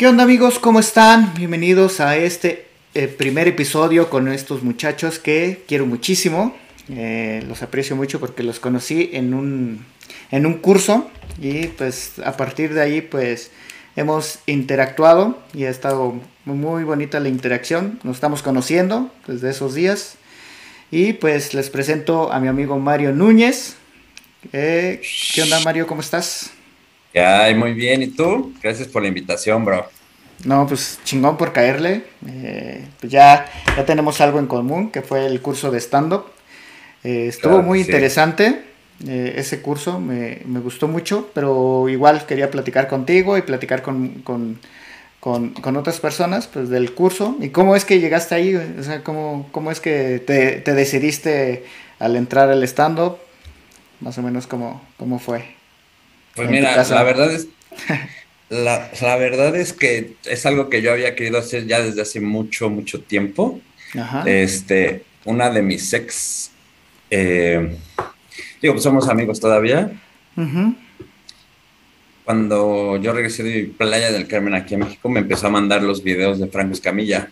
¿Qué 0.00 0.06
onda 0.06 0.24
amigos? 0.24 0.58
¿Cómo 0.58 0.80
están? 0.80 1.34
Bienvenidos 1.34 2.00
a 2.00 2.16
este 2.16 2.68
eh, 2.94 3.06
primer 3.06 3.48
episodio 3.48 4.08
con 4.08 4.28
estos 4.28 4.62
muchachos 4.62 5.18
que 5.18 5.62
quiero 5.68 5.84
muchísimo. 5.84 6.56
Eh, 6.88 7.44
los 7.46 7.62
aprecio 7.62 7.96
mucho 7.96 8.18
porque 8.18 8.42
los 8.42 8.60
conocí 8.60 9.10
en 9.12 9.34
un, 9.34 9.84
en 10.30 10.46
un 10.46 10.54
curso 10.54 11.10
y 11.38 11.66
pues 11.66 12.18
a 12.24 12.34
partir 12.38 12.72
de 12.72 12.80
ahí 12.80 13.02
pues 13.02 13.50
hemos 13.94 14.38
interactuado 14.46 15.38
y 15.52 15.64
ha 15.64 15.68
estado 15.68 16.14
muy 16.46 16.82
bonita 16.84 17.20
la 17.20 17.28
interacción. 17.28 18.00
Nos 18.02 18.16
estamos 18.16 18.42
conociendo 18.42 19.12
desde 19.26 19.50
esos 19.50 19.74
días. 19.74 20.14
Y 20.90 21.12
pues 21.12 21.52
les 21.52 21.68
presento 21.68 22.32
a 22.32 22.40
mi 22.40 22.48
amigo 22.48 22.78
Mario 22.78 23.12
Núñez. 23.12 23.76
Eh, 24.54 25.02
¿Qué 25.34 25.42
onda 25.42 25.60
Mario? 25.60 25.86
¿Cómo 25.86 26.00
estás? 26.00 26.52
Ay, 27.14 27.54
muy 27.54 27.74
bien. 27.74 28.02
¿Y 28.02 28.08
tú? 28.08 28.52
Gracias 28.62 28.88
por 28.88 29.02
la 29.02 29.08
invitación, 29.08 29.64
bro. 29.64 29.86
No, 30.44 30.66
pues 30.66 30.98
chingón 31.04 31.36
por 31.36 31.52
caerle. 31.52 32.04
Eh, 32.26 32.86
pues 32.98 33.12
ya, 33.12 33.46
ya 33.76 33.84
tenemos 33.84 34.20
algo 34.20 34.38
en 34.38 34.46
común, 34.46 34.90
que 34.90 35.02
fue 35.02 35.26
el 35.26 35.40
curso 35.40 35.70
de 35.70 35.80
stand-up. 35.80 36.26
Eh, 37.04 37.26
estuvo 37.28 37.62
muy 37.62 37.80
interesante 37.80 38.64
ese 39.06 39.62
curso, 39.62 39.98
me, 39.98 40.42
me, 40.44 40.60
gustó 40.60 40.86
mucho, 40.86 41.30
pero 41.32 41.88
igual 41.88 42.26
quería 42.26 42.50
platicar 42.50 42.86
contigo 42.86 43.38
y 43.38 43.40
platicar 43.40 43.80
con, 43.80 44.20
con 44.20 44.58
con, 45.20 45.50
con, 45.50 45.76
otras 45.76 46.00
personas 46.00 46.46
pues, 46.46 46.70
del 46.70 46.94
curso. 46.94 47.36
¿Y 47.40 47.50
cómo 47.50 47.76
es 47.76 47.84
que 47.84 48.00
llegaste 48.00 48.34
ahí? 48.34 48.56
O 48.56 48.82
sea, 48.82 49.04
¿cómo, 49.04 49.48
cómo 49.52 49.70
es 49.70 49.80
que 49.80 50.18
te, 50.18 50.56
te, 50.60 50.74
decidiste 50.74 51.64
al 51.98 52.16
entrar 52.16 52.48
al 52.48 52.62
stand-up? 52.64 53.18
Más 54.00 54.16
o 54.16 54.22
menos, 54.22 54.46
¿cómo, 54.46 54.82
cómo 54.96 55.18
fue? 55.18 55.59
Pues 56.40 56.50
mira, 56.50 56.82
la 56.82 57.02
verdad 57.02 57.32
es... 57.32 57.48
La, 58.48 58.90
la, 59.00 59.14
verdad 59.14 59.54
es 59.54 59.72
que 59.72 60.14
es 60.24 60.44
algo 60.44 60.68
que 60.68 60.82
yo 60.82 60.90
había 60.90 61.14
querido 61.14 61.38
hacer 61.38 61.68
ya 61.68 61.80
desde 61.80 62.02
hace 62.02 62.20
mucho, 62.20 62.68
mucho 62.68 63.00
tiempo. 63.00 63.60
Ajá. 63.96 64.24
Este, 64.26 65.04
una 65.24 65.50
de 65.50 65.62
mis 65.62 65.92
ex, 65.92 66.50
eh, 67.10 67.76
digo, 68.60 68.74
pues 68.74 68.82
somos 68.82 69.08
amigos 69.08 69.38
todavía. 69.38 69.92
Uh 70.36 70.74
cuando 72.30 72.96
yo 72.98 73.12
regresé 73.12 73.42
de 73.42 73.72
Playa 73.76 74.12
del 74.12 74.28
Carmen 74.28 74.54
aquí 74.54 74.74
en 74.74 74.80
México, 74.80 75.08
me 75.08 75.18
empezó 75.18 75.48
a 75.48 75.50
mandar 75.50 75.82
los 75.82 76.04
videos 76.04 76.38
de 76.38 76.46
Franco 76.46 76.74
Escamilla. 76.74 77.28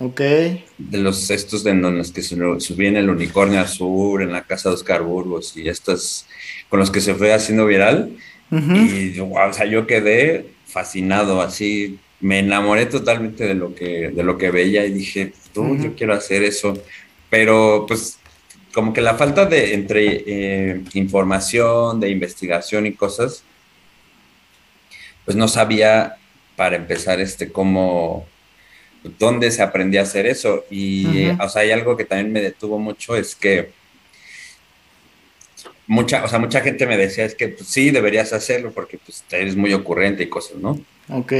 Ok. 0.00 0.20
De 0.20 0.98
los 0.98 1.28
estos 1.28 1.64
de 1.64 1.74
los 1.74 2.12
que 2.12 2.22
subí 2.22 2.86
en 2.86 2.96
el 2.96 3.10
Unicornio 3.10 3.60
Azul, 3.60 4.22
en 4.22 4.32
la 4.32 4.44
casa 4.44 4.70
de 4.70 4.76
Oscar 4.76 5.02
Burgos 5.02 5.54
y 5.54 5.68
estos 5.68 6.24
con 6.70 6.80
los 6.80 6.90
que 6.90 7.02
se 7.02 7.14
fue 7.14 7.34
haciendo 7.34 7.66
viral. 7.66 8.16
Y 8.50 9.18
o 9.20 9.52
sea, 9.52 9.66
yo 9.66 9.86
quedé 9.86 10.46
fascinado, 10.66 11.42
así 11.42 11.98
me 12.20 12.40
enamoré 12.40 12.86
totalmente 12.86 13.44
de 13.44 13.54
lo 13.54 13.74
que, 13.74 14.10
de 14.10 14.22
lo 14.22 14.38
que 14.38 14.50
veía 14.50 14.84
y 14.84 14.92
dije, 14.92 15.32
tú, 15.52 15.76
yo 15.76 15.94
quiero 15.94 16.14
hacer 16.14 16.42
eso. 16.42 16.74
Pero 17.30 17.84
pues 17.86 18.18
como 18.72 18.92
que 18.92 19.00
la 19.00 19.14
falta 19.14 19.46
de 19.46 19.74
entre 19.74 20.24
eh, 20.26 20.80
información, 20.94 22.00
de 22.00 22.10
investigación 22.10 22.86
y 22.86 22.92
cosas, 22.92 23.44
pues 25.24 25.36
no 25.36 25.48
sabía 25.48 26.16
para 26.56 26.76
empezar 26.76 27.20
este 27.20 27.52
cómo, 27.52 28.26
dónde 29.18 29.50
se 29.50 29.62
aprendía 29.62 30.00
a 30.00 30.04
hacer 30.04 30.26
eso. 30.26 30.64
Y, 30.70 31.28
o 31.40 31.48
sea, 31.48 31.62
hay 31.62 31.70
algo 31.70 31.96
que 31.96 32.04
también 32.04 32.32
me 32.32 32.40
detuvo 32.40 32.78
mucho, 32.78 33.16
es 33.16 33.34
que 33.34 33.70
mucha, 35.88 36.22
o 36.22 36.28
sea, 36.28 36.38
mucha 36.38 36.60
gente 36.60 36.86
me 36.86 36.96
decía, 36.96 37.24
es 37.24 37.34
que 37.34 37.48
pues, 37.48 37.68
sí, 37.68 37.90
deberías 37.90 38.32
hacerlo 38.32 38.70
porque 38.70 38.98
pues, 38.98 39.24
eres 39.30 39.56
muy 39.56 39.72
ocurrente 39.72 40.22
y 40.22 40.28
cosas, 40.28 40.58
¿no? 40.58 40.80
Ok. 41.08 41.32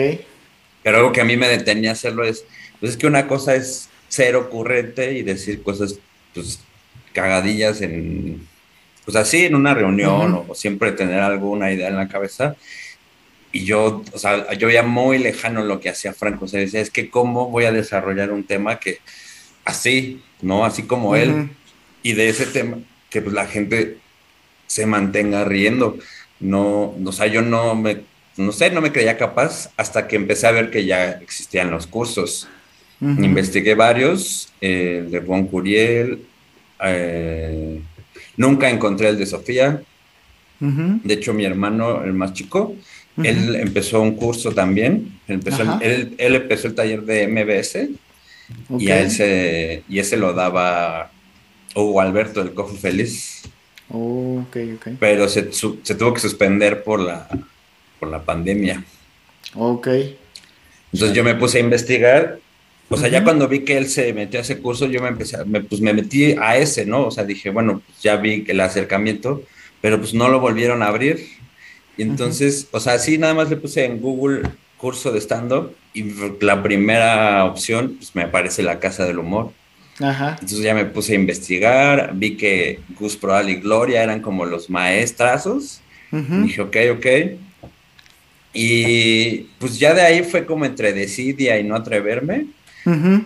Pero 0.83 0.97
algo 0.97 1.13
que 1.13 1.21
a 1.21 1.25
mí 1.25 1.37
me 1.37 1.49
detenía 1.49 1.93
hacerlo 1.93 2.25
es, 2.25 2.45
pues 2.81 2.93
es 2.93 2.99
que 2.99 3.07
una 3.07 3.29
cosa 3.29 3.55
es 3.55 3.89
ser 4.09 4.35
ocurrente 4.35 5.13
y 5.13 5.23
decir 5.23 5.63
cosas, 5.63 6.01
pues, 6.35 6.61
cagadillas 7.13 7.81
en, 7.81 8.47
pues 9.05 9.17
así, 9.17 9.45
en 9.45 9.55
una 9.55 9.75
reunión 9.75 10.45
o 10.49 10.55
siempre 10.55 10.93
tener 10.93 11.21
alguna 11.21 11.71
idea 11.71 11.89
en 11.89 11.97
la 11.97 12.09
cabeza 12.09 12.57
y 13.53 13.65
yo, 13.65 14.05
o 14.13 14.19
sea, 14.19 14.53
yo 14.55 14.67
veía 14.67 14.83
muy 14.83 15.19
lejano 15.19 15.65
lo 15.65 15.81
que 15.81 15.89
hacía 15.89 16.13
Franco. 16.13 16.45
O 16.45 16.49
sea, 16.49 16.61
decía, 16.61 16.81
es 16.81 16.91
que 16.91 17.11
cómo 17.11 17.49
voy 17.49 17.65
a 17.65 17.73
desarrollar 17.73 18.31
un 18.31 18.45
tema 18.45 18.79
que 18.79 18.99
así, 19.65 20.23
¿no? 20.43 20.65
Así 20.65 20.83
como 20.83 21.17
él. 21.17 21.51
Y 22.03 22.13
de 22.13 22.29
ese 22.29 22.47
tema, 22.47 22.79
que 23.11 23.23
pues 23.23 23.35
la 23.35 23.47
gente 23.47 23.99
se 24.69 24.87
mantenga 24.87 25.45
riendo. 25.45 25.99
No, 26.39 26.95
o 27.05 27.13
sea, 27.13 27.27
yo 27.27 27.43
no 27.43 27.75
me, 27.75 28.03
no 28.37 28.53
sé, 28.53 28.71
no 28.71 28.81
me 28.81 28.93
creía 28.93 29.19
capaz 29.19 29.71
hasta 29.77 30.07
que 30.07 30.15
empecé 30.15 30.47
a 30.47 30.53
ver 30.53 30.71
que 30.71 30.85
ya 30.85 31.11
existían 31.11 31.73
los 31.73 31.89
cursos. 31.89 32.49
Investigué 33.01 33.77
varios, 33.77 34.53
el 34.61 35.11
de 35.13 35.21
Juan 35.21 35.47
Curiel, 35.47 36.27
eh, 36.85 37.81
nunca 38.37 38.69
encontré 38.71 39.09
el 39.09 39.19
de 39.19 39.27
Sofía. 39.27 39.83
De 40.59 41.15
hecho, 41.15 41.33
mi 41.33 41.45
hermano, 41.45 42.03
el 42.03 42.13
más 42.13 42.33
chico, 42.33 42.75
él 43.23 43.55
empezó 43.57 44.01
un 44.01 44.17
curso 44.17 44.53
también, 44.53 45.21
empezó 45.29 45.63
él, 45.81 46.15
él, 46.19 46.35
empezó 46.35 46.67
el 46.67 46.75
taller 46.75 47.03
de 47.03 47.29
MBS 47.29 47.89
y, 48.79 48.91
a 48.91 49.01
él 49.01 49.11
se, 49.11 49.83
y 49.89 49.99
ese 49.99 50.17
lo 50.17 50.33
daba 50.33 51.13
Hugo 51.75 52.01
Alberto 52.01 52.43
del 52.43 52.55
Cojo 52.55 52.75
Feliz. 52.75 53.43
Oh, 53.91 54.45
okay, 54.49 54.75
okay. 54.75 54.97
Pero 55.01 55.29
se, 55.29 55.53
se, 55.53 55.95
tuvo 55.95 56.13
que 56.13 56.21
suspender 56.21 56.83
por 56.83 57.01
la, 57.01 57.29
por 57.99 58.09
la 58.09 58.23
pandemia. 58.23 58.85
Ok. 59.55 59.89
Entonces 60.93 61.17
yo 61.17 61.25
me 61.25 61.35
puse 61.35 61.59
a 61.59 61.63
investigar. 61.63 62.39
O 62.91 62.97
sea, 62.97 63.09
ya 63.09 63.23
cuando 63.23 63.49
vi 63.49 63.61
que 63.61 63.77
él 63.77 63.89
se 63.89 64.13
metió 64.15 64.41
a 64.41 64.43
ese 64.43 64.61
curso, 64.61 64.87
yo 64.87 65.03
me 65.03 65.09
empecé, 65.09 65.45
me, 65.45 65.61
pues 65.61 65.81
me 65.81 65.93
metí 65.93 66.35
a 66.41 66.57
ese, 66.57 66.87
¿no? 66.87 67.07
O 67.07 67.11
sea, 67.11 67.25
dije, 67.25 67.51
bueno, 67.51 67.83
pues 67.85 68.01
ya 68.03 68.17
vi 68.17 68.45
el 68.49 68.61
acercamiento, 68.61 69.43
pero 69.83 69.99
pues 69.99 70.15
no 70.15 70.29
lo 70.29 70.41
volvieron 70.41 70.83
a 70.83 70.87
abrir. 70.87 71.27
Y 71.99 72.03
entonces, 72.03 72.69
o 72.71 72.81
sea, 72.81 72.99
sí, 72.99 73.19
nada 73.19 73.35
más 73.35 73.51
le 73.51 73.57
puse 73.57 73.85
en 73.85 74.01
Google 74.01 74.49
curso 74.79 75.13
de 75.13 75.21
stand-up 75.21 75.75
y 75.93 76.05
la 76.41 76.63
primera 76.63 77.45
opción, 77.45 77.97
pues 77.99 78.15
me 78.15 78.23
aparece 78.23 78.63
la 78.63 78.79
Casa 78.79 79.05
del 79.05 79.19
Humor. 79.19 79.53
Ajá. 80.01 80.31
Entonces 80.41 80.61
ya 80.61 80.75
me 80.75 80.85
puse 80.85 81.13
a 81.13 81.17
investigar, 81.17 82.13
vi 82.15 82.37
que 82.37 82.81
Gus 82.99 83.17
Proal 83.17 83.51
y 83.51 83.57
Gloria 83.57 84.03
eran 84.03 84.21
como 84.21 84.45
los 84.45 84.71
maestrazos. 84.71 85.81
Dije, 86.11 86.63
ok, 86.63 86.77
ok. 86.93 87.07
Y 88.55 89.41
pues 89.59 89.79
ya 89.79 89.93
de 89.93 90.03
ahí 90.03 90.23
fue 90.23 90.47
como 90.47 90.65
entre 90.65 90.93
decidia 90.93 91.59
y 91.59 91.65
no 91.65 91.77
atreverme 91.77 92.47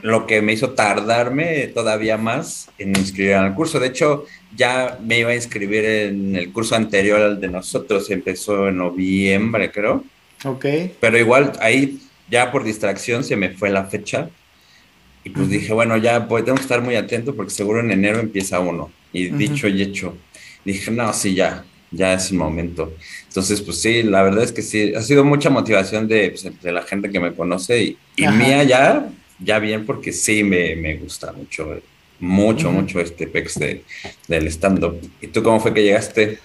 lo 0.03 0.27
que 0.27 0.43
me 0.43 0.53
hizo 0.53 0.71
tardarme 0.71 1.69
todavía 1.69 2.19
más 2.19 2.69
en 2.79 2.91
inscribir 2.97 3.35
al 3.35 3.55
curso. 3.55 3.79
De 3.79 3.89
hecho, 3.89 4.27
ya 4.57 4.99
me 5.03 5.21
iba 5.21 5.31
a 5.31 5.35
inscribir 5.35 5.85
en 5.85 6.37
el 6.37 6.53
curso 6.53 6.75
anterior 6.75 7.21
al 7.21 7.41
de 7.41 7.49
nosotros, 7.49 8.11
empezó 8.11 8.69
en 8.69 8.79
noviembre, 8.79 9.71
creo. 9.71 10.05
Ok. 10.45 10.67
Pero 10.99 11.19
igual 11.19 11.53
ahí 11.61 12.01
ya 12.29 12.51
por 12.51 12.65
distracción 12.65 13.23
se 13.23 13.37
me 13.37 13.51
fue 13.51 13.71
la 13.71 13.85
fecha. 13.85 14.29
Y 15.25 15.31
pues 15.31 15.49
dije, 15.49 15.73
bueno, 15.73 15.97
ya 15.97 16.27
pues, 16.27 16.45
tengo 16.45 16.57
que 16.57 16.63
estar 16.63 16.83
muy 16.83 16.97
atento 16.97 17.35
porque 17.35 17.53
seguro 17.53 17.81
en 17.81 17.91
enero 17.91 18.19
empieza 18.19 18.61
uno. 18.61 18.91
Y 19.13 19.29
dicho 19.29 19.69
y 19.69 19.83
hecho, 19.83 20.17
dije, 20.65 20.91
no, 20.91 21.13
sí, 21.13 21.35
ya, 21.35 21.65
ya 21.91 22.15
es 22.15 22.31
el 22.31 22.39
momento. 22.39 22.93
Entonces, 23.29 23.61
pues 23.61 23.81
sí, 23.81 24.03
la 24.03 24.23
verdad 24.23 24.43
es 24.43 24.53
que 24.53 24.63
sí, 24.63 24.95
ha 24.95 25.03
sido 25.03 25.25
mucha 25.25 25.51
motivación 25.51 26.09
de, 26.09 26.31
pues, 26.31 26.61
de 26.61 26.73
la 26.73 26.83
gente 26.83 27.11
que 27.11 27.21
me 27.21 27.35
conoce 27.35 27.83
y, 27.83 27.99
y 28.17 28.27
mía 28.27 28.65
ya, 28.65 29.11
ya 29.39 29.59
bien 29.59 29.87
porque 29.87 30.13
sí 30.13 30.43
me, 30.43 30.75
me 30.77 30.97
gusta 30.97 31.33
mucho, 31.33 31.81
mucho, 32.19 32.71
mucho 32.73 33.01
este 33.01 33.27
pex 33.27 33.59
de, 33.59 33.85
del 34.29 34.47
stand-up. 34.49 34.99
¿Y 35.21 35.29
tú 35.29 35.43
cómo 35.43 35.61
fue 35.61 35.75
que 35.75 35.83
llegaste? 35.83 36.39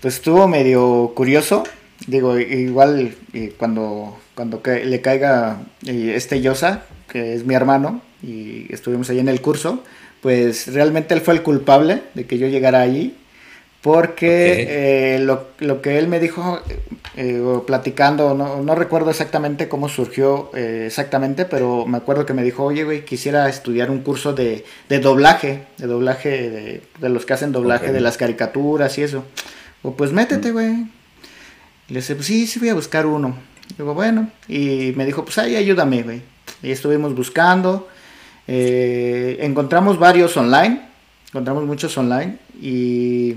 Pues 0.00 0.14
estuvo 0.14 0.46
medio 0.46 1.12
curioso. 1.14 1.64
Digo, 2.06 2.38
igual 2.38 3.14
cuando, 3.56 4.18
cuando 4.34 4.62
le 4.64 5.00
caiga 5.00 5.62
este 5.84 6.42
Yosa, 6.42 6.84
que 7.08 7.34
es 7.34 7.44
mi 7.44 7.54
hermano, 7.54 8.02
y 8.22 8.72
estuvimos 8.72 9.10
ahí 9.10 9.18
en 9.18 9.28
el 9.28 9.40
curso, 9.40 9.82
pues 10.20 10.72
realmente 10.72 11.14
él 11.14 11.20
fue 11.20 11.34
el 11.34 11.42
culpable 11.42 12.02
de 12.14 12.26
que 12.26 12.38
yo 12.38 12.48
llegara 12.48 12.80
allí 12.80 13.14
porque 13.86 14.66
eh, 14.68 15.18
lo, 15.20 15.46
lo, 15.60 15.80
que 15.80 15.96
él 15.96 16.08
me 16.08 16.18
dijo, 16.18 16.60
eh, 17.16 17.40
platicando, 17.68 18.34
no, 18.34 18.60
no, 18.60 18.74
recuerdo 18.74 19.10
exactamente 19.10 19.68
cómo 19.68 19.88
surgió 19.88 20.50
eh, 20.54 20.86
exactamente, 20.88 21.44
pero 21.44 21.86
me 21.86 21.98
acuerdo 21.98 22.26
que 22.26 22.34
me 22.34 22.42
dijo, 22.42 22.64
oye, 22.64 22.82
güey, 22.82 23.04
quisiera 23.04 23.48
estudiar 23.48 23.92
un 23.92 24.00
curso 24.00 24.32
de, 24.32 24.64
de 24.88 24.98
doblaje, 24.98 25.66
de 25.78 25.86
doblaje, 25.86 26.50
de, 26.50 26.82
de, 26.98 27.08
los 27.08 27.24
que 27.26 27.34
hacen 27.34 27.52
doblaje 27.52 27.92
de 27.92 28.00
las 28.00 28.16
caricaturas 28.16 28.98
y 28.98 29.02
eso. 29.02 29.24
O 29.84 29.92
pues 29.92 30.10
métete, 30.10 30.50
güey. 30.50 30.88
Le 31.88 32.00
dije, 32.00 32.16
pues 32.16 32.26
sí, 32.26 32.48
sí 32.48 32.58
voy 32.58 32.70
a 32.70 32.74
buscar 32.74 33.06
uno. 33.06 33.36
Digo, 33.78 33.94
bueno, 33.94 34.32
y 34.48 34.94
me 34.96 35.06
dijo, 35.06 35.24
pues 35.24 35.38
ahí 35.38 35.54
ayúdame, 35.54 36.02
güey. 36.02 36.22
Y 36.62 36.70
estuvimos 36.70 37.14
buscando, 37.14 37.88
encontramos 38.46 39.98
varios 39.98 40.36
online, 40.36 40.80
encontramos 41.28 41.64
muchos 41.64 41.96
online 41.98 42.38
y 42.60 43.36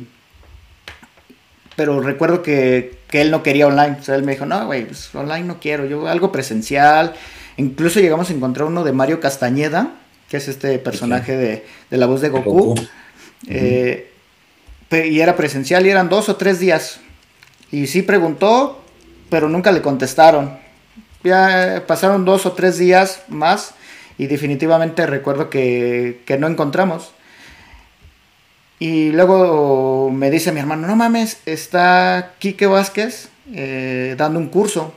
pero 1.80 2.02
recuerdo 2.02 2.44
que, 2.44 3.00
que 3.08 3.22
él 3.22 3.32
no 3.32 3.42
quería 3.42 3.66
online. 3.66 3.96
O 4.02 4.04
sea, 4.04 4.16
él 4.16 4.24
me 4.24 4.34
dijo, 4.34 4.46
no, 4.46 4.66
güey, 4.66 4.84
pues 4.84 5.16
online 5.16 5.46
no 5.46 5.62
quiero, 5.62 5.86
yo 5.86 6.10
algo 6.10 6.30
presencial. 6.30 7.14
Incluso 7.56 8.02
llegamos 8.02 8.30
a 8.30 8.34
encontrar 8.34 8.68
uno 8.68 8.84
de 8.84 8.92
Mario 8.92 9.22
Castañeda, 9.22 9.94
que 10.30 10.36
es 10.36 10.50
este 10.50 10.78
personaje 10.80 11.38
de, 11.38 11.66
de, 11.90 11.98
la 11.98 12.06
voz 12.06 12.20
de 12.20 12.28
Goku. 12.28 12.76
Eh, 13.48 14.12
y 14.92 15.22
era 15.22 15.38
presencial 15.38 15.86
y 15.86 15.90
eran 15.90 16.10
dos 16.10 16.28
o 16.28 16.36
tres 16.36 16.60
días. 16.60 17.00
Y 17.72 17.88
sí 17.88 18.02
preguntó, 18.02 18.84
pero 19.30 19.48
nunca 19.48 19.72
le 19.72 19.82
contestaron. 19.82 20.60
Ya 21.24 21.84
pasaron 21.88 22.26
dos 22.26 22.46
o 22.46 22.54
tres 22.54 22.78
días 22.78 23.24
más 23.28 23.74
y 24.18 24.28
definitivamente 24.28 25.06
recuerdo 25.06 25.50
que, 25.50 26.22
que 26.26 26.38
no 26.38 26.48
encontramos. 26.48 27.12
Y 28.80 29.12
luego 29.12 30.10
me 30.10 30.32
dice 30.32 30.54
mi 30.54 30.62
hermano, 30.62 30.88
no 30.88 30.96
mames, 30.96 31.42
está 31.46 32.34
Quique 32.40 32.66
Vázquez 32.66 33.30
eh, 33.54 34.16
dando 34.18 34.40
un 34.40 34.48
curso. 34.48 34.94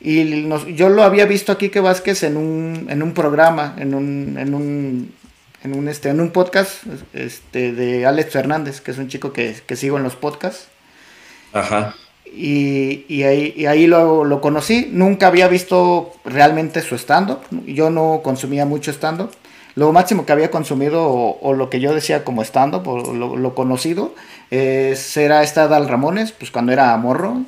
Y 0.00 0.46
yo 0.74 0.88
lo 0.88 1.02
había 1.04 1.24
visto 1.24 1.52
a 1.52 1.58
Quique 1.58 1.80
Vázquez 1.80 2.24
en 2.24 2.36
un, 2.36 2.88
en 2.90 3.02
un 3.02 3.14
programa, 3.14 3.74
en 3.78 3.94
un, 3.94 4.36
en 4.38 4.54
un, 4.54 5.14
en 5.62 5.74
un, 5.74 5.88
este, 5.88 6.10
en 6.10 6.20
un 6.20 6.30
podcast 6.30 6.82
este, 7.14 7.72
de 7.72 8.04
Alex 8.04 8.32
Fernández, 8.32 8.80
que 8.80 8.90
es 8.90 8.98
un 8.98 9.08
chico 9.08 9.32
que, 9.32 9.56
que 9.66 9.76
sigo 9.76 9.96
en 9.96 10.02
los 10.02 10.16
podcasts. 10.16 10.68
Ajá. 11.52 11.94
Y, 12.26 13.04
y, 13.08 13.22
ahí, 13.22 13.54
y 13.56 13.66
ahí 13.66 13.86
lo, 13.86 14.24
lo, 14.24 14.40
conocí. 14.40 14.88
Nunca 14.90 15.28
había 15.28 15.46
visto 15.48 16.12
realmente 16.24 16.82
su 16.82 16.96
stand-up. 16.96 17.40
Yo 17.66 17.90
no 17.90 18.20
consumía 18.24 18.66
mucho 18.66 18.90
stand-up. 18.90 19.30
Lo 19.76 19.92
máximo 19.92 20.24
que 20.24 20.32
había 20.32 20.50
consumido, 20.50 21.04
o, 21.08 21.52
lo 21.52 21.68
que 21.68 21.80
yo 21.80 21.94
decía 21.94 22.24
como 22.24 22.42
stand-up, 22.42 22.86
o 22.86 23.12
lo, 23.12 23.54
conocido, 23.54 24.14
era 24.50 25.42
esta 25.42 25.64
Adal 25.64 25.88
Ramones, 25.88 26.32
pues 26.32 26.50
cuando 26.50 26.72
era 26.72 26.96
morro. 26.96 27.42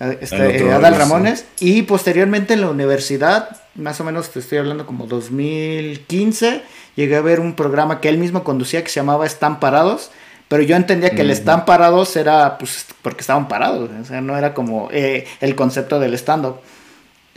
Eh, 0.00 0.18
este, 0.22 0.64
eh, 0.64 0.72
Adal 0.72 0.96
Ramones. 0.96 1.44
Y 1.60 1.82
posteriormente 1.82 2.54
en 2.54 2.62
la 2.62 2.70
universidad, 2.70 3.60
más 3.74 4.00
o 4.00 4.04
menos 4.04 4.30
te 4.30 4.38
estoy 4.38 4.58
hablando 4.58 4.86
como 4.86 5.06
2015, 5.06 6.62
llegué 6.96 7.16
a 7.16 7.20
ver 7.20 7.40
un 7.40 7.54
programa 7.54 8.00
que 8.00 8.08
él 8.08 8.16
mismo 8.16 8.42
conducía 8.42 8.82
que 8.82 8.88
se 8.88 9.00
llamaba 9.00 9.26
Están 9.26 9.60
Parados. 9.60 10.10
Pero 10.50 10.64
yo 10.64 10.74
entendía 10.74 11.10
que 11.10 11.22
el 11.22 11.30
están 11.30 11.64
parados 11.64 12.16
era 12.16 12.58
pues 12.58 12.84
porque 13.02 13.20
estaban 13.20 13.46
parados, 13.46 13.88
o 13.88 14.04
sea, 14.04 14.20
no 14.20 14.36
era 14.36 14.52
como 14.52 14.88
eh, 14.90 15.24
el 15.40 15.54
concepto 15.54 16.00
del 16.00 16.12
stand-up. 16.14 16.56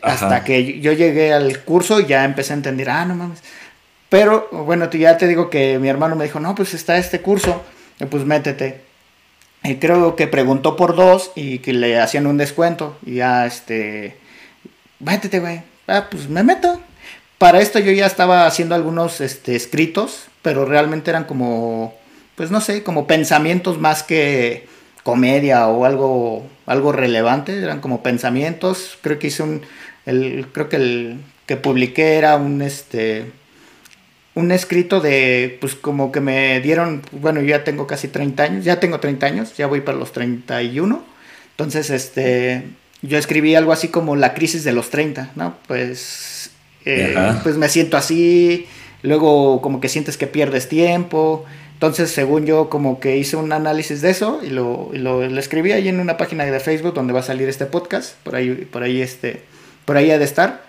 Hasta 0.02 0.44
que 0.44 0.80
yo 0.80 0.94
llegué 0.94 1.32
al 1.32 1.60
curso 1.60 2.00
y 2.00 2.08
ya 2.08 2.26
empecé 2.26 2.54
a 2.54 2.56
entender, 2.56 2.90
ah, 2.90 3.06
no 3.06 3.14
mames. 3.14 3.44
Pero 4.10 4.50
bueno, 4.52 4.90
ya 4.90 5.16
te 5.16 5.28
digo 5.28 5.52
que 5.52 5.78
mi 5.78 5.90
hermano 5.90 6.16
me 6.16 6.24
dijo, 6.24 6.40
no, 6.40 6.56
pues 6.56 6.74
está 6.74 6.98
este 6.98 7.22
curso, 7.22 7.62
pues 8.10 8.26
métete. 8.26 8.82
Y 9.64 9.76
creo 9.76 10.16
que 10.16 10.26
preguntó 10.26 10.76
por 10.76 10.96
dos 10.96 11.32
y 11.36 11.60
que 11.60 11.72
le 11.72 12.00
hacían 12.00 12.26
un 12.26 12.38
descuento. 12.38 12.98
Y 13.06 13.18
ya, 13.18 13.46
este, 13.46 14.18
métete, 15.00 15.40
güey. 15.40 15.62
Ah, 15.88 16.08
pues 16.10 16.28
me 16.30 16.42
meto. 16.42 16.82
Para 17.38 17.62
esto 17.62 17.78
yo 17.78 17.92
ya 17.92 18.08
estaba 18.08 18.48
haciendo 18.48 18.74
algunos 18.74 19.22
este, 19.22 19.56
escritos, 19.56 20.26
pero 20.42 20.66
realmente 20.66 21.12
eran 21.12 21.26
como, 21.26 21.94
pues 22.36 22.52
no 22.52 22.62
sé, 22.62 22.84
como 22.84 23.08
pensamientos 23.08 23.80
más 23.80 24.04
que 24.04 24.68
comedia 25.04 25.68
o 25.68 25.86
algo, 25.86 26.48
algo 26.66 26.92
relevante. 26.92 27.58
Eran 27.58 27.82
como 27.82 28.02
pensamientos. 28.02 28.98
Creo 29.02 29.20
que 29.20 29.28
hice 29.28 29.44
un, 29.44 29.62
el, 30.06 30.48
creo 30.52 30.70
que 30.70 30.78
el 30.78 31.18
que 31.46 31.58
publiqué 31.58 32.16
era 32.16 32.38
un, 32.38 32.62
este, 32.62 33.26
un 34.34 34.52
escrito 34.52 35.02
de, 35.02 35.58
pues 35.62 35.76
como 35.76 36.12
que 36.12 36.22
me 36.22 36.60
dieron, 36.62 37.02
bueno, 37.12 37.42
yo 37.42 37.48
ya 37.48 37.64
tengo 37.64 37.86
casi 37.86 38.08
30 38.08 38.44
años, 38.44 38.66
ya 38.66 38.80
tengo 38.80 39.00
30 39.00 39.26
años, 39.26 39.58
ya 39.58 39.68
voy 39.68 39.82
para 39.82 39.98
los 39.98 40.12
31. 40.12 41.04
Entonces, 41.52 41.90
este, 41.90 42.64
yo 43.02 43.18
escribí 43.18 43.56
algo 43.56 43.74
así 43.74 43.90
como 43.90 44.16
la 44.16 44.34
crisis 44.34 44.64
de 44.64 44.72
los 44.72 44.90
30, 44.90 45.32
¿no? 45.36 45.58
Pues, 45.68 46.52
eh, 46.86 47.16
pues 47.44 47.58
me 47.58 47.70
siento 47.70 47.98
así, 47.98 48.68
luego 49.04 49.62
como 49.62 49.80
que 49.80 49.90
sientes 49.90 50.18
que 50.18 50.28
pierdes 50.28 50.68
tiempo. 50.68 51.46
Entonces, 51.84 52.12
según 52.12 52.46
yo, 52.46 52.70
como 52.70 53.02
que 53.02 53.18
hice 53.18 53.36
un 53.36 53.52
análisis 53.52 54.02
de 54.02 54.10
eso 54.10 54.40
y 54.42 54.52
lo, 54.52 54.90
lo, 54.94 55.22
escribí 55.38 55.74
ahí 55.74 55.90
en 55.90 56.00
una 56.00 56.16
página 56.16 56.46
de 56.46 56.58
Facebook 56.62 56.94
donde 56.94 57.12
va 57.12 57.20
a 57.20 57.24
salir 57.24 57.50
este 57.50 57.66
podcast, 57.66 58.16
por 58.24 58.38
ahí, 58.38 58.52
por 58.72 58.84
ahí, 58.84 59.02
este, 59.02 59.42
por 59.84 59.98
ahí 59.98 60.10
ha 60.10 60.18
de 60.18 60.24
estar. 60.24 60.64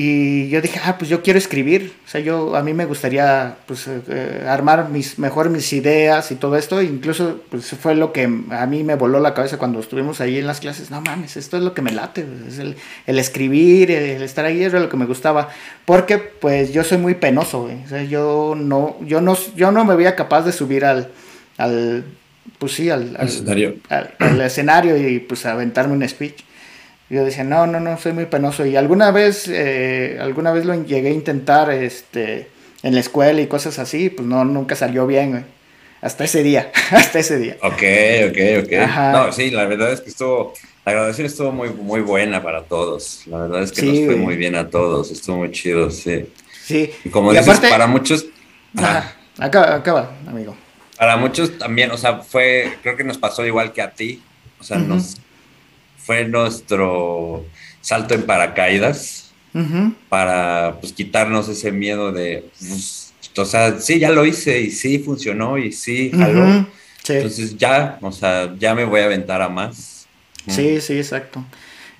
Y 0.00 0.48
yo 0.48 0.60
dije, 0.60 0.80
ah, 0.84 0.96
pues 0.96 1.10
yo 1.10 1.24
quiero 1.24 1.40
escribir. 1.40 1.92
O 2.06 2.08
sea, 2.08 2.20
yo, 2.20 2.54
a 2.54 2.62
mí 2.62 2.72
me 2.72 2.86
gustaría, 2.86 3.56
pues, 3.66 3.88
eh, 3.88 4.00
eh, 4.08 4.44
armar 4.46 4.90
mis, 4.90 5.18
mejor 5.18 5.50
mis 5.50 5.72
ideas 5.72 6.30
y 6.30 6.36
todo 6.36 6.56
esto. 6.56 6.80
incluso, 6.80 7.40
pues, 7.50 7.70
fue 7.70 7.96
lo 7.96 8.12
que 8.12 8.22
a 8.22 8.66
mí 8.66 8.84
me 8.84 8.94
voló 8.94 9.18
la 9.18 9.34
cabeza 9.34 9.58
cuando 9.58 9.80
estuvimos 9.80 10.20
ahí 10.20 10.38
en 10.38 10.46
las 10.46 10.60
clases. 10.60 10.92
No 10.92 11.00
mames, 11.00 11.36
esto 11.36 11.56
es 11.56 11.64
lo 11.64 11.74
que 11.74 11.82
me 11.82 11.90
late. 11.90 12.24
Es 12.46 12.60
el, 12.60 12.76
el 13.08 13.18
escribir, 13.18 13.90
el 13.90 14.22
estar 14.22 14.44
ahí, 14.44 14.62
era 14.62 14.78
lo 14.78 14.88
que 14.88 14.96
me 14.96 15.04
gustaba. 15.04 15.48
Porque, 15.84 16.18
pues, 16.18 16.72
yo 16.72 16.84
soy 16.84 16.98
muy 16.98 17.16
penoso, 17.16 17.62
güey. 17.62 17.82
O 17.82 17.88
sea, 17.88 18.04
yo 18.04 18.54
no, 18.56 18.98
yo 19.04 19.20
no, 19.20 19.36
yo 19.56 19.72
no 19.72 19.84
me 19.84 19.96
veía 19.96 20.14
capaz 20.14 20.42
de 20.42 20.52
subir 20.52 20.84
al, 20.84 21.08
al 21.56 22.04
pues 22.60 22.70
sí, 22.70 22.88
al, 22.88 23.16
al, 23.18 23.26
escenario. 23.26 23.74
al 23.88 24.40
escenario 24.42 24.96
y, 24.96 25.18
pues, 25.18 25.44
aventarme 25.44 25.94
un 25.94 26.08
speech 26.08 26.44
yo 27.10 27.24
decía, 27.24 27.44
no, 27.44 27.66
no, 27.66 27.80
no, 27.80 27.96
soy 27.98 28.12
muy 28.12 28.26
penoso. 28.26 28.66
Y 28.66 28.76
alguna 28.76 29.10
vez, 29.10 29.48
eh, 29.48 30.18
alguna 30.20 30.52
vez 30.52 30.66
lo 30.66 30.74
llegué 30.84 31.08
a 31.08 31.12
intentar 31.12 31.70
este, 31.70 32.48
en 32.82 32.94
la 32.94 33.00
escuela 33.00 33.40
y 33.40 33.46
cosas 33.46 33.78
así, 33.78 34.10
pues 34.10 34.28
no, 34.28 34.44
nunca 34.44 34.76
salió 34.76 35.06
bien, 35.06 35.30
güey. 35.30 35.42
Hasta 36.00 36.24
ese 36.24 36.42
día, 36.42 36.70
hasta 36.90 37.18
ese 37.18 37.38
día. 37.38 37.56
Ok, 37.62 37.82
ok, 38.28 38.64
ok. 38.64 38.72
No, 39.12 39.32
sí, 39.32 39.50
la 39.50 39.64
verdad 39.64 39.92
es 39.92 40.00
que 40.00 40.10
estuvo, 40.10 40.52
la 40.84 40.92
graduación 40.92 41.26
estuvo 41.26 41.50
muy, 41.50 41.70
muy 41.70 42.02
buena 42.02 42.42
para 42.42 42.62
todos. 42.62 43.22
La 43.26 43.38
verdad 43.38 43.62
es 43.62 43.72
que 43.72 43.82
nos 43.82 43.98
fue 44.04 44.16
muy 44.16 44.36
bien 44.36 44.54
a 44.54 44.68
todos, 44.68 45.10
estuvo 45.10 45.38
muy 45.38 45.50
chido, 45.50 45.90
sí. 45.90 46.26
Sí. 46.64 46.90
Y 47.04 47.08
como 47.08 47.32
dices, 47.32 47.58
para 47.60 47.86
muchos... 47.86 48.26
Ajá, 48.76 49.16
acaba, 49.38 49.74
acaba, 49.74 50.10
amigo. 50.26 50.54
Para 50.98 51.16
muchos 51.16 51.56
también, 51.56 51.90
o 51.90 51.96
sea, 51.96 52.18
fue, 52.18 52.74
creo 52.82 52.96
que 52.96 53.04
nos 53.04 53.16
pasó 53.16 53.46
igual 53.46 53.72
que 53.72 53.80
a 53.80 53.92
ti. 53.92 54.22
O 54.60 54.64
sea, 54.64 54.76
nos 54.78 55.16
fue 56.08 56.24
nuestro 56.24 57.44
salto 57.82 58.14
en 58.14 58.22
paracaídas 58.22 59.30
para 60.08 60.78
pues, 60.80 60.94
quitarnos 60.94 61.50
ese 61.50 61.70
miedo 61.70 62.12
de, 62.12 62.48
pues, 62.58 63.12
o 63.36 63.44
sea, 63.44 63.78
sí, 63.78 63.98
ya 63.98 64.10
lo 64.10 64.24
hice 64.24 64.58
y 64.58 64.70
sí 64.70 65.00
funcionó 65.00 65.58
y 65.58 65.70
sí, 65.70 66.10
jaló. 66.10 66.66
Entonces 67.06 67.58
ya, 67.58 67.98
o 68.00 68.10
sea, 68.10 68.54
ya 68.58 68.74
me 68.74 68.86
voy 68.86 69.02
a 69.02 69.04
aventar 69.04 69.42
a 69.42 69.50
más. 69.50 70.06
Sí, 70.46 70.80
sí, 70.80 70.96
exacto. 70.96 71.44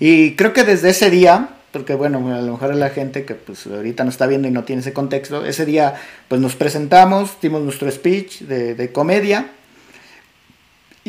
Y 0.00 0.36
creo 0.36 0.54
que 0.54 0.64
desde 0.64 0.88
ese 0.88 1.10
día, 1.10 1.50
porque 1.70 1.94
bueno, 1.94 2.34
a 2.34 2.40
lo 2.40 2.52
mejor 2.52 2.74
la 2.76 2.88
gente 2.88 3.26
que 3.26 3.34
pues 3.34 3.66
ahorita 3.66 4.04
no 4.04 4.10
está 4.10 4.26
viendo 4.26 4.48
y 4.48 4.52
no 4.52 4.64
tiene 4.64 4.80
ese 4.80 4.94
contexto, 4.94 5.44
ese 5.44 5.66
día 5.66 5.96
pues 6.28 6.40
nos 6.40 6.56
presentamos, 6.56 7.36
dimos 7.42 7.60
nuestro 7.60 7.90
speech 7.90 8.40
de, 8.40 8.74
de 8.74 8.90
comedia 8.90 9.50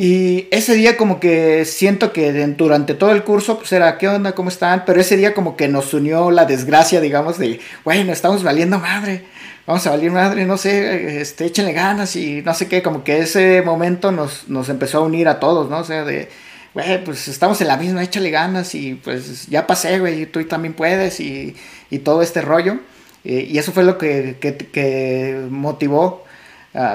y 0.01 0.47
ese 0.51 0.75
día 0.75 0.95
como 0.95 1.19
que 1.19 1.65
siento 1.65 2.13
que 2.13 2.31
durante 2.31 2.93
todo 2.93 3.11
el 3.11 3.25
curso 3.25 3.57
pues 3.57 3.73
era, 3.73 3.97
¿qué 3.97 4.07
onda? 4.07 4.31
¿Cómo 4.31 4.47
están? 4.47 4.85
Pero 4.85 5.01
ese 5.01 5.17
día 5.17 5.33
como 5.33 5.57
que 5.57 5.67
nos 5.67 5.93
unió 5.93 6.31
la 6.31 6.45
desgracia, 6.45 7.01
digamos, 7.01 7.37
de, 7.37 7.59
bueno, 7.83 8.13
estamos 8.13 8.41
valiendo 8.41 8.79
madre, 8.79 9.25
vamos 9.67 9.85
a 9.85 9.89
valer 9.89 10.09
madre, 10.11 10.45
no 10.45 10.57
sé, 10.57 11.19
este, 11.19 11.47
échenle 11.47 11.73
ganas 11.73 12.15
y 12.15 12.41
no 12.43 12.53
sé 12.53 12.69
qué, 12.69 12.81
como 12.81 13.03
que 13.03 13.19
ese 13.19 13.61
momento 13.61 14.13
nos, 14.13 14.47
nos 14.47 14.69
empezó 14.69 14.99
a 14.99 15.01
unir 15.01 15.27
a 15.27 15.41
todos, 15.41 15.69
¿no? 15.69 15.79
O 15.79 15.83
sea, 15.83 16.05
de, 16.05 16.29
güey, 16.73 17.03
pues 17.03 17.27
estamos 17.27 17.59
en 17.59 17.67
la 17.67 17.75
misma, 17.75 18.01
échale 18.01 18.29
ganas 18.29 18.75
y 18.75 18.95
pues 18.95 19.47
ya 19.47 19.67
pasé, 19.67 19.99
güey, 19.99 20.27
tú 20.27 20.41
también 20.45 20.75
puedes 20.75 21.19
y, 21.19 21.57
y 21.89 21.99
todo 21.99 22.21
este 22.21 22.39
rollo. 22.39 22.79
y 23.25 23.57
eso 23.57 23.73
fue 23.73 23.83
lo 23.83 23.97
que, 23.97 24.37
que, 24.39 24.55
que 24.55 25.45
motivó 25.49 26.23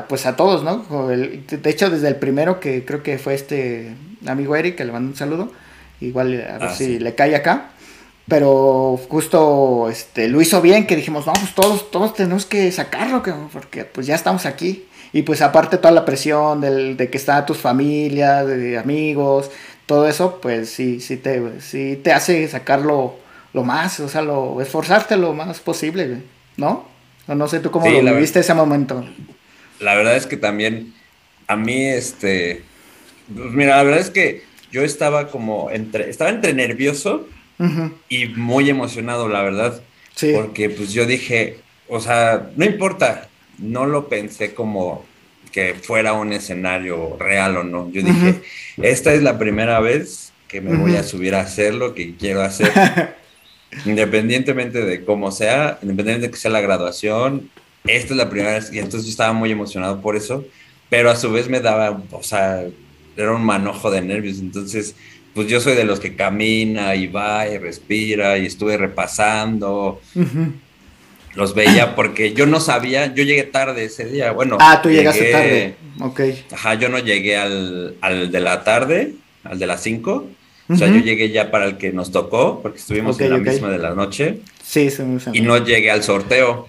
pues 0.09 0.27
a 0.27 0.37
todos, 0.37 0.63
¿no? 0.63 0.85
de 1.09 1.71
hecho, 1.71 1.91
desde 1.91 2.09
el 2.09 2.17
primero 2.17 2.61
que 2.61 2.85
creo 2.85 3.03
que 3.03 3.19
fue 3.19 3.35
este 3.35 3.95
amigo 4.27 4.57
Eric, 4.57 4.77
que 4.77 4.85
le 4.85 4.93
mando 4.93 5.11
un 5.11 5.17
saludo, 5.17 5.53
igual 6.01 6.33
a 6.49 6.59
ver 6.59 6.69
ah, 6.71 6.75
si 6.75 6.99
le 6.99 7.15
cae 7.15 7.35
acá. 7.37 7.71
Pero 8.27 8.99
justo 9.09 9.89
este, 9.91 10.29
lo 10.29 10.41
hizo 10.41 10.63
bien, 10.63 10.87
que 10.87 10.97
dijimos, 10.97 11.27
no, 11.27 11.35
pues 11.35 11.55
todos, 11.55 11.91
todos 11.91 12.15
tenemos 12.15 12.47
que 12.47 12.73
sacarlo, 12.73 13.23
porque 13.53 13.85
pues 13.85 14.07
ya 14.07 14.15
estamos 14.15 14.47
aquí. 14.47 14.87
Y 15.13 15.23
pues 15.23 15.43
aparte 15.43 15.77
toda 15.77 15.93
la 15.93 16.05
presión 16.05 16.61
del, 16.61 16.97
de 16.97 17.11
que 17.11 17.19
está 17.19 17.45
tus 17.45 17.59
familias, 17.59 18.47
de 18.47 18.79
amigos, 18.79 19.51
todo 19.87 20.09
eso, 20.09 20.41
pues 20.41 20.71
sí, 20.71 21.01
sí 21.01 21.19
te, 21.19 21.61
sí 21.61 22.01
te 22.03 22.13
hace 22.13 22.49
sacarlo 22.49 23.17
lo 23.53 23.63
más, 23.63 24.01
o 24.01 24.09
sea, 24.09 24.23
lo, 24.23 24.61
esforzarte 24.61 25.17
lo 25.17 25.35
más 25.35 25.61
posible, 25.61 26.23
¿no? 26.57 26.87
No, 27.29 27.47
sé 27.47 27.61
tú 27.61 27.71
cómo 27.71 27.89
lo 27.89 28.15
viviste 28.15 28.41
ese 28.41 28.55
momento 28.55 29.05
la 29.81 29.95
verdad 29.95 30.17
es 30.17 30.27
que 30.27 30.37
también 30.37 30.95
a 31.47 31.57
mí, 31.57 31.85
este, 31.85 32.63
pues 33.35 33.53
mira, 33.53 33.77
la 33.77 33.83
verdad 33.83 34.01
es 34.01 34.11
que 34.11 34.43
yo 34.71 34.83
estaba 34.83 35.29
como 35.29 35.71
entre, 35.71 36.11
estaba 36.11 36.31
entre 36.31 36.53
nervioso 36.55 37.29
y 38.09 38.27
muy 38.27 38.69
emocionado, 38.69 39.29
la 39.29 39.43
verdad. 39.43 39.81
Sí. 40.15 40.33
Porque 40.35 40.71
pues 40.71 40.93
yo 40.93 41.07
dije, 41.07 41.59
o 41.89 42.01
sea, 42.01 42.51
no 42.57 42.65
importa, 42.65 43.29
no 43.59 43.87
lo 43.87 44.09
pensé 44.09 44.55
como 44.55 45.05
que 45.53 45.75
fuera 45.75 46.15
un 46.15 46.33
escenario 46.33 47.17
real 47.19 47.57
o 47.57 47.63
no. 47.63 47.91
Yo 47.91 48.03
dije, 48.03 48.41
esta 48.83 49.15
es 49.15 49.23
la 49.23 49.39
primera 49.39 49.79
vez 49.81 50.33
que 50.49 50.61
me 50.61 50.77
voy 50.77 50.97
a 50.97 51.05
subir 51.05 51.35
a 51.35 51.41
hacer 51.41 51.75
lo 51.75 51.95
que 51.95 52.17
quiero 52.17 52.43
hacer. 52.43 52.73
independientemente 53.85 54.85
de 54.85 55.05
cómo 55.05 55.31
sea, 55.33 55.79
independientemente 55.83 56.27
de 56.27 56.31
que 56.31 56.39
sea 56.39 56.51
la 56.51 56.61
graduación, 56.61 57.51
esta 57.87 58.15
es 58.15 58.17
la 58.17 58.31
primera 58.31 58.55
vez 58.55 58.73
y 58.73 58.79
entonces 58.79 59.05
yo 59.05 59.11
estaba 59.11 59.33
muy 59.33 59.51
emocionado 59.51 60.01
por 60.01 60.17
eso, 60.17 60.45
pero 60.89 61.11
a 61.11 61.17
su 61.17 61.31
vez 61.31 61.49
me 61.49 61.61
daba, 61.61 62.03
o 62.11 62.23
sea, 62.23 62.65
era 63.17 63.33
un 63.33 63.45
manojo 63.45 63.91
de 63.91 64.01
nervios, 64.01 64.39
entonces 64.39 64.95
pues 65.35 65.49
yo 65.49 65.61
soy 65.61 65.75
de 65.75 65.85
los 65.85 66.01
que 66.01 66.17
camina 66.17 66.95
y 66.95 67.09
va 67.09 67.47
y 67.49 67.59
respira 67.59 68.39
y 68.39 68.47
estuve 68.47 68.77
repasando. 68.77 70.01
Los 71.35 71.55
veía 71.55 71.97
porque 71.97 72.33
yo 72.33 72.47
no 72.47 72.61
sabía, 72.61 73.13
yo 73.13 73.25
llegué 73.25 73.43
tarde 73.43 73.85
ese 73.85 74.05
día, 74.05 74.31
bueno. 74.31 74.57
Ah, 74.61 74.81
tú 74.81 74.91
llegaste 74.91 75.33
tarde, 75.33 75.75
ok. 76.01 76.21
Ajá, 76.53 76.75
yo 76.75 76.89
no 76.89 77.01
llegué 77.01 77.37
al, 77.37 77.97
al 78.01 78.31
de 78.31 78.41
la 78.41 78.63
tarde, 78.63 79.15
al 79.43 79.59
de 79.59 79.67
las 79.67 79.83
5. 79.83 80.29
O 80.67 80.77
sea, 80.77 80.89
yo 80.89 81.01
llegué 81.01 81.31
ya 81.31 81.51
para 81.51 81.67
el 81.67 81.77
que 81.77 81.93
nos 81.93 82.11
tocó, 82.13 82.63
porque 82.63 82.79
estuvimos 82.79 83.21
en 83.21 83.31
la 83.31 83.39
misma 83.39 83.69
de 83.69 83.79
la 83.79 83.95
noche. 83.95 84.39
Sí, 84.63 84.89
sí, 84.89 85.03
Y 85.33 85.43
no 85.43 85.59
llegué 85.63 85.91
al 85.91 86.03
sorteo. 86.03 86.69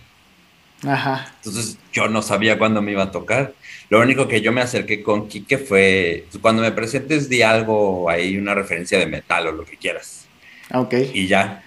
Ajá. 0.85 1.33
Entonces 1.37 1.77
yo 1.91 2.07
no 2.07 2.21
sabía 2.21 2.57
cuándo 2.57 2.81
me 2.81 2.91
iba 2.91 3.03
a 3.03 3.11
tocar. 3.11 3.53
Lo 3.89 4.01
único 4.01 4.27
que 4.27 4.41
yo 4.41 4.51
me 4.51 4.61
acerqué 4.61 5.03
con 5.03 5.27
Quique 5.27 5.57
fue, 5.57 6.25
cuando 6.41 6.61
me 6.61 6.71
presentes 6.71 7.29
di 7.29 7.41
algo 7.41 8.09
ahí, 8.09 8.37
una 8.37 8.55
referencia 8.55 8.97
de 8.97 9.05
metal 9.05 9.47
o 9.47 9.51
lo 9.51 9.65
que 9.65 9.77
quieras. 9.77 10.25
Ok. 10.73 10.93
Y 11.13 11.27
ya. 11.27 11.63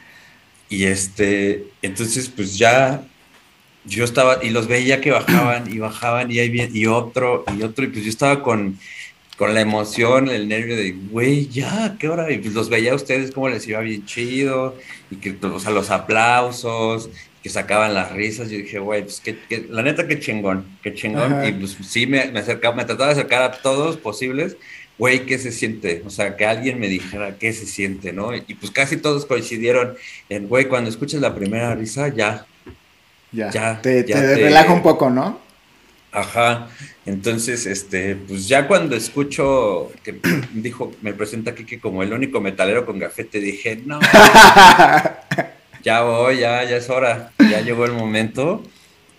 Y 0.68 0.84
este, 0.84 1.64
entonces 1.80 2.28
pues 2.28 2.58
ya 2.58 3.02
yo 3.84 4.04
estaba, 4.04 4.38
y 4.42 4.50
los 4.50 4.66
veía 4.66 5.00
que 5.00 5.10
bajaban 5.10 5.72
y 5.72 5.78
bajaban 5.78 6.30
y 6.30 6.38
ahí 6.40 6.70
y 6.72 6.86
otro 6.86 7.44
y 7.56 7.62
otro, 7.62 7.84
y 7.84 7.88
pues 7.88 8.04
yo 8.04 8.10
estaba 8.10 8.42
con, 8.42 8.78
con 9.36 9.54
la 9.54 9.60
emoción, 9.60 10.28
el 10.28 10.48
nervio 10.48 10.76
de, 10.76 10.92
güey, 10.92 11.48
ya, 11.48 11.96
¿qué 11.98 12.08
hora? 12.08 12.30
Y 12.30 12.38
pues 12.38 12.54
los 12.54 12.68
veía 12.68 12.92
a 12.92 12.96
ustedes 12.96 13.30
como 13.30 13.48
les 13.48 13.66
iba 13.66 13.80
bien 13.80 14.04
chido, 14.04 14.76
y 15.10 15.16
que, 15.16 15.36
o 15.40 15.60
sea, 15.60 15.70
los 15.70 15.90
aplausos, 15.90 17.08
que 17.48 17.54
sacaban 17.54 17.94
las 17.94 18.12
risas, 18.12 18.50
yo 18.50 18.58
dije, 18.58 18.78
güey, 18.78 19.04
pues 19.04 19.20
que, 19.20 19.66
la 19.70 19.80
neta, 19.80 20.06
qué 20.06 20.20
chingón, 20.20 20.66
qué 20.82 20.92
chingón, 20.92 21.42
y 21.48 21.52
pues 21.52 21.78
sí, 21.82 22.06
me, 22.06 22.26
me 22.30 22.40
acercaba, 22.40 22.76
me 22.76 22.84
trataba 22.84 23.06
de 23.06 23.12
acercar 23.12 23.40
a 23.40 23.52
todos 23.52 23.96
posibles, 23.96 24.58
güey, 24.98 25.24
¿qué 25.24 25.38
se 25.38 25.50
siente? 25.50 26.02
O 26.04 26.10
sea, 26.10 26.36
que 26.36 26.44
alguien 26.44 26.78
me 26.78 26.88
dijera 26.88 27.38
qué 27.38 27.54
se 27.54 27.64
siente, 27.64 28.12
¿no? 28.12 28.36
Y, 28.36 28.42
pues 28.54 28.70
casi 28.70 28.98
todos 28.98 29.24
coincidieron 29.24 29.96
en, 30.28 30.46
güey, 30.46 30.68
cuando 30.68 30.90
escuchas 30.90 31.22
la 31.22 31.34
primera 31.34 31.74
risa, 31.74 32.08
ya. 32.08 32.44
Ya, 33.32 33.50
ya 33.50 33.80
te, 33.80 34.04
te, 34.04 34.34
relaja 34.34 34.70
un 34.70 34.82
poco, 34.82 35.08
¿no? 35.08 35.40
Ajá. 36.12 36.68
Entonces, 37.06 37.64
este, 37.64 38.14
pues 38.14 38.46
ya 38.46 38.68
cuando 38.68 38.94
escucho 38.94 39.90
que 40.02 40.20
dijo, 40.52 40.92
me 41.00 41.14
presenta 41.14 41.54
que 41.54 41.80
como 41.80 42.02
el 42.02 42.12
único 42.12 42.42
metalero 42.42 42.84
con 42.84 42.98
gafete, 42.98 43.40
dije, 43.40 43.80
no, 43.86 44.00
ya 45.82 46.02
voy, 46.02 46.38
ya, 46.38 46.64
ya 46.64 46.76
es 46.76 46.90
hora, 46.90 47.32
ya 47.38 47.60
llegó 47.60 47.84
el 47.84 47.92
momento. 47.92 48.62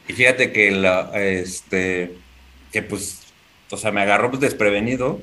Y 0.07 0.13
fíjate 0.13 0.51
que 0.51 0.71
la, 0.71 1.11
este, 1.13 2.15
que 2.71 2.81
pues, 2.81 3.21
o 3.69 3.77
sea, 3.77 3.91
me 3.91 4.01
agarró 4.01 4.29
pues 4.29 4.41
desprevenido 4.41 5.21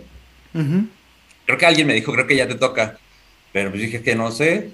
Creo 1.45 1.59
que 1.59 1.67
alguien 1.67 1.87
me 1.87 1.95
dijo, 1.95 2.13
creo 2.13 2.27
que 2.27 2.37
ya 2.37 2.49
te 2.49 2.55
toca. 2.55 2.99
Pero 3.53 3.71
pues 3.71 3.83
dije 3.83 4.03
que 4.03 4.15
no 4.15 4.31
sé. 4.31 4.71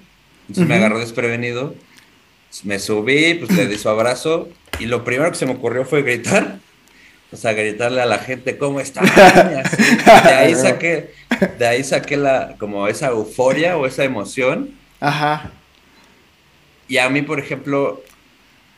Entonces 0.47 0.67
me 0.67 0.75
agarró 0.75 0.99
desprevenido. 0.99 1.75
Me 2.63 2.79
subí, 2.79 3.35
pues 3.35 3.51
le 3.51 3.67
di 3.67 3.77
su 3.77 3.89
abrazo. 3.89 4.49
Y 4.79 4.85
lo 4.85 5.03
primero 5.03 5.31
que 5.31 5.37
se 5.37 5.45
me 5.45 5.53
ocurrió 5.53 5.85
fue 5.85 6.01
gritar. 6.01 6.59
O 7.31 7.35
sea, 7.35 7.53
gritarle 7.53 8.01
a 8.01 8.05
la 8.05 8.19
gente, 8.19 8.57
¿cómo 8.57 8.79
está? 8.79 9.01
De 9.01 10.33
ahí 10.33 10.55
saqué, 10.61 11.13
de 11.57 11.67
ahí 11.67 11.83
saqué 11.83 12.15
la, 12.15 12.55
como 12.59 12.87
esa 12.87 13.07
euforia 13.07 13.77
o 13.77 13.87
esa 13.87 14.03
emoción. 14.03 14.71
Ajá. 14.99 15.51
Y 16.87 16.97
a 16.97 17.09
mí, 17.09 17.21
por 17.21 17.39
ejemplo, 17.39 18.03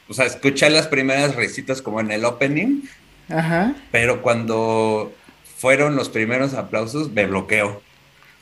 o 0.07 0.13
sea, 0.13 0.25
escuché 0.25 0.69
las 0.69 0.88
primeras 0.88 1.35
recitas 1.35 1.81
como 1.81 2.00
en 2.00 2.12
el 2.12 2.25
opening. 2.25 2.81
Ajá. 3.29 3.75
Pero 3.91 4.21
cuando 4.21 5.13
fueron 5.57 5.95
los 5.95 6.09
primeros 6.09 6.53
aplausos, 6.53 7.12
me 7.12 7.25
bloqueo. 7.25 7.81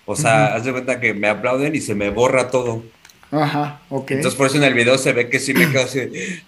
O 0.06 0.16
sea, 0.16 0.56
haz 0.56 0.66
de 0.66 0.72
cuenta 0.74 1.00
que 1.00 1.14
me 1.14 1.30
aplauden 1.30 1.76
y 1.76 1.82
se 1.82 1.96
me 1.96 2.10
borra 2.10 2.50
todo. 2.50 2.84
Ajá, 3.32 3.80
ok. 3.90 4.12
Entonces 4.12 4.38
por 4.38 4.48
eso 4.48 4.58
en 4.58 4.64
el 4.64 4.74
video 4.74 4.98
se 4.98 5.14
ve 5.14 5.30
que 5.30 5.40
sí 5.40 5.54
me 5.54 5.70
quedo 5.72 5.84
así. 5.84 6.02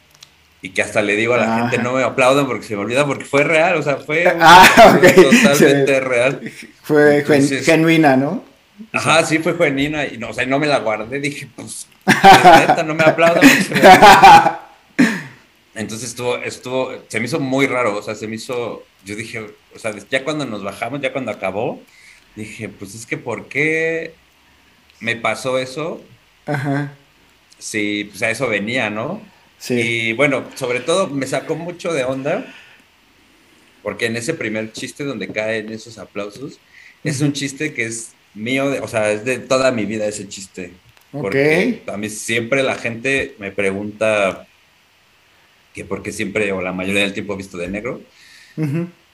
Y 0.62 0.70
que 0.70 0.82
hasta 0.82 1.04
le 1.04 1.16
digo 1.16 1.36
a 1.36 1.38
la 1.38 1.60
gente, 1.60 1.78
no 1.78 1.94
me 1.94 2.02
aplaudan 2.02 2.48
porque 2.48 2.66
se 2.66 2.76
me 2.76 2.82
olvida, 2.82 3.06
porque 3.06 3.24
fue 3.24 3.44
real, 3.44 3.76
o 3.76 3.84
sea, 3.84 3.98
fue 3.98 4.26
ah, 4.26 5.00
totalmente 5.16 6.00
real. 6.00 6.42
Fue 6.82 7.24
genuina, 7.64 8.18
¿no? 8.18 8.44
Ajá, 8.92 9.24
sí, 9.24 9.38
fue 9.38 9.56
genuina. 9.56 10.08
Y 10.08 10.18
no, 10.18 10.30
o 10.30 10.34
sea, 10.34 10.48
no 10.48 10.58
me 10.58 10.66
la 10.66 10.80
guardé, 10.80 11.20
dije, 11.20 11.48
pues, 11.56 11.86
neta, 12.06 12.84
no 12.84 12.94
me 12.94 13.04
aplaudan. 13.04 13.44
Entonces 15.76 16.10
estuvo, 16.10 16.38
estuvo, 16.38 16.94
se 17.08 17.20
me 17.20 17.26
hizo 17.26 17.40
muy 17.40 17.68
raro, 17.68 17.98
o 17.98 18.02
sea, 18.02 18.16
se 18.16 18.28
me 18.28 18.36
hizo, 18.36 18.86
yo 19.04 19.16
dije, 19.16 19.46
o 19.76 19.80
sea, 19.80 19.94
ya 20.10 20.24
cuando 20.24 20.46
nos 20.46 20.64
bajamos, 20.64 21.02
ya 21.02 21.12
cuando 21.12 21.32
acabó, 21.32 21.82
dije, 22.36 22.70
pues 22.70 22.96
es 22.96 23.06
que 23.06 23.18
¿por 23.18 23.48
qué 23.50 24.14
me 25.02 25.18
pasó 25.18 25.60
eso? 25.60 26.02
Ajá. 26.46 26.94
Sí, 27.60 28.08
pues 28.10 28.22
a 28.24 28.30
eso 28.30 28.48
venía, 28.48 28.90
¿no? 28.90 29.22
Sí. 29.58 29.74
Y 29.74 30.14
bueno, 30.14 30.46
sobre 30.56 30.80
todo 30.80 31.08
me 31.08 31.28
sacó 31.28 31.56
mucho 31.56 31.92
de 31.92 32.06
onda, 32.06 32.46
porque 33.84 34.06
en 34.06 34.16
ese 34.16 34.34
primer 34.34 34.72
chiste 34.72 35.04
donde 35.04 35.28
caen 35.28 35.72
esos 35.72 35.98
aplausos, 35.98 36.60
es 37.04 37.20
un 37.20 37.34
chiste 37.34 37.74
que 37.74 37.86
es 37.86 38.14
mío, 38.34 38.82
o 38.82 38.88
sea, 38.88 39.12
es 39.12 39.26
de 39.26 39.40
toda 39.40 39.72
mi 39.72 39.86
vida 39.86 40.06
ese 40.06 40.28
chiste. 40.28 40.74
Porque 41.22 41.82
a 41.88 41.98
mí 41.98 42.10
siempre 42.10 42.64
la 42.64 42.76
gente 42.76 43.36
me 43.40 43.52
pregunta 43.52 44.48
que 45.74 45.86
porque 45.86 46.12
siempre 46.12 46.52
o 46.52 46.62
la 46.62 46.72
mayoría 46.72 47.02
del 47.02 47.14
tiempo 47.14 47.34
he 47.34 47.38
visto 47.38 47.58
de 47.58 47.68
negro. 47.68 48.02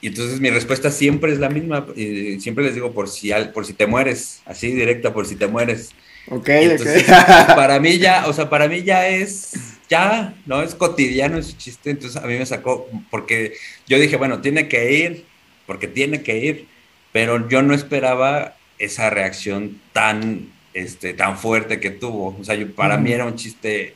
Y 0.00 0.08
entonces 0.08 0.40
mi 0.40 0.50
respuesta 0.50 0.90
siempre 0.90 1.32
es 1.32 1.38
la 1.38 1.48
misma, 1.48 1.86
y 1.96 2.40
siempre 2.40 2.64
les 2.64 2.74
digo 2.74 2.92
por 2.92 3.08
si, 3.08 3.32
por 3.54 3.66
si 3.66 3.72
te 3.72 3.86
mueres, 3.86 4.42
así 4.46 4.72
directa, 4.72 5.12
por 5.12 5.26
si 5.26 5.36
te 5.36 5.46
mueres. 5.46 5.90
Ok, 6.28 6.48
Para 7.48 7.80
mí 7.80 7.98
ya, 7.98 8.26
o 8.26 8.32
sea, 8.32 8.48
para 8.48 8.68
mí 8.68 8.82
ya 8.82 9.08
es, 9.08 9.52
ya, 9.88 10.34
¿no? 10.46 10.62
Es 10.62 10.74
cotidiano 10.74 11.38
ese 11.38 11.56
chiste, 11.56 11.90
entonces 11.90 12.22
a 12.22 12.26
mí 12.26 12.36
me 12.36 12.46
sacó, 12.46 12.88
porque 13.10 13.54
yo 13.88 13.98
dije, 13.98 14.16
bueno, 14.16 14.40
tiene 14.40 14.68
que 14.68 14.92
ir, 14.92 15.24
porque 15.66 15.88
tiene 15.88 16.22
que 16.22 16.38
ir, 16.38 16.66
pero 17.12 17.48
yo 17.48 17.62
no 17.62 17.74
esperaba 17.74 18.56
esa 18.78 19.10
reacción 19.10 19.80
tan, 19.92 20.52
este, 20.74 21.14
tan 21.14 21.38
fuerte 21.38 21.80
que 21.80 21.90
tuvo. 21.90 22.36
O 22.40 22.44
sea, 22.44 22.56
para 22.74 22.96
mí 22.96 23.12
era 23.12 23.24
un 23.24 23.36
chiste 23.36 23.94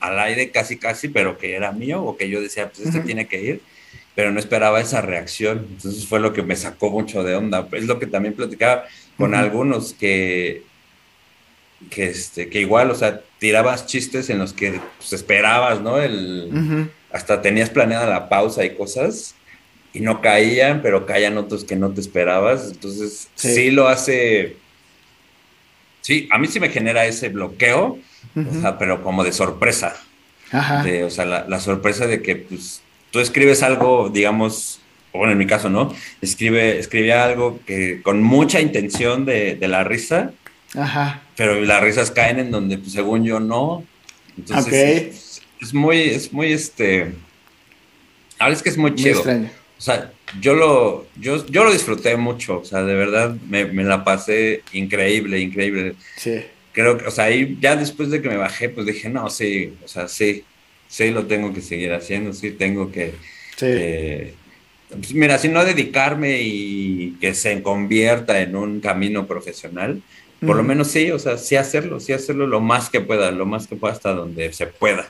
al 0.00 0.18
aire 0.18 0.50
casi 0.50 0.76
casi, 0.76 1.08
pero 1.08 1.38
que 1.38 1.54
era 1.54 1.72
mío 1.72 2.02
o 2.02 2.16
que 2.16 2.28
yo 2.28 2.40
decía, 2.40 2.70
pues 2.70 2.86
este 2.86 3.00
tiene 3.00 3.26
que 3.26 3.42
ir, 3.42 3.60
pero 4.14 4.30
no 4.30 4.38
esperaba 4.38 4.80
esa 4.80 5.00
reacción. 5.00 5.66
Entonces 5.70 6.06
fue 6.06 6.20
lo 6.20 6.32
que 6.32 6.42
me 6.42 6.56
sacó 6.56 6.90
mucho 6.90 7.22
de 7.22 7.34
onda. 7.34 7.68
Es 7.72 7.84
lo 7.84 7.98
que 7.98 8.06
también 8.06 8.34
platicaba 8.34 8.84
con 9.16 9.34
algunos 9.34 9.94
que, 9.94 10.62
que, 11.90 12.06
este, 12.06 12.48
que 12.48 12.60
igual, 12.60 12.90
o 12.90 12.94
sea, 12.94 13.22
tirabas 13.38 13.86
chistes 13.86 14.30
en 14.30 14.38
los 14.38 14.52
que 14.52 14.80
pues, 14.98 15.12
esperabas, 15.12 15.80
¿no? 15.80 15.98
El, 15.98 16.90
Hasta 17.12 17.40
tenías 17.42 17.70
planeada 17.70 18.06
la 18.06 18.28
pausa 18.28 18.64
y 18.64 18.74
cosas 18.74 19.34
y 19.92 20.00
no 20.00 20.20
caían, 20.20 20.82
pero 20.82 21.06
caían 21.06 21.38
otros 21.38 21.64
que 21.64 21.76
no 21.76 21.90
te 21.90 22.00
esperabas. 22.00 22.70
Entonces 22.70 23.28
sí, 23.34 23.54
sí 23.54 23.70
lo 23.70 23.88
hace... 23.88 24.56
Sí, 26.06 26.28
a 26.30 26.38
mí 26.38 26.46
sí 26.46 26.60
me 26.60 26.68
genera 26.68 27.04
ese 27.04 27.30
bloqueo, 27.30 27.98
o 28.36 28.60
sea, 28.60 28.78
pero 28.78 29.02
como 29.02 29.24
de 29.24 29.32
sorpresa. 29.32 29.96
Ajá. 30.52 30.86
o 31.04 31.10
sea, 31.10 31.24
la, 31.24 31.58
sorpresa 31.58 32.06
de 32.06 32.22
que 32.22 32.36
pues, 32.36 32.80
tú 33.10 33.18
escribes 33.18 33.64
algo, 33.64 34.08
digamos, 34.08 34.78
bueno, 35.12 35.32
en 35.32 35.38
mi 35.38 35.48
caso, 35.48 35.68
¿no? 35.68 35.92
Escribe, 36.22 36.78
escribe 36.78 37.12
algo 37.12 37.58
que 37.66 38.02
con 38.02 38.22
mucha 38.22 38.60
intención 38.60 39.24
de, 39.24 39.56
de 39.56 39.66
la 39.66 39.82
risa, 39.82 40.30
Ajá. 40.76 41.22
pero 41.34 41.60
las 41.60 41.82
risas 41.82 42.12
caen 42.12 42.38
en 42.38 42.52
donde, 42.52 42.78
pues, 42.78 42.92
según 42.92 43.24
yo, 43.24 43.40
no. 43.40 43.82
Entonces, 44.38 45.42
es, 45.60 45.74
muy, 45.74 46.02
es 46.02 46.32
muy, 46.32 46.52
este, 46.52 47.14
ahora 48.38 48.54
es 48.54 48.62
que 48.62 48.68
es 48.68 48.78
muy, 48.78 48.94
chido. 48.94 49.22
O 49.22 49.80
sea, 49.80 50.12
yo 50.40 50.54
lo, 50.54 51.06
yo, 51.20 51.46
yo 51.46 51.64
lo 51.64 51.72
disfruté 51.72 52.16
mucho, 52.16 52.60
o 52.60 52.64
sea, 52.64 52.82
de 52.82 52.94
verdad 52.94 53.36
me, 53.48 53.64
me 53.64 53.84
la 53.84 54.04
pasé 54.04 54.62
increíble, 54.72 55.40
increíble. 55.40 55.94
Sí 56.16 56.42
creo 56.76 56.98
que, 56.98 57.06
o 57.06 57.10
sea, 57.10 57.24
ahí 57.24 57.56
ya 57.58 57.74
después 57.74 58.10
de 58.10 58.20
que 58.20 58.28
me 58.28 58.36
bajé, 58.36 58.68
pues 58.68 58.86
dije, 58.86 59.08
no, 59.08 59.30
sí, 59.30 59.72
o 59.82 59.88
sea, 59.88 60.08
sí, 60.08 60.44
sí 60.88 61.10
lo 61.10 61.24
tengo 61.24 61.54
que 61.54 61.62
seguir 61.62 61.90
haciendo, 61.94 62.34
sí 62.34 62.50
tengo 62.50 62.92
que... 62.92 63.14
Sí. 63.56 64.34
pues 64.90 65.14
mira, 65.14 65.38
si 65.38 65.48
no 65.48 65.64
dedicarme 65.64 66.42
y 66.42 67.16
que 67.18 67.32
se 67.32 67.62
convierta 67.62 68.42
en 68.42 68.54
un 68.54 68.80
camino 68.80 69.26
profesional, 69.26 70.02
por 70.44 70.54
lo 70.54 70.62
menos 70.62 70.88
sí, 70.88 71.10
o 71.10 71.18
sea, 71.18 71.38
sí 71.38 71.56
hacerlo, 71.56 71.98
sí 71.98 72.12
hacerlo 72.12 72.46
lo 72.46 72.60
más 72.60 72.90
que 72.90 73.00
pueda, 73.00 73.30
lo 73.30 73.46
más 73.46 73.66
que 73.66 73.76
pueda 73.76 73.94
hasta 73.94 74.12
donde 74.12 74.52
se 74.52 74.66
pueda. 74.66 75.08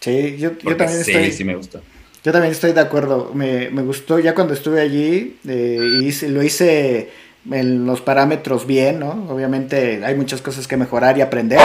Sí, 0.00 0.36
yo, 0.36 0.50
yo 0.58 0.76
también 0.76 1.02
sí, 1.02 1.12
estoy... 1.12 1.32
Sí, 1.32 1.44
me 1.44 1.56
gusta. 1.56 1.80
Yo 2.24 2.32
también 2.32 2.52
estoy 2.52 2.72
de 2.72 2.80
acuerdo. 2.80 3.32
Me, 3.34 3.68
gustó 3.82 4.18
ya 4.18 4.34
cuando 4.34 4.54
estuve 4.54 4.80
allí 4.80 5.38
eh, 5.48 6.00
y 6.02 6.26
lo 6.28 6.42
hice 6.42 7.10
en 7.50 7.86
los 7.86 8.00
parámetros 8.02 8.66
bien, 8.66 9.00
¿no? 9.00 9.26
Obviamente 9.30 10.04
hay 10.04 10.14
muchas 10.14 10.42
cosas 10.42 10.68
que 10.68 10.76
mejorar 10.76 11.16
y 11.16 11.22
aprender. 11.22 11.60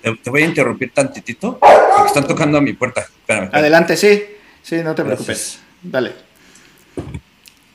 Te, 0.00 0.30
voy 0.30 0.42
a 0.42 0.46
interrumpir 0.46 0.92
tantitito 0.92 1.58
porque 1.60 2.06
están 2.06 2.26
tocando 2.26 2.58
a 2.58 2.60
mi 2.60 2.72
puerta. 2.72 3.02
Espérame, 3.02 3.50
Adelante, 3.52 3.96
sí. 3.96 4.24
Sí, 4.62 4.76
no 4.82 4.94
te 4.94 5.04
preocupes. 5.04 5.60
Dale. 5.82 6.12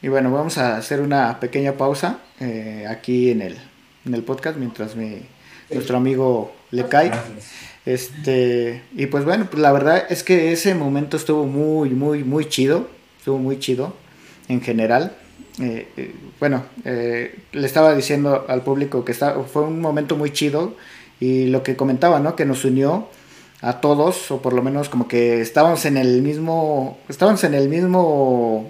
Y 0.01 0.07
bueno, 0.07 0.31
vamos 0.31 0.57
a 0.57 0.77
hacer 0.77 1.01
una 1.01 1.39
pequeña 1.39 1.73
pausa 1.73 2.19
eh, 2.39 2.85
aquí 2.89 3.31
en 3.31 3.41
el, 3.41 3.57
en 4.05 4.13
el 4.13 4.23
podcast 4.23 4.57
mientras 4.57 4.95
mi, 4.95 5.21
nuestro 5.69 5.97
amigo 5.97 6.55
le 6.71 6.87
cae. 6.87 7.11
Este, 7.87 8.81
y 8.97 9.05
pues 9.05 9.23
bueno, 9.23 9.47
pues 9.49 9.61
la 9.61 9.71
verdad 9.71 10.03
es 10.09 10.21
que 10.21 10.51
ese 10.51 10.75
momento 10.75 11.15
estuvo 11.15 11.45
muy, 11.45 11.91
muy, 11.91 12.25
muy 12.25 12.49
chido. 12.49 12.89
Estuvo 13.17 13.37
muy 13.37 13.59
chido 13.59 13.93
en 14.49 14.59
general. 14.59 15.15
Eh, 15.61 15.87
eh, 15.95 16.13
bueno, 16.37 16.65
eh, 16.83 17.33
le 17.53 17.65
estaba 17.65 17.95
diciendo 17.95 18.45
al 18.49 18.61
público 18.63 19.05
que 19.05 19.13
está, 19.13 19.35
fue 19.41 19.61
un 19.63 19.79
momento 19.79 20.17
muy 20.17 20.31
chido 20.33 20.75
y 21.21 21.45
lo 21.45 21.63
que 21.63 21.77
comentaba, 21.77 22.19
¿no? 22.19 22.35
Que 22.35 22.43
nos 22.43 22.65
unió 22.65 23.07
a 23.61 23.79
todos, 23.79 24.31
o 24.31 24.41
por 24.41 24.51
lo 24.51 24.61
menos 24.61 24.89
como 24.89 25.07
que 25.07 25.39
estábamos 25.39 25.85
en 25.85 25.95
el 25.95 26.21
mismo, 26.21 26.99
estábamos 27.07 27.45
en 27.45 27.53
el 27.53 27.69
mismo 27.69 28.69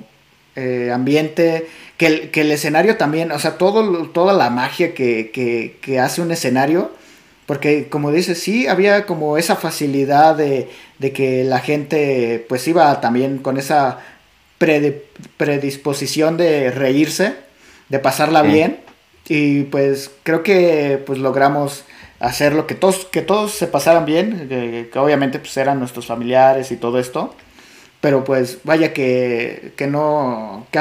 ambiente, 0.94 1.68
que 1.98 2.08
el, 2.08 2.32
que 2.32 2.42
el, 2.42 2.52
escenario 2.52 2.98
también, 2.98 3.32
o 3.32 3.40
sea, 3.40 3.58
todo, 3.58 4.10
toda 4.10 4.34
la 4.34 4.50
magia 4.50 4.94
que, 4.94 5.32
que, 5.32 5.78
que 5.82 6.00
hace 6.00 6.22
un 6.22 6.32
escenario 6.32 6.92
porque 7.48 7.88
como 7.88 8.12
dices, 8.12 8.44
sí, 8.44 8.68
había 8.68 9.06
como 9.06 9.38
esa 9.38 9.56
facilidad 9.56 10.36
de, 10.36 10.70
que 11.00 11.46
la 11.46 11.60
gente 11.60 12.46
pues 12.48 12.68
iba 12.68 13.00
también 13.00 13.38
con 13.38 13.58
esa 13.58 14.00
predisposición 14.58 16.36
de 16.36 16.72
reírse, 16.72 17.36
de 17.88 18.00
pasarla 18.00 18.42
bien. 18.42 18.82
Y 19.30 19.64
pues 19.64 20.12
creo 20.24 20.44
que 20.44 21.02
pues 21.06 21.20
logramos 21.20 21.86
hacer 22.20 22.54
lo 22.54 22.68
que 22.68 22.76
todos, 22.76 23.06
que 23.06 23.22
todos 23.22 23.54
se 23.54 23.68
pasaran 23.68 24.06
bien, 24.06 24.48
que, 24.50 25.00
obviamente 25.00 25.40
pues 25.40 25.56
eran 25.56 25.80
nuestros 25.80 26.06
familiares 26.06 26.72
y 26.72 26.76
todo 26.76 27.00
esto. 27.00 27.34
Pero 28.02 28.26
pues 28.26 28.60
vaya 28.66 28.92
que, 28.92 29.72
que 29.78 29.88
no, 29.88 30.68
que 30.70 30.80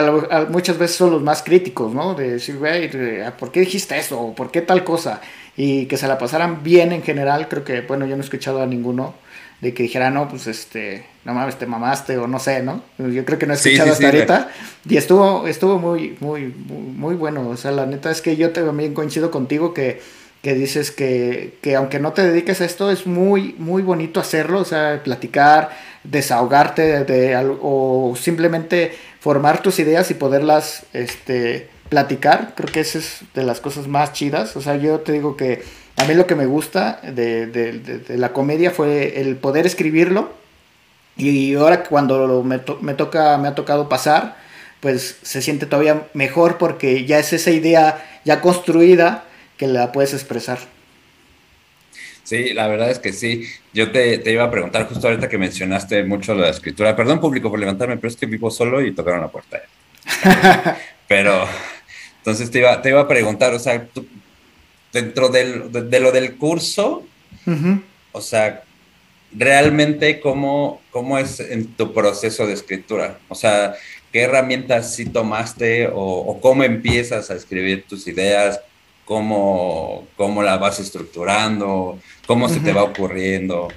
muchas 0.51 0.79
veces 0.79 0.97
son 0.97 1.13
los 1.13 1.23
más 1.23 1.45
críticos, 1.45 1.95
¿no? 1.95 2.15
De 2.15 2.33
decir, 2.33 2.59
güey, 2.59 2.91
¿por 3.39 3.53
qué 3.53 3.61
dijiste 3.61 3.97
eso? 3.97 4.35
¿Por 4.37 4.51
qué 4.51 4.63
tal 4.63 4.83
cosa? 4.83 5.21
Y 5.57 5.87
que 5.87 5.97
se 5.97 6.07
la 6.07 6.19
pasaran 6.19 6.63
bien 6.63 6.93
en 6.93 7.03
general. 7.03 7.49
Creo 7.49 7.65
que, 7.65 7.81
bueno, 7.81 8.07
yo 8.07 8.17
no 8.17 8.23
he 8.23 8.25
escuchado 8.25 8.63
a 8.63 8.67
ninguno 8.67 9.15
de 9.61 9.73
que 9.73 9.85
dijera, 9.85 10.11
no, 10.11 10.29
pues 10.29 10.47
este, 10.47 11.07
no 11.25 11.33
mames, 11.33 11.57
te 11.57 11.67
mamaste 11.67 12.19
o 12.19 12.27
no 12.27 12.39
sé, 12.39 12.63
¿no? 12.63 12.83
Yo 12.99 13.25
creo 13.25 13.39
que 13.39 13.47
no 13.47 13.55
he 13.55 13.57
escuchado 13.57 13.93
hasta 13.93 14.07
ahorita. 14.07 14.51
Y 14.89 14.97
estuvo, 14.97 15.47
estuvo 15.47 15.79
muy, 15.79 16.17
muy, 16.21 16.55
muy, 16.69 17.15
bueno. 17.15 17.49
O 17.49 17.57
sea, 17.57 17.71
la 17.71 17.87
neta 17.87 18.11
es 18.11 18.21
que 18.21 18.37
yo 18.37 18.51
también 18.51 18.93
coincido 18.93 19.31
contigo 19.31 19.73
que, 19.73 20.01
que 20.43 20.55
dices 20.55 20.91
que, 20.91 21.55
que, 21.63 21.75
aunque 21.75 21.99
no 21.99 22.13
te 22.13 22.27
dediques 22.27 22.61
a 22.61 22.67
esto, 22.67 22.91
es 22.91 23.07
muy, 23.07 23.55
muy 23.59 23.83
bonito 23.83 24.21
hacerlo, 24.21 24.61
o 24.61 24.65
sea, 24.65 25.01
platicar, 25.03 25.71
desahogarte 26.05 27.05
de, 27.05 27.37
o 27.63 28.15
simplemente 28.15 28.93
formar 29.21 29.63
tus 29.63 29.79
ideas 29.79 30.11
y 30.11 30.15
poderlas, 30.15 30.85
este, 30.93 31.69
platicar, 31.89 32.55
creo 32.57 32.71
que 32.73 32.81
esa 32.81 32.99
es 32.99 33.21
de 33.35 33.43
las 33.43 33.61
cosas 33.61 33.89
más 33.89 34.13
chidas. 34.13 34.57
O 34.57 34.61
sea, 34.61 34.77
yo 34.77 35.01
te 35.01 35.13
digo 35.13 35.37
que 35.37 35.63
a 35.97 36.05
mí 36.05 36.15
lo 36.15 36.27
que 36.27 36.35
me 36.35 36.47
gusta 36.47 37.01
de, 37.03 38.07
la 38.09 38.33
comedia 38.33 38.71
fue 38.71 39.21
el 39.21 39.37
poder 39.37 39.67
escribirlo. 39.67 40.33
Y 41.17 41.55
ahora 41.55 41.85
cuando 41.85 42.43
me, 42.43 42.61
me, 42.81 42.95
toca, 42.95 43.39
me 43.39 43.49
ha 43.49 43.55
tocado 43.55 43.89
pasar, 43.89 44.37
pues 44.81 45.19
se 45.23 45.41
siente 45.41 45.67
todavía 45.67 46.09
mejor 46.13 46.59
porque 46.59 47.07
ya 47.07 47.19
es 47.19 47.33
esa 47.33 47.51
idea 47.51 48.21
ya 48.25 48.41
construida 48.41 49.25
que 49.57 49.67
la 49.67 49.93
puedes 49.93 50.13
expresar. 50.13 50.59
Sí, 52.27 52.53
la 52.55 52.67
verdad 52.67 52.91
es 52.91 52.99
que 52.99 53.13
sí. 53.13 53.47
Yo 53.73 53.93
te, 53.93 54.21
iba 54.33 54.43
a 54.43 54.51
preguntar 54.51 54.89
justo 54.89 55.07
ahorita 55.07 55.29
que 55.29 55.39
mencionaste 55.39 56.03
mucho 56.03 56.35
la 56.35 56.49
escritura. 56.49 56.97
Perdón, 56.97 57.21
público, 57.21 57.51
por 57.51 57.61
levantarme, 57.61 57.99
pero 57.99 58.09
es 58.09 58.17
que 58.17 58.27
vivo 58.27 58.51
solo 58.51 58.83
y 58.83 58.93
tocaron 58.93 59.21
la 59.21 59.29
puerta. 59.29 59.63
pero 61.09 61.47
entonces 62.27 62.51
te 62.51 62.59
iba, 62.59 62.83
te 62.83 62.89
iba 62.89 63.03
a 63.03 63.07
preguntar, 63.07 63.55
o 63.55 63.59
sea, 63.61 63.87
dentro 64.93 65.29
de, 65.29 66.01
lo 66.01 66.11
del 66.11 66.37
curso, 66.39 67.05
o 68.11 68.21
sea, 68.21 68.65
realmente 69.33 70.19
cómo, 70.19 70.81
cómo 70.91 71.19
es 71.19 71.39
en 71.39 71.69
tu 71.75 71.95
proceso 71.95 72.45
de 72.45 72.55
escritura? 72.55 73.21
O 73.29 73.37
sea, 73.37 73.77
¿qué 74.11 74.23
herramientas 74.23 74.93
sí 74.93 75.07
tomaste 75.07 75.89
o, 75.95 76.41
cómo 76.43 76.65
empiezas 76.65 77.31
a 77.31 77.35
escribir 77.35 77.85
tus 77.89 78.09
ideas? 78.09 78.61
¿Cómo, 79.05 80.09
cómo 80.17 80.43
la 80.43 80.57
vas 80.57 80.81
estructurando? 80.81 82.01
¿Cómo 82.27 82.49
se 82.49 82.59
te 82.59 82.73
va 82.73 82.83
ocurriendo? 82.83 83.69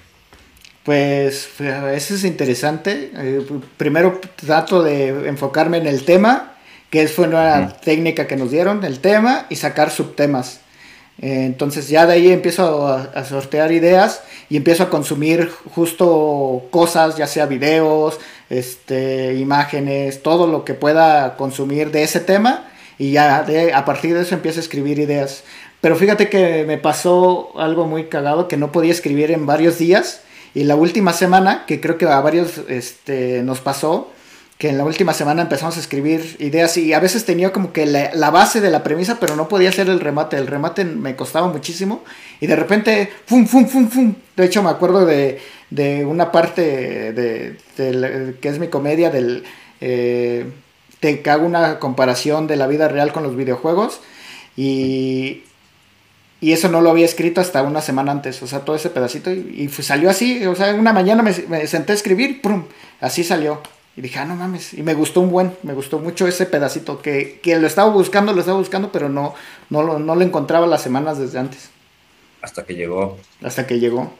Pues 0.83 1.51
eso 1.59 2.15
es 2.15 2.23
interesante. 2.23 3.11
Eh, 3.15 3.45
primero 3.77 4.19
trato 4.37 4.81
de 4.81 5.29
enfocarme 5.29 5.77
en 5.77 5.85
el 5.85 6.03
tema 6.03 6.55
que 6.89 7.07
fue 7.07 7.27
una 7.27 7.69
técnica 7.69 8.27
que 8.27 8.35
nos 8.35 8.51
dieron, 8.51 8.83
el 8.83 8.99
tema 8.99 9.45
y 9.49 9.55
sacar 9.55 9.91
subtemas. 9.91 10.61
Eh, 11.21 11.43
entonces 11.45 11.89
ya 11.89 12.05
de 12.05 12.13
ahí 12.13 12.31
empiezo 12.31 12.87
a, 12.87 13.25
sortear 13.25 13.71
ideas 13.71 14.23
y 14.49 14.55
empiezo 14.55 14.83
a 14.83 14.89
consumir 14.89 15.51
justo 15.75 16.63
cosas, 16.71 17.17
ya 17.17 17.27
sea 17.27 17.45
videos, 17.45 18.19
este, 18.49 19.35
imágenes, 19.35 20.23
todo 20.23 20.47
lo 20.47 20.63
que 20.63 20.73
pueda 20.73 21.35
consumir 21.35 21.91
de 21.91 22.03
ese 22.03 22.21
tema 22.21 22.69
y 22.97 23.11
ya 23.11 23.43
de, 23.43 23.73
a 23.73 23.85
partir 23.85 24.13
de 24.13 24.21
eso 24.21 24.33
empiezo 24.33 24.59
a 24.59 24.63
escribir 24.63 24.99
ideas. 24.99 25.43
Pero 25.81 25.95
fíjate 25.95 26.29
que 26.29 26.63
me 26.65 26.77
pasó 26.77 27.51
algo 27.57 27.85
muy 27.85 28.05
cagado 28.05 28.47
que 28.47 28.57
no 28.57 28.71
podía 28.71 28.91
escribir 28.91 29.31
en 29.31 29.45
varios 29.45 29.77
días 29.77 30.21
y 30.53 30.63
la 30.63 30.75
última 30.75 31.13
semana, 31.13 31.65
que 31.67 31.79
creo 31.79 31.97
que 31.97 32.05
a 32.05 32.19
varios 32.21 32.61
este, 32.69 33.43
nos 33.43 33.59
pasó, 33.59 34.09
que 34.59 34.67
en 34.67 34.77
la 34.77 34.83
última 34.83 35.13
semana 35.13 35.43
empezamos 35.43 35.77
a 35.77 35.79
escribir 35.79 36.35
ideas 36.39 36.75
y 36.75 36.91
a 36.91 36.99
veces 36.99 37.23
tenía 37.23 37.53
como 37.53 37.71
que 37.71 37.85
la, 37.85 38.29
base 38.29 38.59
de 38.59 38.69
la 38.69 38.83
premisa, 38.83 39.17
pero 39.17 39.37
no 39.37 39.47
podía 39.47 39.69
hacer 39.69 39.87
el 39.87 40.01
remate. 40.01 40.35
El 40.35 40.47
remate 40.47 40.83
me 40.83 41.15
costaba 41.15 41.47
muchísimo 41.47 42.03
y 42.41 42.47
de 42.47 42.57
repente, 42.57 43.09
¡fum, 43.25 43.47
fum, 43.47 43.69
fum, 43.69 43.89
fum! 43.89 44.15
De 44.35 44.43
hecho, 44.43 44.61
me 44.61 44.69
acuerdo 44.69 45.05
de, 45.05 45.39
una 46.05 46.33
parte 46.33 47.13
de, 47.13 48.35
que 48.41 48.49
es 48.49 48.59
mi 48.59 48.67
comedia 48.67 49.09
del... 49.09 49.45
Eh, 49.79 50.45
te 50.99 51.23
hago 51.29 51.45
una 51.45 51.79
comparación 51.79 52.45
de 52.47 52.57
la 52.57 52.67
vida 52.67 52.89
real 52.89 53.13
con 53.13 53.23
los 53.23 53.37
videojuegos 53.37 54.01
y, 54.57 55.43
y 56.41 56.51
eso 56.51 56.67
no 56.67 56.81
lo 56.81 56.89
había 56.89 57.05
escrito 57.05 57.39
hasta 57.39 57.63
una 57.63 57.79
semana 57.79 58.11
antes, 58.11 58.43
o 58.43 58.47
sea, 58.47 58.65
todo 58.65 58.75
ese 58.75 58.89
pedacito 58.89 59.31
y, 59.31 59.69
salió 59.69 60.09
así, 60.09 60.45
o 60.45 60.55
sea, 60.55 60.73
una 60.73 60.91
mañana 60.91 61.23
me, 61.23 61.33
me 61.47 61.65
senté 61.65 61.93
a 61.93 61.95
escribir, 61.95 62.41
¡prum! 62.41 62.65
Así 62.99 63.23
salió. 63.23 63.61
Y 63.95 64.01
dije, 64.01 64.19
ah, 64.19 64.25
no 64.25 64.35
mames. 64.35 64.73
Y 64.73 64.83
me 64.83 64.93
gustó 64.93 65.21
un 65.21 65.29
buen, 65.29 65.53
me 65.63 65.73
gustó 65.73 65.99
mucho 65.99 66.27
ese 66.27 66.45
pedacito 66.45 67.01
que, 67.01 67.39
lo 67.59 67.67
estaba 67.67 67.91
buscando, 67.91 68.33
lo 68.33 68.39
estaba 68.39 68.57
buscando, 68.57 68.91
pero 68.91 69.09
no, 69.09 69.33
no, 69.69 69.83
lo, 69.83 69.99
no 69.99 70.15
lo 70.15 70.21
encontraba 70.21 70.67
las 70.67 70.81
semanas 70.81 71.17
desde 71.17 71.39
antes. 71.39 71.69
Hasta 72.41 72.65
que 72.65 72.75
llegó. 72.75 73.17
Hasta 73.43 73.67
que 73.67 73.79
llegó. 73.79 74.11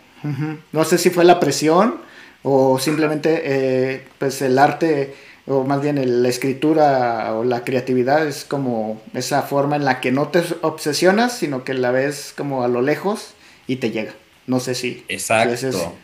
No 0.73 0.83
sé 0.83 0.97
si 0.97 1.09
fue 1.09 1.23
la 1.23 1.39
presión 1.39 1.95
o 2.43 2.77
simplemente 2.77 3.41
eh, 3.43 4.05
pues 4.17 4.41
el 4.41 4.57
arte 4.57 5.13
o 5.47 5.63
más 5.63 5.81
bien 5.81 6.21
la 6.21 6.29
escritura 6.29 7.33
o 7.33 7.43
la 7.43 7.63
creatividad 7.63 8.27
es 8.27 8.45
como 8.45 9.01
esa 9.13 9.41
forma 9.41 9.75
en 9.75 9.85
la 9.85 9.99
que 9.99 10.11
no 10.11 10.27
te 10.27 10.43
obsesionas, 10.61 11.37
sino 11.37 11.63
que 11.63 11.73
la 11.73 11.91
ves 11.91 12.33
como 12.37 12.63
a 12.63 12.67
lo 12.67 12.81
lejos 12.81 13.33
y 13.65 13.77
te 13.77 13.91
llega. 13.91 14.13
No 14.45 14.59
sé 14.59 14.75
si. 14.75 15.03
Exacto. 15.07 15.95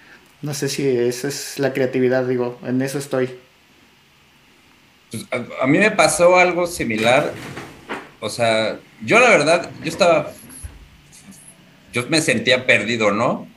no 0.42 0.54
sé 0.54 0.70
si 0.70 0.88
esa 0.88 1.28
es 1.28 1.60
la 1.60 1.74
creatividad, 1.74 2.26
digo, 2.26 2.58
en 2.66 2.82
eso 2.82 2.98
estoy. 2.98 3.30
Pues, 5.12 5.26
a, 5.62 5.68
mí 5.68 5.78
me 5.78 5.92
pasó 5.92 6.36
algo 6.38 6.68
similar. 6.68 7.34
O 8.20 8.30
sea, 8.30 8.80
yo 9.04 9.20
la 9.20 9.30
verdad, 9.30 9.70
yo 9.84 9.90
estaba, 9.90 10.32
yo 11.94 12.08
me 12.10 12.22
sentía 12.22 12.66
perdido, 12.66 13.12
¿no? 13.12 13.48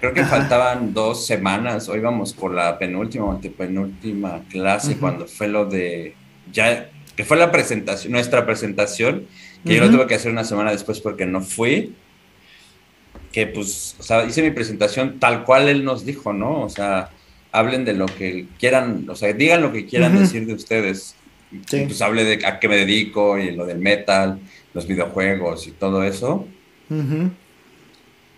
Creo 0.00 0.14
que 0.14 0.24
faltaban 0.24 0.92
dos 0.92 1.26
semanas, 1.26 1.88
hoy 1.88 2.00
vamos 2.00 2.32
por 2.32 2.52
la 2.52 2.78
penúltima 2.78 3.24
o 3.26 3.32
antepenúltima 3.32 4.42
clase, 4.50 4.96
cuando 4.96 5.26
fue 5.26 5.48
lo 5.48 5.66
de, 5.66 6.14
ya, 6.52 6.90
que 7.16 7.24
fue 7.24 7.36
la 7.36 7.50
presentación, 7.50 8.12
nuestra 8.12 8.44
presentación, 8.44 9.26
que 9.64 9.76
yo 9.76 9.84
lo 9.84 9.90
tuve 9.90 10.06
que 10.06 10.14
hacer 10.14 10.30
una 10.30 10.44
semana 10.44 10.72
después 10.72 11.00
porque 11.00 11.24
no 11.24 11.40
fui, 11.40 11.94
que 13.32 13.46
pues, 13.46 13.96
o 13.98 14.02
sea, 14.02 14.24
hice 14.24 14.42
mi 14.42 14.50
presentación 14.50 15.18
tal 15.18 15.44
cual 15.44 15.68
él 15.68 15.84
nos 15.84 16.04
dijo, 16.04 16.32
¿no? 16.32 16.60
O 16.62 16.68
sea, 16.68 17.10
hablen 17.54 17.84
de 17.84 17.92
lo 17.92 18.06
que 18.06 18.46
quieran, 18.58 19.08
o 19.08 19.14
sea, 19.14 19.32
digan 19.32 19.62
lo 19.62 19.72
que 19.72 19.86
quieran 19.86 20.18
decir 20.18 20.44
de 20.44 20.54
ustedes. 20.54 21.14
Pues 21.70 22.02
hable 22.02 22.24
de 22.24 22.44
a 22.44 22.58
qué 22.58 22.68
me 22.68 22.76
dedico 22.76 23.38
y 23.38 23.52
lo 23.52 23.64
del 23.64 23.78
metal, 23.78 24.40
los 24.74 24.88
videojuegos 24.88 25.68
y 25.68 25.70
todo 25.70 26.02
eso. 26.02 26.48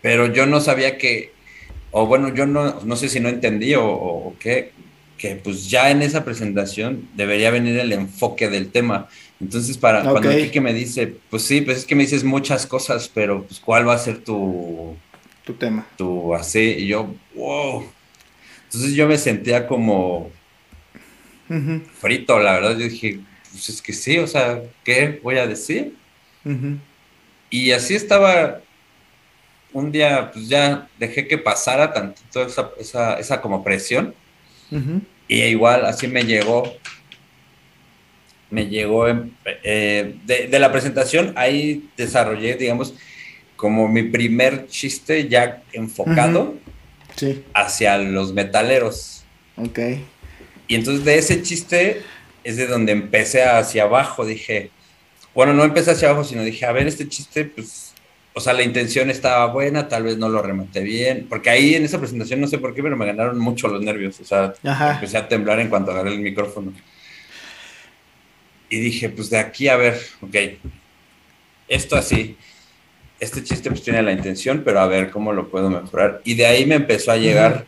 Pero 0.03 0.33
yo 0.35 0.45
no 0.45 0.61
sabía 0.61 0.99
que, 0.99 1.33
o 1.93 2.07
bueno, 2.07 2.35
yo 2.35 2.45
no, 2.45 2.81
no 2.85 2.97
sé 2.97 3.09
si 3.09 3.19
no 3.19 3.31
entendí 3.31 3.73
o, 3.75 4.35
qué, 4.39 4.73
que 5.17 5.37
pues 5.37 5.71
ya 5.71 5.91
en 5.91 6.03
esa 6.03 6.23
presentación 6.23 7.09
debería 7.15 7.51
venir 7.51 7.79
el 7.79 7.95
enfoque 7.95 8.51
del 8.51 8.69
tema. 8.69 9.09
Entonces, 9.41 9.79
para 9.79 10.03
cuando 10.03 10.29
Kike 10.29 10.61
me 10.61 10.75
dice, 10.75 11.15
pues 11.31 11.43
sí, 11.43 11.63
pues 11.63 11.79
es 11.79 11.85
que 11.87 11.95
me 11.95 12.03
dices 12.03 12.23
muchas 12.23 12.67
cosas, 12.67 13.11
pero 13.13 13.45
pues 13.45 13.61
cuál 13.61 13.89
va 13.89 13.95
a 13.95 13.99
ser 13.99 14.19
tu... 14.19 14.95
Tu 15.43 15.55
tema. 15.55 15.87
Tu 15.97 16.35
así, 16.35 16.61
y 16.81 16.89
yo, 16.89 17.15
wow. 17.35 17.96
Entonces 18.67 18.95
yo 18.95 19.07
me 19.07 19.19
sentía 19.19 19.67
como 19.67 20.31
frito, 22.01 22.39
la 22.39 22.55
verdad. 22.55 22.73
Yo 22.73 22.89
dije, 22.89 23.21
pues 23.53 23.69
es 23.69 23.81
que 23.81 23.93
sí, 23.93 24.19
o 24.19 24.27
sea, 24.27 24.63
¿qué 24.85 25.21
voy 25.23 25.39
a 25.39 25.47
decir? 25.47 25.95
Y 27.51 27.73
así 27.73 27.95
estaba. 27.95 28.61
Un 29.73 29.93
día, 29.93 30.31
pues 30.33 30.49
ya 30.49 30.89
dejé 30.99 31.29
que 31.29 31.37
pasara 31.37 31.93
tantito 31.93 32.47
esa, 32.47 32.71
esa, 32.79 33.19
esa 33.19 33.41
como 33.41 33.63
presión. 33.63 34.15
Y 35.29 35.43
igual 35.43 35.85
así 35.85 36.09
me 36.09 36.25
llegó, 36.25 36.73
me 38.51 38.67
llegó, 38.67 39.07
eh, 39.09 40.15
de, 40.25 40.59
la 40.59 40.73
presentación, 40.73 41.33
ahí 41.37 41.89
desarrollé, 41.97 42.55
digamos, 42.55 42.95
como 43.57 43.89
mi 43.89 44.05
primer 44.05 44.67
chiste 44.69 45.29
ya 45.29 45.63
enfocado 45.73 46.55
hacia 47.55 47.99
los 47.99 48.33
metaleros. 48.33 49.25
Ok. 49.57 49.79
Y 50.69 50.75
entonces 50.75 51.05
de 51.05 51.19
ese 51.19 51.43
chiste 51.43 52.03
es 52.45 52.57
de 52.57 52.67
donde 52.67 52.93
empecé 52.93 53.45
hacia 53.45 53.85
abajo, 53.85 54.25
dije, 54.25 54.71
bueno, 55.35 55.53
no 55.53 55.65
empecé 55.65 55.93
hacia 55.93 56.09
abajo, 56.09 56.25
sino 56.25 56.43
dije, 56.43 56.65
a 56.65 56.73
ver, 56.73 56.87
este 56.87 57.09
chiste, 57.09 57.45
pues, 57.45 57.93
o 58.33 58.41
sea, 58.41 58.53
la 58.53 58.63
intención 58.63 59.11
estaba 59.11 59.47
buena, 59.47 59.89
tal 59.89 60.03
vez 60.03 60.17
no 60.17 60.29
lo 60.29 60.43
rematé 60.43 60.81
bien, 60.81 61.27
porque 61.29 61.51
ahí 61.51 61.75
en 61.75 61.85
esa 61.85 61.99
presentación 61.99 62.41
no 62.41 62.47
sé 62.47 62.59
por 62.59 62.75
qué, 62.75 62.83
pero 62.83 62.97
me 62.97 63.07
ganaron 63.07 63.39
mucho 63.39 63.69
los 63.69 63.83
nervios, 63.83 64.21
o 64.21 64.25
sea, 64.25 64.55
empecé 64.63 65.19
a 65.19 65.29
temblar 65.29 65.61
en 65.61 65.69
cuanto 65.69 65.91
agarré 65.91 66.11
el 66.11 66.21
micrófono. 66.21 66.73
Y 68.69 68.79
dije, 68.79 69.09
pues 69.09 69.31
de 69.31 69.39
aquí 69.39 69.69
a 69.69 69.77
ver, 69.77 70.01
ok, 70.21 70.37
esto 71.69 71.97
así, 71.97 72.37
este 73.21 73.43
chiste 73.43 73.71
pues 73.71 73.83
tiene 73.83 74.03
la 74.03 74.13
intención, 74.13 74.63
pero 74.65 74.81
a 74.81 74.87
ver 74.87 75.11
cómo 75.11 75.33
lo 75.33 75.49
puedo 75.49 75.71
mejorar. 75.71 76.21
Y 76.25 76.35
de 76.35 76.47
ahí 76.47 76.67
me 76.67 76.75
empezó 76.75 77.13
a 77.13 77.17
llegar 77.17 77.67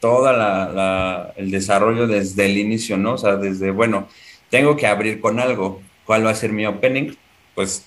todo 0.00 0.32
la, 0.32 1.32
el 1.36 1.50
desarrollo 1.50 2.06
desde 2.06 2.46
el 2.46 2.58
inicio, 2.58 2.96
¿no? 2.96 3.14
O 3.14 3.18
sea, 3.18 3.36
desde, 3.36 3.70
bueno, 3.70 4.08
tengo 4.48 4.76
que 4.76 4.86
abrir 4.86 5.20
con 5.20 5.38
algo. 5.38 5.82
¿Cuál 6.04 6.26
va 6.26 6.30
a 6.30 6.34
ser 6.34 6.52
mi 6.52 6.66
opening? 6.66 7.14
Pues, 7.54 7.86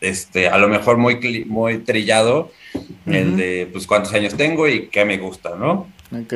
este, 0.00 0.48
a 0.48 0.58
lo 0.58 0.68
mejor 0.68 0.98
muy, 0.98 1.44
muy 1.46 1.78
trillado, 1.78 2.52
el 3.06 3.36
de, 3.36 3.68
pues, 3.70 3.86
cuántos 3.86 4.12
años 4.14 4.36
tengo 4.36 4.68
y 4.68 4.88
qué 4.88 5.04
me 5.04 5.18
gusta, 5.18 5.56
¿no? 5.56 5.92
Ok. 6.12 6.34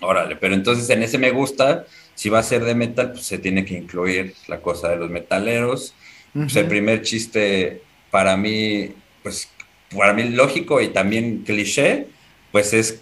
Órale, 0.00 0.36
pero 0.36 0.54
entonces 0.54 0.88
en 0.90 1.02
ese 1.02 1.18
me 1.18 1.30
gusta, 1.30 1.86
si 2.14 2.28
va 2.28 2.38
a 2.40 2.42
ser 2.42 2.64
de 2.64 2.74
metal, 2.74 3.12
pues 3.12 3.24
se 3.24 3.38
tiene 3.38 3.64
que 3.64 3.74
incluir 3.74 4.34
la 4.48 4.60
cosa 4.60 4.88
de 4.90 4.96
los 4.96 5.10
metaleros. 5.10 5.94
Pues 6.32 6.54
el 6.56 6.66
primer 6.66 7.00
chiste 7.00 7.80
para 8.10 8.36
mí, 8.36 8.90
pues, 9.22 9.50
para 9.94 10.12
mí 10.12 10.24
lógico 10.30 10.80
y 10.80 10.88
también 10.88 11.42
cliché, 11.44 12.06
pues 12.52 12.72
es 12.72 13.00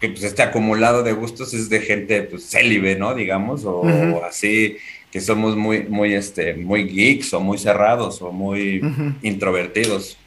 que 0.00 0.08
pues, 0.08 0.22
este 0.22 0.42
acumulado 0.42 1.02
de 1.02 1.12
gustos 1.12 1.54
es 1.54 1.68
de 1.68 1.80
gente 1.80 2.22
pues 2.22 2.48
célibe, 2.50 2.96
¿no? 2.96 3.14
Digamos, 3.14 3.64
o, 3.64 3.84
así 4.24 4.76
que 5.10 5.20
somos 5.20 5.56
muy, 5.56 5.84
muy, 5.84 6.14
este, 6.14 6.54
muy 6.54 6.84
geeks 6.84 7.32
o 7.32 7.40
muy 7.40 7.58
cerrados 7.58 8.20
o 8.22 8.30
muy 8.30 8.82
introvertidos. 9.22 10.18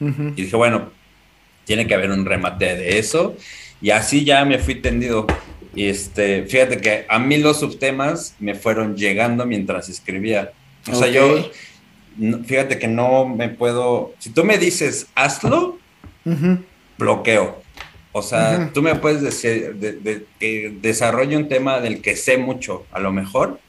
Y 0.00 0.42
dije, 0.42 0.56
bueno, 0.56 0.90
tiene 1.64 1.86
que 1.86 1.94
haber 1.94 2.10
un 2.10 2.24
remate 2.24 2.76
de 2.76 2.98
eso. 2.98 3.36
Y 3.82 3.90
así 3.90 4.24
ya 4.24 4.44
me 4.44 4.58
fui 4.58 4.76
tendido. 4.76 5.26
Y 5.74 5.86
este, 5.86 6.44
fíjate 6.44 6.78
que 6.78 7.04
a 7.08 7.18
mí 7.18 7.36
los 7.36 7.60
subtemas 7.60 8.34
me 8.38 8.54
fueron 8.54 8.96
llegando 8.96 9.44
mientras 9.44 9.88
escribía. 9.88 10.52
O 10.90 10.94
sea, 10.94 11.08
yo, 11.08 11.50
fíjate 12.44 12.78
que 12.78 12.88
no 12.88 13.26
me 13.26 13.48
puedo, 13.48 14.12
si 14.18 14.30
tú 14.30 14.44
me 14.44 14.58
dices, 14.58 15.06
hazlo, 15.14 15.78
bloqueo. 16.98 17.62
O 18.12 18.22
sea, 18.22 18.70
tú 18.72 18.82
me 18.82 18.94
puedes 18.96 19.22
decir 19.22 19.74
de, 19.76 20.24
que 20.40 20.74
desarrolle 20.80 21.36
un 21.36 21.48
tema 21.48 21.80
del 21.80 22.00
que 22.00 22.16
sé 22.16 22.36
mucho, 22.36 22.86
a 22.90 22.98
lo 22.98 23.12
mejor, 23.12 23.60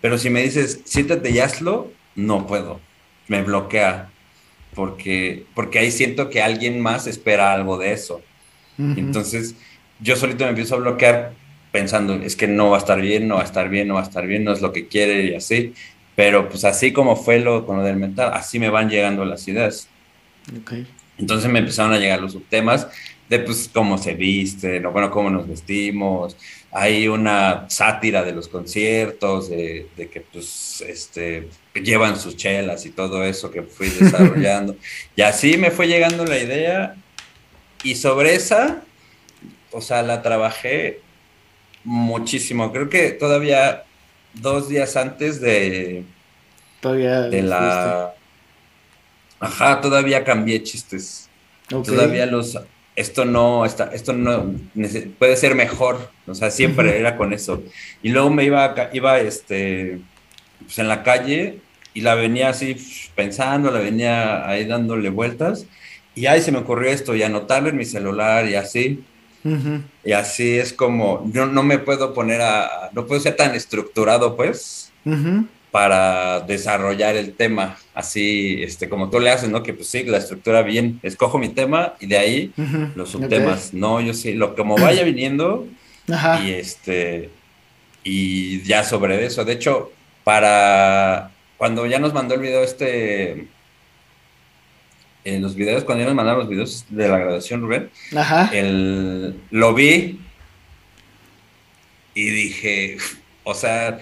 pero 0.00 0.18
si 0.18 0.30
me 0.30 0.42
dices, 0.42 0.80
siéntate 0.84 1.30
y 1.30 1.38
hazlo, 1.38 1.90
no 2.14 2.46
puedo. 2.46 2.80
Me 3.28 3.42
bloquea. 3.42 4.10
Porque, 4.74 5.46
porque 5.54 5.78
ahí 5.78 5.92
siento 5.92 6.30
que 6.30 6.42
alguien 6.42 6.80
más 6.80 7.06
espera 7.06 7.52
algo 7.52 7.78
de 7.78 7.92
eso. 7.92 8.20
Entonces, 8.76 9.54
yo 10.00 10.16
solito 10.16 10.44
me 10.44 10.50
empiezo 10.50 10.74
a 10.74 10.78
bloquear 10.78 11.32
pensando, 11.70 12.14
es 12.14 12.36
que 12.36 12.46
no 12.46 12.70
va 12.70 12.76
a 12.76 12.80
estar 12.80 13.00
bien, 13.00 13.26
no 13.26 13.36
va 13.36 13.42
a 13.42 13.44
estar 13.44 13.68
bien, 13.68 13.88
no 13.88 13.94
va 13.94 14.00
a 14.00 14.04
estar 14.04 14.26
bien, 14.26 14.44
no 14.44 14.52
es 14.52 14.60
lo 14.60 14.72
que 14.72 14.86
quiere 14.86 15.24
y 15.24 15.34
así. 15.34 15.74
Pero 16.16 16.48
pues 16.48 16.64
así 16.64 16.92
como 16.92 17.16
fue 17.16 17.40
lo 17.40 17.66
con 17.66 17.78
lo 17.78 17.82
del 17.82 17.96
mental, 17.96 18.32
así 18.34 18.58
me 18.58 18.70
van 18.70 18.88
llegando 18.88 19.24
las 19.24 19.46
ideas. 19.48 19.88
Entonces 21.18 21.50
me 21.50 21.60
empezaron 21.60 21.92
a 21.92 21.98
llegar 21.98 22.20
los 22.20 22.32
subtemas 22.32 22.88
de 23.28 23.38
pues 23.38 23.70
cómo 23.72 23.96
se 23.98 24.14
viste, 24.14 24.80
¿no? 24.80 24.92
bueno, 24.92 25.10
cómo 25.10 25.30
nos 25.30 25.48
vestimos. 25.48 26.36
Hay 26.70 27.08
una 27.08 27.68
sátira 27.70 28.22
de 28.22 28.32
los 28.32 28.48
conciertos, 28.48 29.48
de, 29.48 29.88
que 29.96 30.20
pues 30.20 30.84
este, 30.86 31.48
llevan 31.74 32.18
sus 32.18 32.36
chelas 32.36 32.84
y 32.84 32.90
todo 32.90 33.24
eso 33.24 33.50
que 33.50 33.62
fui 33.62 33.88
desarrollando. 34.00 34.76
y 35.16 35.22
así 35.22 35.56
me 35.56 35.70
fue 35.70 35.86
llegando 35.86 36.24
la 36.24 36.38
idea 36.38 36.96
y 37.82 37.94
sobre 37.94 38.34
esa, 38.34 38.82
o 39.70 39.80
sea, 39.80 40.02
la 40.02 40.22
trabajé 40.22 41.00
muchísimo. 41.84 42.72
Creo 42.72 42.88
que 42.88 43.10
todavía 43.10 43.84
dos 44.34 44.68
días 44.68 44.96
antes 44.96 45.40
de... 45.40 46.04
Todavía... 46.80 47.22
De 47.22 47.42
la... 47.42 48.14
Ajá, 49.40 49.80
todavía 49.80 50.24
cambié 50.24 50.62
chistes. 50.62 51.28
Todavía 51.68 52.26
los 52.26 52.56
esto 52.96 53.24
no 53.24 53.64
está, 53.64 53.90
esto 53.92 54.12
no 54.12 54.54
puede 55.18 55.36
ser 55.36 55.54
mejor, 55.54 56.10
o 56.26 56.34
sea, 56.34 56.50
siempre 56.50 56.98
era 56.98 57.16
con 57.16 57.32
eso. 57.32 57.62
Y 58.02 58.10
luego 58.10 58.30
me 58.30 58.44
iba, 58.44 58.90
iba 58.92 59.18
este, 59.18 60.00
pues 60.60 60.78
en 60.78 60.88
la 60.88 61.02
calle 61.02 61.58
y 61.92 62.02
la 62.02 62.14
venía 62.14 62.50
así 62.50 62.76
pensando, 63.14 63.70
la 63.70 63.80
venía 63.80 64.48
ahí 64.48 64.64
dándole 64.64 65.10
vueltas 65.10 65.66
y 66.14 66.26
ahí 66.26 66.40
se 66.40 66.52
me 66.52 66.58
ocurrió 66.58 66.90
esto 66.90 67.16
y 67.16 67.22
anotarlo 67.22 67.68
en 67.68 67.76
mi 67.76 67.84
celular 67.84 68.48
y 68.48 68.54
así. 68.54 69.04
Y 70.04 70.12
así 70.12 70.58
es 70.58 70.72
como, 70.72 71.30
yo 71.32 71.46
no 71.46 71.62
me 71.62 71.78
puedo 71.78 72.14
poner 72.14 72.40
a, 72.40 72.90
no 72.92 73.06
puedo 73.06 73.20
ser 73.20 73.36
tan 73.36 73.54
estructurado 73.54 74.36
pues, 74.36 74.90
para 75.70 76.40
desarrollar 76.40 77.16
el 77.16 77.34
tema, 77.34 77.76
así 77.94 78.62
este, 78.62 78.88
como 78.88 79.10
tú 79.10 79.20
le 79.20 79.30
haces, 79.30 79.50
¿no? 79.50 79.62
Que 79.62 79.74
pues 79.74 79.88
sí, 79.88 80.04
la 80.04 80.18
estructura 80.18 80.62
bien, 80.62 80.98
escojo 81.02 81.36
mi 81.38 81.50
tema 81.50 81.94
y 82.00 82.06
de 82.06 82.16
ahí 82.16 82.52
los 82.94 83.10
subtemas, 83.10 83.74
no, 83.74 84.00
yo 84.00 84.14
sí, 84.14 84.32
lo 84.32 84.54
como 84.54 84.76
vaya 84.76 85.02
viniendo 85.04 85.66
y 86.42 86.50
este, 86.52 87.30
y 88.02 88.62
ya 88.62 88.84
sobre 88.84 89.26
eso, 89.26 89.44
de 89.44 89.52
hecho, 89.52 89.92
para 90.22 91.32
cuando 91.58 91.86
ya 91.86 91.98
nos 91.98 92.14
mandó 92.14 92.34
el 92.34 92.40
video 92.40 92.62
este, 92.62 93.48
en 95.24 95.40
los 95.42 95.54
videos, 95.54 95.84
cuando 95.84 96.02
ya 96.02 96.06
nos 96.06 96.16
mandaron 96.16 96.40
los 96.40 96.48
videos 96.48 96.84
de 96.90 97.08
la 97.08 97.18
graduación, 97.18 97.62
Rubén, 97.62 97.90
El, 98.52 99.40
lo 99.50 99.72
vi 99.72 100.20
y 102.14 102.30
dije, 102.30 102.98
o 103.42 103.54
sea, 103.54 103.98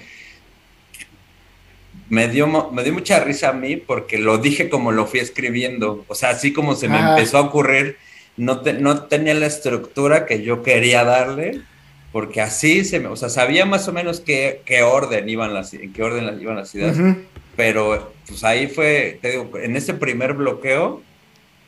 me 2.08 2.28
dio, 2.28 2.46
me 2.46 2.82
dio 2.82 2.92
mucha 2.92 3.20
risa 3.20 3.50
a 3.50 3.52
mí 3.52 3.76
porque 3.76 4.18
lo 4.18 4.38
dije 4.38 4.68
como 4.68 4.92
lo 4.92 5.06
fui 5.06 5.20
escribiendo. 5.20 6.04
O 6.08 6.14
sea, 6.14 6.30
así 6.30 6.52
como 6.52 6.74
se 6.74 6.88
me 6.88 6.98
empezó 6.98 7.38
a 7.38 7.42
ocurrir, 7.42 7.96
no, 8.36 8.60
no 8.80 9.04
tenía 9.04 9.34
la 9.34 9.46
estructura 9.46 10.26
que 10.26 10.42
yo 10.42 10.62
quería 10.62 11.04
darle, 11.04 11.62
porque 12.10 12.40
así 12.40 12.84
se 12.84 13.00
me, 13.00 13.08
o 13.08 13.16
sea, 13.16 13.30
sabía 13.30 13.64
más 13.64 13.88
o 13.88 13.92
menos 13.92 14.20
qué, 14.20 14.60
qué 14.66 14.82
orden 14.82 15.28
iban 15.28 15.54
las, 15.54 15.72
en 15.72 15.92
qué 15.92 16.02
orden 16.02 16.40
iban 16.40 16.56
las 16.56 16.74
ideas. 16.74 16.98
Pero 17.56 18.12
pues 18.26 18.44
ahí 18.44 18.66
fue, 18.66 19.18
te 19.22 19.30
digo, 19.30 19.50
en 19.58 19.76
ese 19.76 19.94
primer 19.94 20.34
bloqueo 20.34 21.02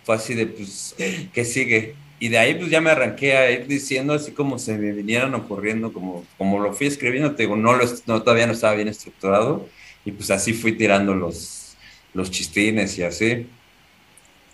fue 0.04 0.14
así 0.14 0.34
de, 0.34 0.46
pues, 0.46 0.94
¿qué 1.32 1.44
sigue? 1.44 1.94
Y 2.20 2.28
de 2.28 2.38
ahí 2.38 2.54
pues 2.54 2.70
ya 2.70 2.80
me 2.80 2.90
arranqué 2.90 3.36
a 3.36 3.50
ir 3.50 3.66
diciendo 3.66 4.14
así 4.14 4.32
como 4.32 4.58
se 4.58 4.78
me 4.78 4.92
vinieran 4.92 5.34
ocurriendo, 5.34 5.92
como, 5.92 6.24
como 6.38 6.58
lo 6.60 6.72
fui 6.72 6.86
escribiendo, 6.86 7.34
te 7.34 7.42
digo, 7.42 7.56
no, 7.56 7.74
lo, 7.74 7.84
no 8.06 8.22
todavía 8.22 8.46
no 8.46 8.52
estaba 8.52 8.74
bien 8.74 8.88
estructurado 8.88 9.66
y 10.04 10.12
pues 10.12 10.30
así 10.30 10.52
fui 10.52 10.72
tirando 10.72 11.14
los, 11.14 11.76
los 12.12 12.30
chistines 12.30 12.96
y 12.98 13.02
así. 13.02 13.46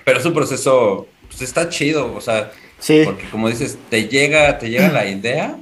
Pero 0.04 0.18
es 0.18 0.24
un 0.24 0.32
proceso, 0.32 1.06
pues 1.28 1.42
está 1.42 1.68
chido, 1.68 2.14
o 2.14 2.20
sea, 2.20 2.50
porque 3.04 3.28
como 3.30 3.48
dices, 3.48 3.78
te 3.90 4.08
llega, 4.08 4.58
te 4.58 4.70
llega 4.70 4.88
la 4.88 5.06
idea 5.06 5.56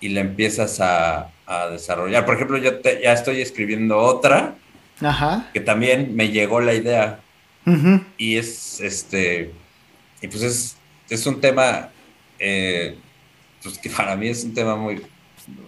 y 0.00 0.08
la 0.08 0.20
empiezas 0.20 0.80
a, 0.80 1.30
desarrollar. 1.70 2.26
Por 2.26 2.34
ejemplo, 2.34 2.58
yo 2.58 2.72
ya 2.82 3.14
estoy 3.14 3.40
escribiendo 3.40 3.96
otra 3.96 4.54
que 5.54 5.60
también 5.60 6.14
me 6.14 6.28
llegó 6.28 6.60
la 6.60 6.74
idea. 6.74 7.20
Y 8.16 8.36
es 8.36 8.80
este, 8.80 9.52
y 10.20 10.28
pues 10.28 10.42
es, 10.42 10.76
es 11.08 11.26
un 11.26 11.40
tema 11.40 11.90
eh, 12.38 12.96
pues 13.62 13.78
que 13.78 13.90
para 13.90 14.16
mí 14.16 14.28
es 14.28 14.44
un 14.44 14.54
tema 14.54 14.76
muy, 14.76 15.02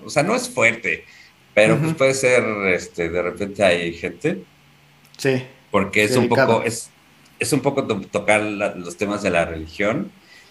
o 0.04 0.10
sea, 0.10 0.22
no 0.22 0.34
es 0.34 0.48
fuerte, 0.48 1.04
pero 1.54 1.78
pues 1.78 1.94
puede 1.94 2.14
ser, 2.14 2.42
este, 2.72 3.08
de 3.08 3.22
repente 3.22 3.62
hay 3.64 3.92
gente. 3.92 4.42
Sí. 5.16 5.42
Porque 5.70 6.04
es 6.04 6.16
un 6.16 6.28
poco, 6.28 6.62
es, 6.62 6.90
es 7.38 7.52
un 7.52 7.60
poco 7.60 7.84
tocar 7.84 8.42
los 8.42 8.96
temas 8.96 9.22
de 9.22 9.30
la 9.30 9.44
religión. 9.44 10.10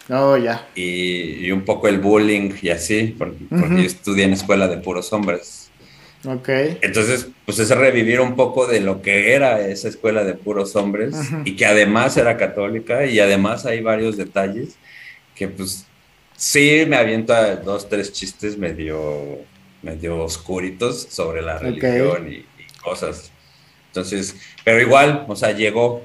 Oh, 0.10 0.38
ya. 0.38 0.68
Y, 0.76 1.52
un 1.52 1.62
poco 1.62 1.88
el 1.88 2.00
bullying 2.00 2.52
y 2.62 2.70
así, 2.70 3.16
porque, 3.18 3.38
yo 3.50 3.78
estudié 3.78 4.26
en 4.26 4.34
escuela 4.34 4.68
de 4.68 4.78
puros 4.78 5.12
hombres. 5.14 5.69
Ok. 6.26 6.50
Entonces, 6.82 7.28
pues 7.46 7.60
es 7.60 7.70
revivir 7.70 8.20
un 8.20 8.36
poco 8.36 8.68
de 8.68 8.82
lo 8.82 9.02
que 9.02 9.34
era 9.34 9.62
esa 9.68 9.88
escuela 9.88 10.24
de 10.24 10.34
puros 10.34 10.76
hombres 10.76 11.16
y 11.46 11.56
que 11.56 11.66
además 11.66 12.18
era 12.18 12.36
católica 12.36 13.06
y 13.06 13.20
además 13.20 13.66
hay 13.66 13.82
varios 13.82 14.18
detalles 14.18 14.76
que 15.36 15.48
pues 15.48 15.86
sí 16.36 16.84
me 16.88 16.98
aviento 16.98 17.34
a 17.34 17.56
dos, 17.56 17.88
tres 17.88 18.12
chistes 18.12 18.58
medio, 18.58 19.40
medio 19.82 20.20
oscuritos 20.20 21.08
sobre 21.10 21.42
la 21.42 21.58
religión 21.58 22.32
y, 22.32 22.46
cosas. 22.82 23.32
Entonces, 23.88 24.36
pero 24.64 24.82
igual, 24.82 25.26
o 25.28 25.36
sea, 25.36 25.52
llegó, 25.52 26.02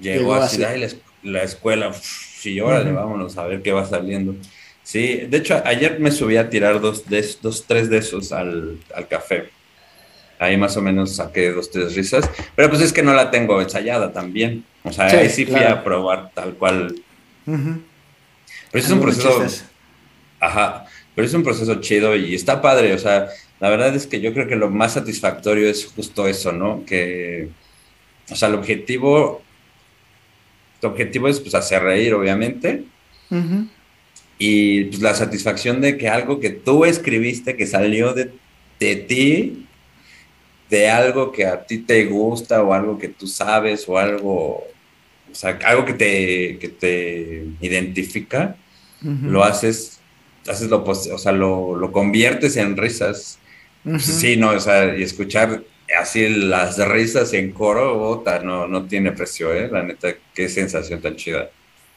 llegó, 0.00 0.34
así, 0.34 0.58
la, 1.22 1.42
escuela, 1.42 1.92
sí, 1.92 2.60
órale, 2.60 2.92
vámonos 2.92 3.36
a 3.38 3.46
ver 3.46 3.62
qué 3.62 3.72
va 3.72 3.84
saliendo. 3.86 4.36
Sí, 4.86 5.26
de 5.28 5.38
hecho, 5.38 5.60
ayer 5.64 5.98
me 5.98 6.12
subí 6.12 6.36
a 6.36 6.48
tirar 6.48 6.80
dos, 6.80 7.08
de, 7.08 7.28
dos 7.42 7.64
tres 7.66 7.90
de 7.90 7.98
esos 7.98 8.30
al, 8.30 8.78
café. 9.10 9.50
Ahí 10.38 10.56
más 10.56 10.76
o 10.76 10.80
menos 10.80 11.16
saqué 11.16 11.50
dos, 11.50 11.72
tres 11.72 11.96
risas. 11.96 12.30
Pero 12.54 12.70
pues 12.70 12.80
es 12.82 12.92
que 12.92 13.02
no 13.02 13.12
la 13.12 13.32
tengo 13.32 13.60
ensayada 13.60 14.12
también. 14.12 14.64
O 14.84 14.92
sea, 14.92 15.06
ahí 15.06 15.28
sí 15.28 15.44
fui 15.44 15.58
a 15.58 15.82
probar 15.82 16.30
tal 16.32 16.54
cual. 16.54 16.94
Pero 17.44 17.84
es 18.72 18.88
un 18.88 19.00
proceso. 19.00 19.44
Ajá. 20.38 20.86
Pero 21.16 21.26
es 21.26 21.34
un 21.34 21.42
proceso 21.42 21.80
chido 21.80 22.14
y 22.14 22.36
está 22.36 22.62
padre. 22.62 22.94
O 22.94 22.98
sea, 23.00 23.26
la 23.58 23.70
verdad 23.70 23.92
es 23.92 24.06
que 24.06 24.20
yo 24.20 24.32
creo 24.32 24.46
que 24.46 24.54
lo 24.54 24.70
más 24.70 24.92
satisfactorio 24.92 25.68
es 25.68 25.84
justo 25.84 26.28
eso, 26.28 26.52
¿no? 26.52 26.84
Que. 26.86 27.48
O 28.30 28.36
sea, 28.36 28.46
el 28.50 28.54
objetivo. 28.54 29.42
Tu 30.80 30.86
objetivo 30.86 31.26
es 31.26 31.40
pues 31.40 31.56
hacer 31.56 31.82
reír, 31.82 32.14
obviamente. 32.14 32.84
Y 34.38 34.84
pues 34.84 35.00
la 35.00 35.14
satisfacción 35.14 35.80
de 35.80 35.96
que 35.96 36.08
algo 36.08 36.40
que 36.40 36.50
tú 36.50 36.84
escribiste, 36.84 37.56
que 37.56 37.66
salió 37.66 38.12
de, 38.12 38.32
de 38.78 38.96
ti, 38.96 39.66
de 40.68 40.90
algo 40.90 41.32
que 41.32 41.46
a 41.46 41.64
ti 41.64 41.78
te 41.78 42.04
gusta 42.06 42.62
o 42.62 42.72
algo 42.72 42.98
que 42.98 43.08
tú 43.08 43.26
sabes 43.26 43.88
o 43.88 43.98
algo, 43.98 44.64
o 45.30 45.34
sea, 45.34 45.58
algo 45.64 45.84
que 45.84 45.94
te, 45.94 46.58
que 46.58 46.68
te 46.68 47.46
identifica, 47.60 48.56
lo 49.00 49.44
haces, 49.44 50.00
haces 50.48 50.68
lo, 50.68 50.82
o 50.82 51.18
sea, 51.18 51.32
lo, 51.32 51.76
lo 51.76 51.92
conviertes 51.92 52.56
en 52.56 52.76
risas. 52.76 53.38
Sí, 53.98 54.36
no, 54.36 54.50
o 54.50 54.60
sea, 54.60 54.96
y 54.96 55.02
escuchar 55.02 55.62
así 56.00 56.28
las 56.28 56.76
risas 56.88 57.32
en 57.32 57.52
coro, 57.52 58.24
no, 58.42 58.66
no 58.66 58.86
tiene 58.86 59.12
precio, 59.12 59.54
¿eh? 59.54 59.68
La 59.70 59.82
neta, 59.82 60.14
qué 60.34 60.48
sensación 60.48 61.00
tan 61.00 61.14
chida. 61.14 61.50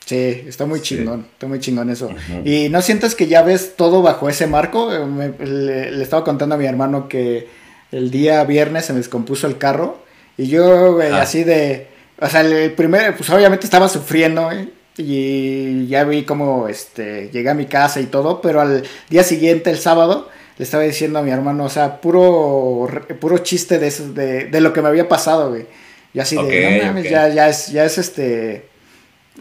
Sí, 0.10 0.44
está 0.48 0.66
muy 0.66 0.82
chingón, 0.82 1.28
está 1.34 1.46
muy 1.46 1.60
chingón 1.60 1.92
eso. 1.92 2.10
Y 2.44 2.68
no 2.70 2.82
sientes 2.82 3.14
que 3.14 3.28
ya 3.28 3.44
ves 3.44 3.76
todo 3.76 4.02
bajo 4.02 4.28
ese 4.28 4.48
marco. 4.48 4.92
Eh, 4.92 5.34
le, 5.46 6.02
estaba 6.02 6.24
contando 6.24 6.56
a 6.56 6.58
mi 6.58 6.66
hermano 6.66 7.08
que 7.08 7.48
el 7.92 8.10
día 8.10 8.44
viernes 8.44 8.86
se 8.86 8.94
me 8.94 8.98
descompuso 8.98 9.46
el 9.46 9.60
carro 9.60 10.02
y 10.36 10.48
yo 10.48 11.00
ah. 11.00 11.22
así 11.22 11.44
de, 11.44 11.90
o 12.20 12.28
sea, 12.28 12.42
el 12.42 12.72
primer, 12.72 13.16
pues 13.18 13.30
obviamente 13.30 13.68
estaba 13.68 13.88
sufriendo, 13.88 14.52
¿eh? 14.52 14.70
y 14.98 15.86
ya 15.86 16.06
vi 16.06 16.24
cómo 16.24 16.68
este, 16.68 17.30
llegué 17.32 17.52
a 17.52 17.54
mi 17.54 17.68
casa 17.68 18.02
y 18.02 18.08
todo, 18.08 18.42
pero 18.42 18.62
al 18.62 18.84
día 19.12 19.22
siguiente, 19.22 19.70
el 19.70 19.78
sábado, 19.78 20.28
le 20.58 20.64
estaba 20.64 20.82
diciendo 20.82 21.20
a 21.20 21.22
mi 21.22 21.30
hermano, 21.30 21.66
o 21.66 21.70
sea, 21.70 22.02
puro, 22.02 22.88
puro 23.20 23.38
chiste 23.38 23.78
de, 23.78 23.88
eso, 23.88 24.12
de, 24.12 24.60
lo 24.60 24.74
que 24.74 24.82
me 24.82 24.88
había 24.88 25.08
pasado, 25.08 25.50
güey. 25.50 25.68
Y 26.16 26.20
así 26.20 26.36
de, 26.36 26.80
no 26.80 26.88
mames, 26.88 27.08
ya, 27.08 27.30
ya, 27.30 27.48
es, 27.48 27.68
ya 27.68 27.86
es 27.86 28.00
este, 28.00 28.69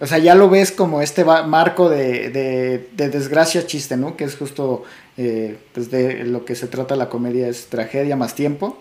o 0.00 0.06
sea, 0.06 0.18
ya 0.18 0.34
lo 0.34 0.48
ves 0.48 0.70
como 0.70 1.00
este 1.02 1.24
marco 1.24 1.88
de, 1.88 2.30
de, 2.30 3.08
desgracia 3.08 3.66
chiste, 3.66 3.96
¿no? 3.96 4.16
Que 4.16 4.24
es 4.24 4.37
justo, 4.37 4.84
eh, 5.16 5.58
pues 5.72 5.90
de 5.90 6.24
lo 6.24 6.44
que 6.44 6.54
se 6.54 6.68
trata 6.68 6.94
la 6.96 7.08
comedia, 7.08 7.48
es 7.48 7.66
tragedia 7.66 8.16
más 8.16 8.34
tiempo. 8.34 8.78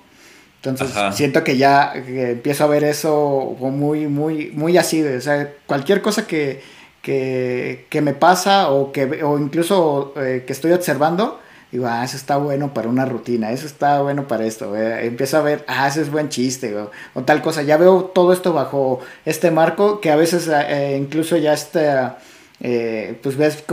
Entonces 0.63 0.89
siento 1.15 1.43
que 1.43 1.57
ya 1.57 1.93
empiezo 1.95 2.63
a 2.63 2.67
ver 2.67 2.83
eso 2.83 3.55
muy, 3.59 4.07
muy, 4.07 4.51
muy 4.53 4.77
así. 4.77 5.03
O 5.03 5.21
sea, 5.21 5.53
cualquier 5.65 6.01
cosa 6.01 6.27
que, 6.27 6.61
que, 7.01 7.85
que 7.89 8.01
me 8.01 8.13
pasa 8.13 8.69
o, 8.69 8.91
que, 8.91 9.23
o 9.23 9.39
incluso 9.39 10.13
eh, 10.17 10.43
que 10.45 10.53
estoy 10.53 10.71
observando, 10.71 11.39
digo, 11.71 11.87
ah, 11.87 12.03
eso 12.03 12.17
está 12.17 12.37
bueno 12.37 12.73
para 12.73 12.89
una 12.89 13.05
rutina, 13.05 13.51
eso 13.51 13.65
está 13.65 14.01
bueno 14.01 14.27
para 14.27 14.45
esto. 14.45 14.75
Empiezo 14.75 15.37
a 15.37 15.41
ver, 15.41 15.63
ah, 15.67 15.87
ese 15.87 16.01
es 16.01 16.11
buen 16.11 16.29
chiste 16.29 16.75
o, 16.75 17.23
tal 17.23 17.41
cosa. 17.41 17.63
Ya 17.63 17.77
veo 17.77 18.05
todo 18.05 18.33
esto 18.33 18.53
bajo 18.53 18.99
este 19.25 19.51
marco 19.51 20.01
que 20.01 20.11
a 20.11 20.15
veces 20.15 20.49
eh, 20.51 20.97
incluso 20.99 21.37
ya 21.37 21.53
está, 21.53 22.19
eh, 22.61 23.17
pues 23.21 23.37
ves... 23.37 23.63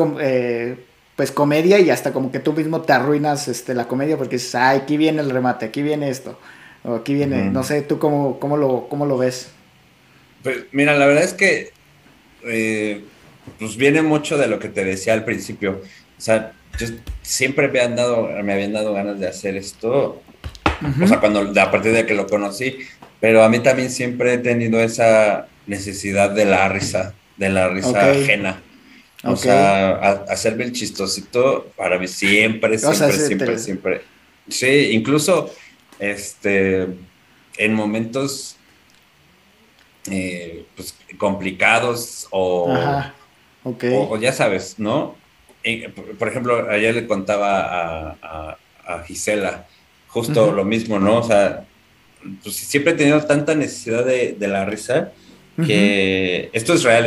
pues 1.17 1.31
comedia 1.31 1.79
y 1.79 1.91
hasta 1.91 2.13
como 2.13 2.33
que 2.33 2.41
tú 2.41 2.53
mismo 2.53 2.83
te 2.83 2.93
arruinas 2.93 3.47
este, 3.47 3.75
la 3.75 3.87
comedia 3.87 4.17
porque 4.17 4.37
dices, 4.37 4.55
ay, 4.57 4.81
aquí 4.81 4.97
viene 4.97 5.21
el 5.21 5.31
remate, 5.31 5.67
aquí 5.67 5.83
viene 5.83 6.11
esto. 6.11 6.39
O 6.83 6.97
aquí 6.97 7.15
viene, 7.15 7.51
no 7.51 7.63
sé, 7.63 7.83
¿tú 7.83 7.99
cómo, 7.99 8.39
cómo, 8.39 8.57
lo, 8.57 8.89
cómo 8.89 9.07
lo 9.07 9.17
ves? 9.17 9.49
Pues 10.43 10.67
mira, 10.73 10.95
la 10.99 11.07
verdad 11.07 11.25
es 11.25 11.33
que 11.33 11.73
eh, 12.45 13.03
pues 13.59 13.77
viene 13.77 14.03
mucho 14.03 14.37
de 14.37 14.47
lo 14.47 14.59
que 14.59 14.69
te 14.69 14.85
decía 14.85 15.15
al 15.15 15.25
principio. 15.25 15.81
O 16.19 16.21
sea, 16.21 16.53
yo 16.79 16.87
siempre 17.23 17.69
me, 17.69 17.81
han 17.81 17.97
dado, 17.97 18.29
me 18.43 18.53
habían 18.53 18.73
dado 18.73 18.93
ganas 18.95 19.19
de 19.19 19.29
hacer 19.29 19.57
esto, 19.57 20.23
o 21.03 21.07
sea, 21.07 21.21
cuando, 21.21 21.41
a 21.61 21.71
partir 21.71 21.93
de 21.93 22.07
que 22.07 22.15
lo 22.15 22.27
conocí, 22.27 22.79
pero 23.21 23.43
a 23.43 23.49
mí 23.49 23.61
también 23.61 23.91
siempre 23.91 24.35
he 24.35 24.39
tenido 24.39 24.81
esa 24.81 25.47
necesidad 25.67 26.31
de 26.31 26.45
la 26.45 26.69
risa, 26.69 27.15
de 27.37 27.49
la 27.49 27.69
risa 27.69 28.11
ajena. 28.11 28.63
O 29.25 29.37
sea, 29.37 29.95
hacerme 30.29 30.65
el 30.65 30.73
chistosito 30.73 31.71
para 31.77 31.99
mí 31.99 32.07
siempre, 32.07 32.77
siempre, 32.79 33.13
siempre, 33.13 33.59
siempre. 33.59 34.01
Sí, 34.49 34.91
incluso 34.93 35.51
este, 35.99 36.87
en 37.57 37.75
momentos 37.75 38.57
eh, 40.11 40.67
pues, 40.77 40.95
complicados 41.17 42.29
o, 42.31 42.77
o, 43.63 44.19
ya 44.19 44.33
sabes, 44.33 44.79
¿no? 44.79 45.17
Por 46.19 46.29
ejemplo, 46.29 46.71
ayer 46.71 46.95
le 46.95 47.07
contaba 47.07 48.17
a, 48.23 48.57
Gisela 49.07 49.67
justo 50.09 50.53
lo 50.53 50.65
mismo, 50.65 50.99
¿no? 50.99 51.19
O 51.19 51.23
sea, 51.23 51.65
pues 52.43 52.55
siempre 52.55 52.93
he 52.93 52.97
tenido 52.97 53.23
tanta 53.25 53.55
necesidad 53.55 54.05
de, 54.05 54.37
la 54.41 54.65
risa 54.65 55.13
que 55.65 56.51
esto 56.53 56.75
es 56.75 56.83
real 56.83 57.07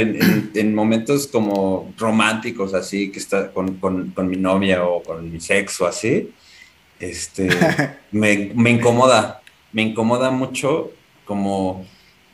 en, 0.54 0.74
momentos 0.74 1.28
como 1.28 1.94
románticos, 1.98 2.74
así, 2.74 3.12
que 3.12 3.20
está 3.20 3.52
con, 3.52 3.76
con, 3.76 4.30
mi 4.30 4.38
novia 4.38 4.84
o 4.86 5.04
con 5.04 5.32
mi 5.32 5.40
sexo, 5.40 5.86
así 5.86 6.32
este, 7.00 7.50
me, 8.12 8.52
me, 8.56 8.72
incomoda, 8.72 9.42
me 9.72 9.84
incomoda 9.84 10.32
mucho 10.32 10.92
como 11.26 11.86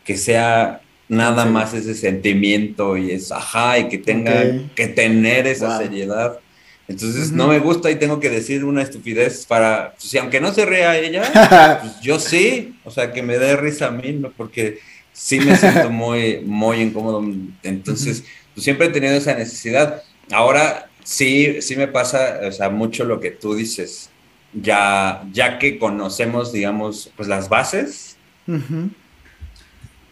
que 0.04 0.18
sea 0.18 0.82
nada 1.08 1.46
más 1.46 1.74
ese 1.74 1.96
sentimiento 1.96 2.98
y 2.98 3.12
es 3.12 3.32
ajá 3.32 3.80
y 3.80 3.90
que 3.90 3.98
tenga 3.98 4.62
que 4.76 4.88
tener 4.88 5.48
esa 5.48 5.78
seriedad. 5.78 6.40
Entonces 6.88 7.32
no 7.32 7.48
me 7.48 7.60
gusta 7.60 7.90
y 7.92 7.96
tengo 7.96 8.20
que 8.20 8.30
decir 8.30 8.66
una 8.66 8.82
estupidez 8.82 9.46
para, 9.46 9.94
pues, 9.94 10.10
si 10.10 10.18
aunque 10.18 10.42
no 10.42 10.54
se 10.54 10.66
rea 10.66 10.98
ella, 10.98 11.80
pues 11.82 12.00
yo 12.02 12.20
sí, 12.20 12.76
o 12.84 12.92
sea, 12.92 13.14
que 13.14 13.24
me 13.24 13.38
dé 13.38 13.56
risa 13.56 13.88
a 13.88 13.92
mí, 13.92 14.12
¿no? 14.12 14.32
porque 14.32 14.80
sí 15.14 15.40
me 15.40 15.56
siento 15.56 15.90
muy, 15.92 16.42
muy 16.46 16.82
incómodo. 16.82 17.24
Entonces, 17.64 18.26
pues, 18.54 18.64
siempre 18.64 18.88
he 18.88 18.90
tenido 18.90 19.14
esa 19.14 19.34
necesidad. 19.34 20.04
Ahora 20.32 20.90
sí, 21.04 21.62
sí 21.62 21.76
me 21.78 21.88
pasa, 21.88 22.40
o 22.48 22.52
sea, 22.52 22.70
mucho 22.70 23.06
lo 23.06 23.20
que 23.20 23.32
tú 23.32 23.56
dices 23.56 24.10
ya, 24.54 25.24
ya 25.32 25.58
que 25.60 25.80
conocemos, 25.80 26.52
digamos, 26.52 27.12
pues 27.16 27.28
las 27.28 27.50
bases, 27.50 28.18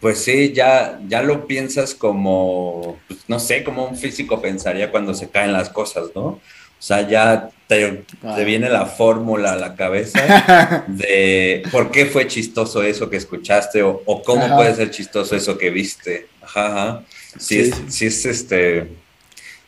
pues 0.02 0.18
sí, 0.18 0.52
ya, 0.52 1.00
ya 1.06 1.22
lo 1.22 1.46
piensas 1.46 1.94
como, 1.94 2.98
pues, 3.06 3.20
no 3.28 3.38
sé, 3.38 3.62
como 3.62 3.86
un 3.86 3.96
físico 3.96 4.42
pensaría 4.42 4.90
cuando 4.90 5.14
se 5.14 5.30
caen 5.30 5.52
las 5.52 5.68
cosas, 5.68 6.06
¿no? 6.12 6.22
O 6.24 6.40
sea, 6.80 7.08
ya 7.08 7.50
te, 7.68 8.02
viene 8.44 8.68
la 8.68 8.86
fórmula 8.86 9.52
a 9.52 9.56
la 9.56 9.76
cabeza 9.76 10.84
de 10.88 11.62
por 11.70 11.92
qué 11.92 12.06
fue 12.06 12.26
chistoso 12.26 12.82
eso 12.82 13.08
que 13.08 13.16
escuchaste 13.16 13.84
o, 13.84 14.02
cómo 14.24 14.56
puede 14.56 14.74
ser 14.74 14.90
chistoso 14.90 15.36
eso 15.36 15.56
que 15.56 15.70
viste. 15.70 16.26
Ajá, 16.42 17.04
Sí, 17.38 17.60
Es, 17.60 17.80
sí 17.86 18.06
es 18.06 18.26
este, 18.26 18.88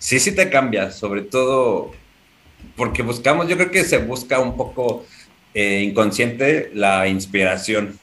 sí, 0.00 0.18
sí 0.18 0.32
te 0.32 0.50
cambia, 0.50 0.90
sobre 0.90 1.22
todo 1.22 1.92
porque 2.74 3.02
buscamos, 3.02 3.46
yo 3.46 3.56
creo 3.56 3.70
que 3.70 3.84
se 3.84 3.98
busca 3.98 4.40
un 4.40 4.56
poco 4.56 5.06
eh, 5.54 5.82
inconsciente 5.88 6.72
la 6.74 7.06
inspiración, 7.06 8.00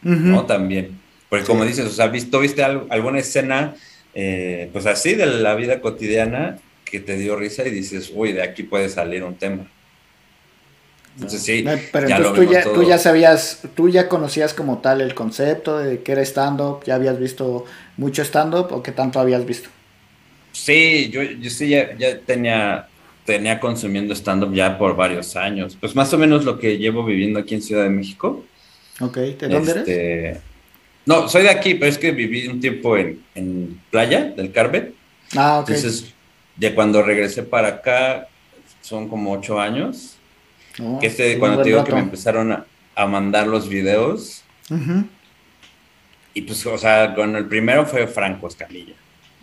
¿no? 0.00 0.46
También. 0.46 1.03
Porque 1.38 1.46
como 1.46 1.64
dices, 1.64 1.86
o 1.86 1.90
sea, 1.90 2.08
¿visto, 2.08 2.40
¿viste 2.40 2.62
alguna 2.62 3.18
escena, 3.18 3.74
eh, 4.14 4.68
pues 4.72 4.86
así, 4.86 5.14
de 5.14 5.26
la 5.26 5.54
vida 5.54 5.80
cotidiana? 5.80 6.58
que 6.94 7.00
te 7.00 7.16
dio 7.16 7.34
risa 7.34 7.66
y 7.66 7.70
dices, 7.70 8.12
uy, 8.14 8.32
de 8.32 8.40
aquí 8.40 8.62
puede 8.62 8.88
salir 8.88 9.24
un 9.24 9.34
tema. 9.34 9.66
Entonces 11.16 11.42
sí, 11.42 11.64
pero 11.90 12.08
ya 12.08 12.18
entonces 12.18 12.46
tú, 12.46 12.52
ya, 12.52 12.62
tú 12.62 12.82
ya 12.84 12.98
sabías, 12.98 13.62
tú 13.74 13.88
ya 13.88 14.08
conocías 14.08 14.54
como 14.54 14.78
tal 14.78 15.00
el 15.00 15.12
concepto 15.12 15.78
de 15.78 16.04
que 16.04 16.12
era 16.12 16.22
stand-up, 16.22 16.84
ya 16.84 16.94
habías 16.94 17.18
visto 17.18 17.64
mucho 17.96 18.22
stand-up 18.22 18.68
o 18.70 18.80
qué 18.80 18.92
tanto 18.92 19.18
habías 19.18 19.44
visto. 19.44 19.70
Sí, 20.52 21.10
yo, 21.10 21.22
yo 21.22 21.50
sí 21.50 21.68
ya, 21.68 21.96
ya 21.96 22.16
tenía, 22.20 22.86
tenía 23.24 23.58
consumiendo 23.58 24.14
stand-up 24.14 24.54
ya 24.54 24.78
por 24.78 24.94
varios 24.94 25.34
años, 25.34 25.76
pues 25.80 25.96
más 25.96 26.12
o 26.12 26.18
menos 26.18 26.44
lo 26.44 26.60
que 26.60 26.78
llevo 26.78 27.04
viviendo 27.04 27.40
aquí 27.40 27.56
en 27.56 27.62
Ciudad 27.62 27.82
de 27.82 27.90
México. 27.90 28.44
Ok, 29.00 29.16
¿de 29.16 29.48
dónde 29.48 29.72
eres? 29.72 30.38
No, 31.06 31.28
soy 31.28 31.42
de 31.42 31.50
aquí, 31.50 31.74
pero 31.74 31.90
es 31.90 31.98
que 31.98 32.12
viví 32.12 32.48
un 32.48 32.60
tiempo 32.60 32.96
en, 32.96 33.22
en 33.34 33.80
Playa 33.90 34.24
del 34.24 34.52
Carmen. 34.52 34.94
Ah, 35.36 35.60
ok. 35.60 35.68
Entonces, 35.68 36.14
de 36.56 36.74
cuando 36.74 37.02
regresé 37.02 37.42
para 37.42 37.68
acá, 37.68 38.28
son 38.80 39.08
como 39.08 39.32
ocho 39.32 39.60
años. 39.60 40.16
Oh, 40.82 40.98
que 40.98 41.06
este, 41.08 41.38
cuando 41.38 41.62
te 41.62 41.68
digo 41.68 41.84
que 41.84 41.92
me 41.92 42.00
empezaron 42.00 42.52
a, 42.52 42.66
a 42.94 43.06
mandar 43.06 43.46
los 43.46 43.68
videos. 43.68 44.42
Y 46.32 46.42
pues, 46.42 46.64
o 46.66 46.78
sea, 46.78 47.14
con 47.14 47.36
el 47.36 47.46
primero 47.46 47.86
fue 47.86 48.06
Franco 48.06 48.48
Escamilla. 48.48 48.94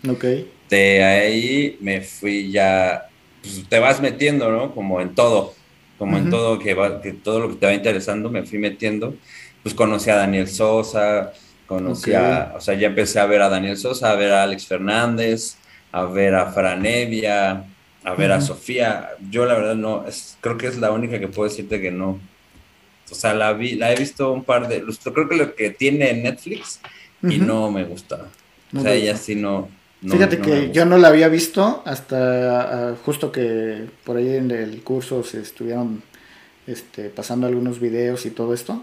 Ok. 0.10 0.26
De 0.69 1.04
ahí 1.04 1.78
me 1.80 2.02
fui 2.02 2.52
ya, 2.52 3.08
pues 3.41 3.63
te 3.69 3.80
vas 3.80 4.02
metiendo, 4.02 4.52
¿no? 4.52 4.74
Como 4.74 5.00
en 5.00 5.13
todo, 5.13 5.54
como 5.97 6.17
en 6.17 6.30
todo 6.30 6.60
que, 6.60 6.74
va, 6.74 7.02
que 7.02 7.13
todo 7.13 7.39
lo 7.39 7.50
que 7.50 7.56
te 7.56 7.65
va 7.65 7.74
interesando, 7.74 8.30
me 8.30 8.43
fui 8.43 8.58
metiendo. 8.58 9.15
Pues 9.63 9.76
conocí 9.76 10.10
a 10.10 10.15
Daniel 10.15 10.47
Sosa, 10.47 11.34
conocí 11.72 12.14
a, 12.14 12.54
o 12.58 12.60
sea, 12.60 12.74
ya 12.74 12.88
empecé 12.88 13.18
a 13.22 13.26
ver 13.26 13.42
a 13.42 13.48
Daniel 13.48 13.78
Sosa, 13.78 14.12
a 14.12 14.16
ver 14.16 14.34
a 14.34 14.44
Alex 14.44 14.68
Fernández, 14.68 15.56
a 15.94 16.04
ver 16.04 16.36
a 16.36 16.52
Franevia, 16.52 17.64
a 18.04 18.14
ver 18.14 18.34
a 18.34 18.42
Sofía. 18.42 19.12
Yo 19.30 19.46
la 19.46 19.54
verdad 19.54 19.76
no, 19.76 20.06
es, 20.06 20.38
creo 20.42 20.58
que 20.58 20.68
es 20.68 20.78
la 20.78 20.92
única 20.92 21.18
que 21.18 21.30
puedo 21.30 21.48
decirte 21.48 21.80
que 21.80 21.90
no. 21.90 22.20
O 23.10 23.16
sea, 23.16 23.34
la, 23.34 23.54
vi, 23.54 23.76
la 23.76 23.94
he 23.94 23.96
visto 23.96 24.34
un 24.34 24.44
par 24.44 24.68
de... 24.68 24.84
Creo 25.14 25.30
que 25.30 25.36
lo 25.38 25.56
que 25.56 25.70
tiene 25.70 26.12
Netflix 26.14 26.82
y 27.24 27.38
no 27.38 27.72
me 27.72 27.86
gusta. 27.86 28.28
o 28.76 28.82
sea, 28.82 28.94
ella 28.94 29.16
sí 29.16 29.36
no... 29.36 29.70
Fíjate 30.06 30.40
que 30.40 30.72
yo 30.72 30.84
no 30.84 30.98
la 30.98 31.10
había 31.10 31.30
visto 31.30 31.84
hasta 31.86 32.92
uh, 32.92 33.06
justo 33.06 33.32
que 33.32 33.86
por 34.04 34.18
ahí 34.18 34.36
en 34.36 34.50
el 34.50 34.82
curso 34.82 35.24
se 35.24 35.40
estuvieron 35.40 36.02
este, 36.66 37.10
pasando 37.10 37.46
algunos 37.48 37.80
videos 37.80 38.26
y 38.26 38.32
todo 38.32 38.54
esto. 38.54 38.82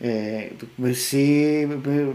Eh, 0.00 0.52
pues 0.78 1.02
sí, 1.02 1.66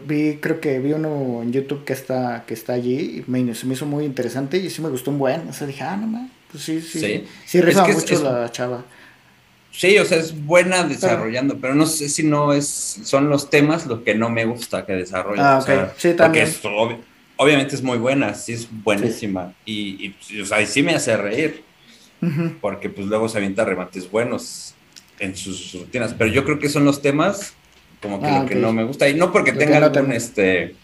vi, 0.08 0.38
creo 0.38 0.62
que 0.62 0.80
vi 0.80 0.94
uno 0.94 1.42
en 1.44 1.52
YouTube 1.52 1.84
que 1.84 1.92
está, 1.92 2.46
que 2.48 2.54
está 2.54 2.74
allí 2.74 3.24
y 3.28 3.30
me, 3.30 3.54
se 3.56 3.66
me 3.66 3.74
hizo 3.74 3.86
muy 3.86 4.06
interesante 4.06 4.58
y 4.58 4.70
sí 4.70 4.82
me 4.82 4.90
gustó 4.90 5.12
un 5.12 5.20
buen. 5.20 5.48
O 5.50 5.54
sea, 5.54 5.68
dije, 5.68 5.84
ah, 5.84 5.98
no 5.98 6.08
más, 6.08 6.32
pues 6.52 6.64
sí, 6.64 6.82
sí, 6.82 7.00
sí, 7.00 7.24
sí 7.46 7.62
reza 7.62 7.86
mucho 7.86 8.14
es, 8.14 8.22
la 8.22 8.50
chava. 8.52 8.86
Sí, 9.72 9.98
o 9.98 10.06
sea, 10.06 10.20
es 10.20 10.46
buena 10.46 10.84
desarrollando, 10.84 11.56
pero, 11.56 11.62
pero, 11.62 11.76
no 11.76 11.86
sé 11.86 12.08
si 12.08 12.24
no 12.24 12.54
es, 12.54 12.68
son 13.04 13.28
los 13.28 13.50
temas 13.50 13.86
lo 13.88 14.04
que 14.04 14.16
no 14.16 14.30
me 14.30 14.46
gusta 14.46 14.86
que 14.86 14.94
desarrolla. 14.94 15.56
Ah, 15.56 15.58
ok, 15.58 15.64
o 15.64 15.66
sea, 15.66 15.94
sí, 15.98 16.14
también. 16.14 16.48
Ob, 16.64 16.96
obviamente 17.38 17.76
es 17.76 17.82
muy 17.82 17.98
buena, 17.98 18.34
sí 18.34 18.54
es 18.54 18.68
buenísima 18.72 19.54
sí. 19.66 20.16
Y, 20.30 20.36
y, 20.36 20.42
o 20.42 20.46
sea, 20.46 20.62
y 20.62 20.68
sí 20.68 20.84
me 20.84 20.94
hace 20.94 21.18
reír, 21.18 21.64
uh 22.22 22.28
-huh. 22.28 22.56
porque 22.62 22.90
pues 22.90 23.08
luego 23.08 23.28
se 23.28 23.40
avienta 23.40 23.66
remates 23.66 24.10
buenos 24.10 24.76
en 25.20 25.36
sus 25.36 25.74
rutinas, 25.74 26.14
pero 26.18 26.32
yo 26.32 26.46
creo 26.46 26.60
que 26.60 26.70
son 26.70 26.86
los 26.86 27.02
temas 27.02 27.56
como 28.04 28.20
que 28.20 28.28
ah, 28.28 28.40
lo 28.42 28.46
que 28.46 28.54
okay. 28.54 28.62
no 28.62 28.74
me 28.74 28.84
gusta 28.84 29.08
y 29.08 29.16
no 29.16 29.32
porque 29.32 29.54
lo 29.54 29.58
tenga 29.58 29.80
no 29.80 29.86
algún 29.86 30.12
este 30.12 30.76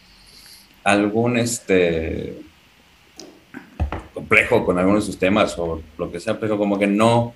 algún 0.83 1.37
este 1.37 2.41
complejo 4.13 4.65
con 4.65 4.79
algunos 4.79 5.05
de 5.05 5.11
sus 5.11 5.19
temas 5.19 5.53
o 5.59 5.81
lo 5.97 6.11
que 6.11 6.21
sea 6.21 6.39
pero 6.39 6.57
como 6.57 6.79
que 6.79 6.87
no 6.87 7.33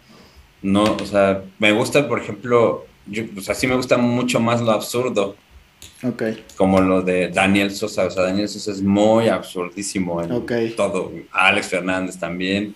no 0.62 0.84
o 0.84 1.06
sea 1.06 1.44
me 1.60 1.74
gusta 1.74 2.08
por 2.08 2.20
ejemplo 2.20 2.88
yo 3.06 3.24
o 3.38 3.42
sea 3.42 3.54
sí 3.54 3.68
me 3.68 3.76
gusta 3.76 3.98
mucho 3.98 4.40
más 4.40 4.62
lo 4.62 4.72
absurdo 4.72 5.36
okay. 6.02 6.46
como 6.56 6.80
lo 6.80 7.02
de 7.02 7.28
Daniel 7.28 7.72
Sosa 7.72 8.06
o 8.06 8.10
sea 8.10 8.24
Daniel 8.24 8.48
Sosa 8.48 8.72
es 8.72 8.82
muy 8.82 9.28
absurdísimo 9.28 10.22
en 10.22 10.32
okay. 10.32 10.72
todo 10.72 11.12
Alex 11.34 11.68
Fernández 11.68 12.18
también 12.18 12.74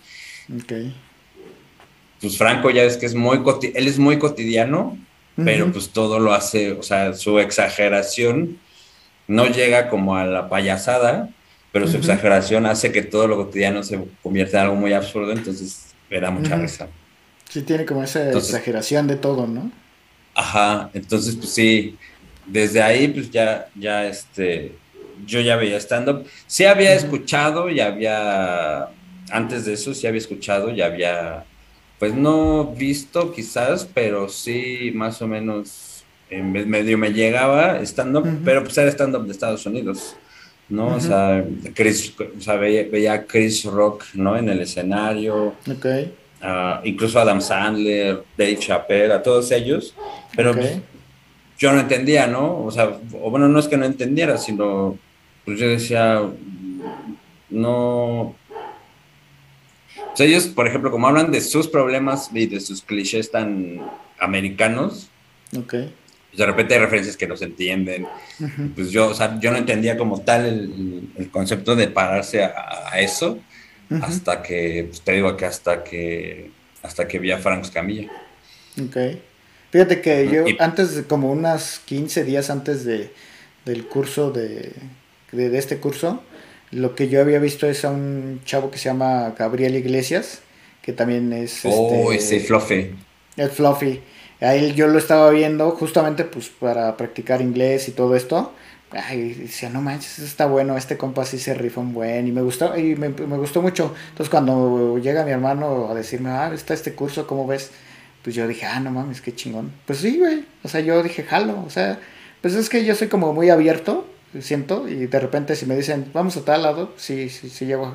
okay. 0.62 0.94
pues 2.20 2.36
Franco 2.36 2.68
ya 2.68 2.82
es 2.82 2.98
que 2.98 3.06
es 3.06 3.14
muy 3.14 3.40
él 3.74 3.88
es 3.88 3.98
muy 3.98 4.18
cotidiano 4.18 4.98
pero 5.44 5.70
pues 5.72 5.90
todo 5.90 6.18
lo 6.18 6.32
hace, 6.32 6.72
o 6.72 6.82
sea, 6.82 7.14
su 7.14 7.38
exageración 7.38 8.58
no 9.28 9.46
llega 9.46 9.88
como 9.88 10.16
a 10.16 10.24
la 10.24 10.48
payasada, 10.48 11.28
pero 11.70 11.86
su 11.86 11.92
uh 11.92 11.94
-huh. 11.96 11.98
exageración 12.00 12.66
hace 12.66 12.90
que 12.92 13.02
todo 13.02 13.28
lo 13.28 13.36
cotidiano 13.36 13.82
se 13.82 14.02
convierta 14.22 14.58
en 14.58 14.64
algo 14.64 14.76
muy 14.76 14.92
absurdo, 14.92 15.32
entonces 15.32 15.94
me 16.10 16.20
da 16.20 16.30
mucha 16.30 16.54
uh 16.56 16.58
-huh. 16.58 16.62
risa. 16.62 16.88
Sí, 17.48 17.62
tiene 17.62 17.84
como 17.84 18.02
esa 18.02 18.24
entonces, 18.24 18.50
exageración 18.50 19.06
de 19.06 19.16
todo, 19.16 19.46
¿no? 19.46 19.70
Ajá, 20.34 20.90
entonces 20.94 21.36
pues 21.36 21.50
sí, 21.50 21.96
desde 22.46 22.82
ahí 22.82 23.08
pues 23.08 23.30
ya, 23.30 23.68
ya 23.74 24.06
este, 24.06 24.72
yo 25.26 25.40
ya 25.40 25.56
veía 25.56 25.76
stand-up, 25.78 26.26
sí 26.46 26.64
había 26.64 26.94
escuchado 26.94 27.70
y 27.70 27.80
había, 27.80 28.88
antes 29.30 29.64
de 29.66 29.74
eso 29.74 29.94
sí 29.94 30.06
había 30.06 30.18
escuchado 30.20 30.70
y 30.70 30.80
había 30.80 31.44
pues 31.98 32.14
no 32.14 32.66
visto 32.66 33.32
quizás, 33.32 33.88
pero 33.92 34.28
sí 34.28 34.92
más 34.94 35.20
o 35.20 35.26
menos 35.26 36.04
en 36.30 36.52
medio 36.52 36.98
me 36.98 37.12
llegaba 37.12 37.80
stand-up, 37.82 38.24
uh 38.24 38.28
-huh. 38.28 38.38
pero 38.44 38.62
pues 38.62 38.76
era 38.78 38.90
stand-up 38.90 39.24
de 39.26 39.32
Estados 39.32 39.64
Unidos, 39.66 40.16
¿no? 40.68 40.88
Uh 40.88 40.90
-huh. 40.92 40.96
O 40.96 41.00
sea, 41.00 41.44
Chris, 41.74 42.14
o 42.20 42.40
sea 42.40 42.56
veía, 42.56 42.86
veía, 42.90 43.12
a 43.14 43.24
Chris 43.24 43.64
Rock, 43.64 44.04
¿no? 44.14 44.36
En 44.36 44.48
el 44.48 44.60
escenario. 44.60 45.54
Ok. 45.70 45.86
Uh, 46.40 46.86
incluso 46.86 47.18
Adam 47.18 47.40
Sandler, 47.40 48.22
Dave 48.36 48.58
Chappelle, 48.58 49.12
a 49.12 49.22
todos 49.22 49.50
ellos, 49.50 49.94
pero 50.36 50.52
okay. 50.52 50.62
pues, 50.62 50.78
yo 51.58 51.72
no 51.72 51.80
entendía, 51.80 52.28
¿no? 52.28 52.64
O 52.64 52.70
sea, 52.70 52.96
o 53.20 53.30
bueno, 53.30 53.48
no 53.48 53.58
es 53.58 53.66
que 53.66 53.76
no 53.76 53.84
entendiera, 53.84 54.38
sino 54.38 54.96
pues 55.44 55.58
yo 55.58 55.66
decía, 55.66 56.22
no, 57.50 58.36
sea, 60.18 60.26
ellos, 60.26 60.46
por 60.48 60.66
ejemplo, 60.66 60.90
como 60.90 61.06
hablan 61.06 61.30
de 61.30 61.40
sus 61.40 61.68
problemas 61.68 62.30
y 62.34 62.46
de 62.46 62.60
sus 62.60 62.82
clichés 62.82 63.30
tan 63.30 63.80
americanos, 64.18 65.08
okay. 65.56 65.94
pues 66.30 66.38
de 66.38 66.46
repente 66.46 66.74
hay 66.74 66.80
referencias 66.80 67.16
que 67.16 67.28
no 67.28 67.36
se 67.36 67.44
entienden. 67.44 68.04
Uh 68.40 68.44
-huh. 68.44 68.74
Pues 68.74 68.90
yo, 68.90 69.08
o 69.08 69.14
sea, 69.14 69.38
yo 69.40 69.50
no 69.50 69.58
entendía 69.58 69.96
como 69.96 70.20
tal 70.20 70.44
el, 70.44 71.08
el 71.16 71.30
concepto 71.30 71.76
de 71.76 71.88
pararse 71.88 72.42
a, 72.42 72.90
a 72.92 73.00
eso 73.00 73.38
uh 73.90 73.94
-huh. 73.94 74.02
hasta 74.02 74.42
que, 74.42 74.86
pues 74.88 75.00
te 75.02 75.12
digo 75.12 75.36
que 75.36 75.46
hasta 75.46 75.84
que, 75.84 76.50
hasta 76.82 77.06
que 77.06 77.18
vi 77.18 77.30
a 77.30 77.38
Frank 77.38 77.70
Camilla. 77.72 78.10
Ok. 78.82 78.96
Fíjate 79.70 80.00
que 80.00 80.28
yo, 80.28 80.48
y, 80.48 80.56
antes, 80.58 80.94
de, 80.94 81.04
como 81.04 81.30
unas 81.30 81.80
15 81.84 82.24
días 82.24 82.50
antes 82.50 82.84
de, 82.84 83.10
del 83.64 83.86
curso 83.86 84.30
de, 84.30 84.72
de, 85.32 85.50
de 85.50 85.58
este 85.58 85.78
curso, 85.78 86.22
lo 86.70 86.94
que 86.94 87.08
yo 87.08 87.20
había 87.20 87.38
visto 87.38 87.66
es 87.66 87.84
a 87.84 87.90
un 87.90 88.40
chavo 88.44 88.70
que 88.70 88.78
se 88.78 88.88
llama 88.88 89.34
Gabriel 89.38 89.76
Iglesias, 89.76 90.40
que 90.82 90.92
también 90.92 91.32
es... 91.32 91.60
Oh, 91.64 92.12
este, 92.12 92.36
ese 92.36 92.46
Fluffy. 92.46 92.94
El 93.36 93.50
Fluffy. 93.50 94.00
Ahí 94.40 94.74
yo 94.74 94.86
lo 94.86 94.98
estaba 94.98 95.30
viendo 95.30 95.70
justamente 95.72 96.24
pues 96.24 96.48
para 96.48 96.96
practicar 96.96 97.40
inglés 97.40 97.88
y 97.88 97.92
todo 97.92 98.14
esto. 98.14 98.52
Ay, 98.90 99.34
decía, 99.34 99.68
no 99.68 99.82
manches, 99.82 100.20
está 100.20 100.46
bueno, 100.46 100.76
este 100.76 100.96
compa 100.96 101.24
sí 101.24 101.38
se 101.38 101.52
rifa 101.52 101.80
un 101.80 101.92
buen 101.92 102.26
y 102.26 102.32
me 102.32 102.40
gustó, 102.40 102.74
y 102.78 102.96
me, 102.96 103.10
me, 103.10 103.36
gustó 103.36 103.60
mucho. 103.60 103.94
Entonces 104.10 104.30
cuando 104.30 104.96
llega 104.98 105.24
mi 105.24 105.30
hermano 105.30 105.90
a 105.90 105.94
decirme, 105.94 106.30
ah, 106.30 106.50
está 106.54 106.72
este 106.72 106.94
curso, 106.94 107.26
¿cómo 107.26 107.46
ves? 107.46 107.70
Pues 108.22 108.34
yo 108.34 108.46
dije, 108.48 108.64
ah, 108.66 108.80
no 108.80 108.90
mames, 108.90 109.20
qué 109.20 109.34
chingón. 109.34 109.72
Pues 109.86 109.98
sí, 109.98 110.18
güey. 110.18 110.44
O 110.62 110.68
sea, 110.68 110.80
yo 110.80 111.02
dije, 111.02 111.22
jalo. 111.22 111.62
O 111.66 111.70
sea, 111.70 111.98
pues 112.40 112.54
es 112.54 112.68
que 112.68 112.84
yo 112.84 112.94
soy 112.94 113.08
como 113.08 113.32
muy 113.32 113.50
abierto 113.50 114.06
siento, 114.40 114.88
y 114.88 115.06
de 115.06 115.20
repente 115.20 115.56
si 115.56 115.66
me 115.66 115.76
dicen, 115.76 116.10
vamos 116.12 116.36
a 116.36 116.44
tal 116.44 116.62
lado, 116.62 116.92
sí, 116.96 117.28
sí, 117.28 117.48
sí 117.48 117.66
llego, 117.66 117.94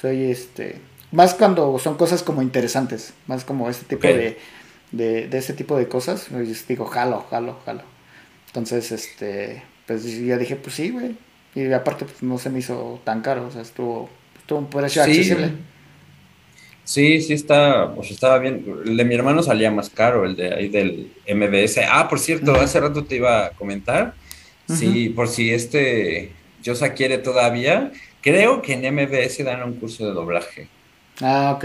soy 0.00 0.30
este, 0.30 0.76
más 1.10 1.34
cuando 1.34 1.78
son 1.78 1.96
cosas 1.96 2.22
como 2.22 2.42
interesantes, 2.42 3.14
más 3.26 3.44
como 3.44 3.68
este 3.70 3.84
tipo 3.84 4.06
okay. 4.06 4.16
de, 4.16 4.38
de, 4.92 5.28
de, 5.28 5.38
ese 5.38 5.54
tipo 5.54 5.76
de 5.76 5.88
cosas, 5.88 6.26
pues 6.30 6.66
digo, 6.68 6.86
jalo, 6.86 7.26
jalo, 7.30 7.58
jalo. 7.64 7.82
Entonces, 8.48 8.92
este, 8.92 9.62
pues 9.86 10.04
ya 10.24 10.36
dije, 10.38 10.56
pues 10.56 10.74
sí, 10.74 10.90
güey, 10.90 11.16
y 11.54 11.72
aparte 11.72 12.04
pues, 12.04 12.22
no 12.22 12.38
se 12.38 12.50
me 12.50 12.58
hizo 12.58 13.00
tan 13.04 13.20
caro, 13.20 13.46
o 13.46 13.50
sea, 13.50 13.62
estuvo, 13.62 14.08
estuvo 14.38 14.58
un 14.58 14.70
precio 14.70 15.04
sí. 15.04 15.10
accesible. 15.10 15.52
Sí, 16.84 17.20
sí 17.22 17.34
está, 17.34 17.94
pues 17.94 18.10
estaba 18.10 18.38
bien. 18.38 18.64
El 18.84 18.96
de 18.96 19.04
mi 19.04 19.14
hermano 19.14 19.42
salía 19.42 19.70
más 19.70 19.88
caro, 19.88 20.24
el 20.24 20.34
de 20.34 20.52
ahí 20.52 20.68
del 20.68 21.12
MBS. 21.32 21.78
Ah, 21.88 22.08
por 22.08 22.18
cierto, 22.18 22.52
uh 22.52 22.56
-huh. 22.56 22.62
hace 22.62 22.80
rato 22.80 23.04
te 23.04 23.16
iba 23.16 23.46
a 23.46 23.50
comentar 23.50 24.14
Sí, 24.68 25.10
por 25.10 25.28
si 25.28 25.50
este 25.50 26.32
Yosa 26.62 26.94
quiere 26.94 27.18
todavía, 27.18 27.92
creo 28.20 28.62
que 28.62 28.74
en 28.74 28.94
MBS 28.94 29.44
dan 29.44 29.62
un 29.62 29.74
curso 29.74 30.06
de 30.06 30.12
doblaje. 30.12 30.68
Ah, 31.20 31.52
ok. 31.56 31.64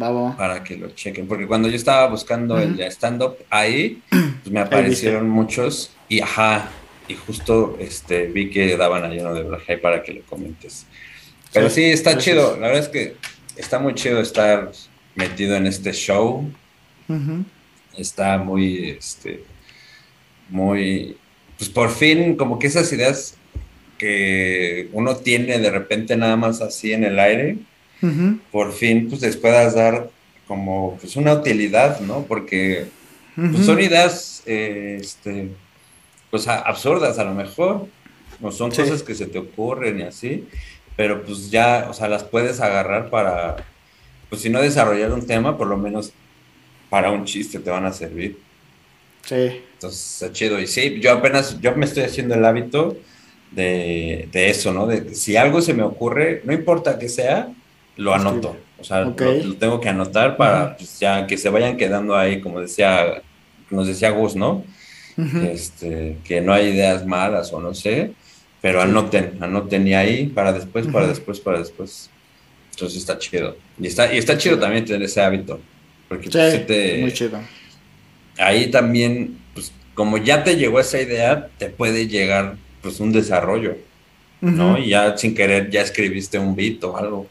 Va, 0.00 0.10
va. 0.10 0.36
Para 0.36 0.62
que 0.62 0.76
lo 0.76 0.90
chequen, 0.90 1.26
porque 1.26 1.46
cuando 1.46 1.68
yo 1.68 1.76
estaba 1.76 2.06
buscando 2.08 2.54
uh 2.54 2.58
-huh. 2.58 2.62
el 2.62 2.76
de 2.76 2.86
stand-up 2.90 3.36
ahí, 3.50 4.02
pues 4.10 4.52
me 4.52 4.60
aparecieron 4.60 5.28
muchos 5.28 5.90
y 6.08 6.20
ajá, 6.20 6.70
y 7.08 7.14
justo 7.14 7.76
este 7.80 8.26
vi 8.28 8.50
que 8.50 8.76
daban 8.76 9.04
ahí 9.04 9.18
uno 9.18 9.34
de 9.34 9.42
doblaje 9.42 9.78
para 9.78 10.02
que 10.02 10.12
lo 10.14 10.22
comentes. 10.22 10.86
Pero 11.52 11.68
sí, 11.68 11.82
sí 11.82 11.90
está 11.90 12.12
Gracias. 12.12 12.34
chido, 12.36 12.56
la 12.56 12.68
verdad 12.68 12.84
es 12.84 12.88
que 12.88 13.16
está 13.56 13.78
muy 13.80 13.94
chido 13.94 14.20
estar 14.20 14.70
metido 15.16 15.56
en 15.56 15.66
este 15.66 15.92
show. 15.92 16.48
Está 17.96 18.38
muy, 18.38 18.90
este, 18.90 19.42
muy, 20.48 21.16
pues 21.60 21.68
por 21.68 21.90
fin, 21.90 22.36
como 22.36 22.58
que 22.58 22.68
esas 22.68 22.90
ideas 22.90 23.34
que 23.98 24.88
uno 24.94 25.16
tiene 25.16 25.58
de 25.58 25.70
repente 25.70 26.16
nada 26.16 26.34
más 26.34 26.62
así 26.62 26.94
en 26.94 27.04
el 27.04 27.20
aire, 27.20 27.58
por 28.50 28.72
fin, 28.72 29.10
pues 29.10 29.20
les 29.20 29.36
puedas 29.36 29.74
dar 29.74 30.08
como, 30.48 30.96
pues 30.98 31.16
una 31.16 31.34
utilidad, 31.34 32.00
¿no? 32.00 32.22
Porque 32.22 32.86
pues, 33.34 33.66
son 33.66 33.78
ideas, 33.78 34.42
eh, 34.46 35.00
este, 35.02 35.50
pues 36.30 36.48
absurdas 36.48 37.18
a 37.18 37.24
lo 37.24 37.34
mejor, 37.34 37.88
no 38.40 38.50
son 38.52 38.70
cosas 38.70 39.02
que 39.02 39.14
se 39.14 39.26
te 39.26 39.38
ocurren 39.38 40.00
y 40.00 40.04
así, 40.04 40.48
pero 40.96 41.22
pues 41.22 41.50
ya, 41.50 41.88
o 41.90 41.92
sea, 41.92 42.08
las 42.08 42.24
puedes 42.24 42.58
agarrar 42.60 43.10
para, 43.10 43.56
pues 44.30 44.40
si 44.40 44.48
no 44.48 44.62
desarrollar 44.62 45.12
un 45.12 45.26
tema, 45.26 45.58
por 45.58 45.66
lo 45.66 45.76
menos 45.76 46.10
para 46.88 47.10
un 47.10 47.26
chiste 47.26 47.58
te 47.58 47.68
van 47.68 47.84
a 47.84 47.92
servir. 47.92 48.38
Sí. 49.26 49.60
Entonces, 49.80 50.12
está 50.22 50.32
chido. 50.32 50.60
Y 50.60 50.66
sí, 50.66 51.00
yo 51.00 51.12
apenas, 51.12 51.58
yo 51.60 51.74
me 51.74 51.86
estoy 51.86 52.02
haciendo 52.02 52.34
el 52.34 52.44
hábito 52.44 52.98
de, 53.50 54.28
de 54.30 54.50
eso, 54.50 54.74
¿no? 54.74 54.86
De 54.86 55.14
si 55.14 55.36
algo 55.36 55.62
se 55.62 55.72
me 55.72 55.82
ocurre, 55.82 56.42
no 56.44 56.52
importa 56.52 56.98
que 56.98 57.08
sea, 57.08 57.48
lo 57.96 58.14
anoto. 58.14 58.56
O 58.78 58.84
sea, 58.84 59.00
lo, 59.00 59.14
tengo 59.14 59.80
que 59.80 59.88
anotar 59.88 60.36
para 60.36 60.76
pues, 60.76 60.98
ya 61.00 61.26
que 61.26 61.38
se 61.38 61.48
vayan 61.48 61.76
quedando 61.76 62.14
ahí, 62.14 62.40
como 62.40 62.60
decía, 62.60 63.22
nos 63.70 63.86
decía 63.86 64.10
Gus, 64.10 64.36
¿no? 64.36 64.64
este, 65.42 66.18
que 66.24 66.40
no 66.40 66.52
hay 66.52 66.68
ideas 66.68 67.06
malas 67.06 67.52
o 67.52 67.60
no 67.60 67.74
sé, 67.74 68.12
pero 68.60 68.80
anoten, 68.80 69.38
anoten 69.40 69.86
y 69.86 69.94
ahí 69.94 70.26
para 70.26 70.52
después, 70.52 70.86
para 70.86 71.06
después, 71.06 71.40
para 71.40 71.58
después. 71.58 72.10
Entonces 72.72 72.98
está 72.98 73.18
chido. 73.18 73.56
Y 73.78 73.86
está, 73.86 74.12
y 74.12 74.18
está 74.18 74.36
chido 74.36 74.58
también 74.58 74.84
tener 74.84 75.02
ese 75.02 75.20
hábito. 75.20 75.60
Porque 76.08 76.28
pues, 76.30 76.66
te, 76.66 76.98
muy 77.00 77.12
chido. 77.12 77.38
Ahí 78.38 78.70
también, 78.70 79.38
como 80.00 80.16
ya 80.16 80.42
te 80.44 80.56
llegó 80.56 80.80
esa 80.80 80.98
idea, 80.98 81.50
te 81.58 81.68
puede 81.68 82.08
llegar 82.08 82.56
pues 82.80 83.00
un 83.00 83.12
desarrollo, 83.12 83.76
¿no? 84.40 84.78
Y 84.78 84.88
ya 84.88 85.18
sin 85.18 85.34
querer 85.34 85.68
ya 85.68 85.82
escribiste 85.82 86.38
un 86.38 86.56
beat 86.56 86.82
o 86.84 86.96
algo. 86.96 87.26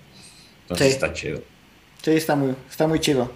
Entonces 0.61 0.91
está 0.93 1.11
chido. 1.11 1.41
Sí, 2.03 2.11
está 2.11 2.35
muy, 2.35 2.53
está 2.69 2.85
muy 2.85 2.99
chido. 2.99 3.31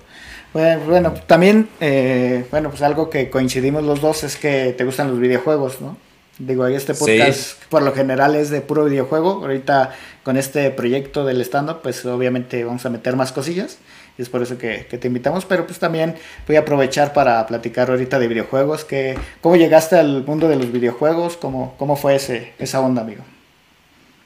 Bueno, 0.53 0.81
bueno 0.85 1.13
también, 1.25 1.67
eh, 1.81 2.45
bueno, 2.51 2.69
pues 2.69 2.83
algo 2.83 3.09
que 3.09 3.31
coincidimos 3.31 3.83
los 3.83 4.01
dos 4.01 4.23
es 4.23 4.37
que 4.37 4.75
te 4.77 4.83
gustan 4.83 5.09
los 5.09 5.19
videojuegos, 5.19 5.81
¿no? 5.81 5.97
Digo, 6.37 6.63
ahí 6.63 6.75
este 6.75 6.93
podcast 6.93 7.59
por 7.69 7.81
lo 7.81 7.91
general 7.91 8.35
es 8.35 8.51
de 8.51 8.61
puro 8.61 8.85
videojuego. 8.85 9.41
Ahorita 9.41 9.95
con 10.21 10.37
este 10.37 10.69
proyecto 10.69 11.25
del 11.25 11.41
stand-up, 11.41 11.79
pues 11.81 12.05
obviamente 12.05 12.63
vamos 12.63 12.85
a 12.85 12.91
meter 12.91 13.15
más 13.15 13.31
cosillas. 13.31 13.79
Y 14.17 14.21
es 14.21 14.29
por 14.29 14.41
eso 14.43 14.57
que, 14.57 14.79
te 14.83 15.07
invitamos. 15.07 15.45
Pero 15.45 15.65
pues 15.65 15.79
también 15.79 16.15
voy 16.47 16.55
a 16.55 16.59
aprovechar 16.59 17.13
para 17.13 17.45
platicar 17.47 17.89
ahorita 17.89 18.19
de 18.19 18.27
videojuegos. 18.27 18.85
Que, 18.85 19.15
¿Cómo 19.41 19.55
llegaste 19.55 19.95
al 19.95 20.25
mundo 20.25 20.47
de 20.47 20.55
los 20.55 20.71
videojuegos? 20.71 21.37
¿Cómo, 21.37 21.75
cómo 21.77 21.95
fue 21.95 22.15
ese, 22.15 22.53
esa 22.59 22.79
onda, 22.81 23.01
amigo? 23.01 23.23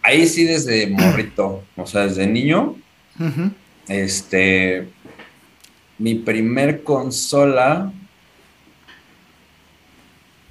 Ahí 0.01 0.27
sí 0.27 0.43
desde 0.43 0.87
morrito, 0.89 1.63
o 1.75 1.85
sea, 1.85 2.03
desde 2.07 2.27
niño. 2.27 2.75
Este, 3.87 4.87
mi 5.97 6.15
primer 6.15 6.83
consola 6.83 7.91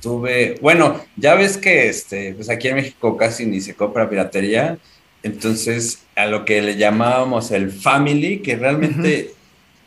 tuve, 0.01 0.57
bueno, 0.61 1.01
ya 1.17 1.35
ves 1.35 1.57
que 1.57 1.89
este, 1.89 2.35
pues 2.35 2.49
aquí 2.49 2.69
en 2.69 2.77
México 2.77 3.17
casi 3.17 3.47
ni 3.47 3.61
se 3.61 3.75
compra 3.75 4.09
piratería, 4.09 4.79
entonces 5.23 6.06
a 6.17 6.27
lo 6.27 6.45
que 6.45 6.63
le 6.63 6.77
llamábamos 6.77 7.51
el 7.51 7.71
Family, 7.71 8.39
que 8.39 8.57
realmente, 8.57 9.35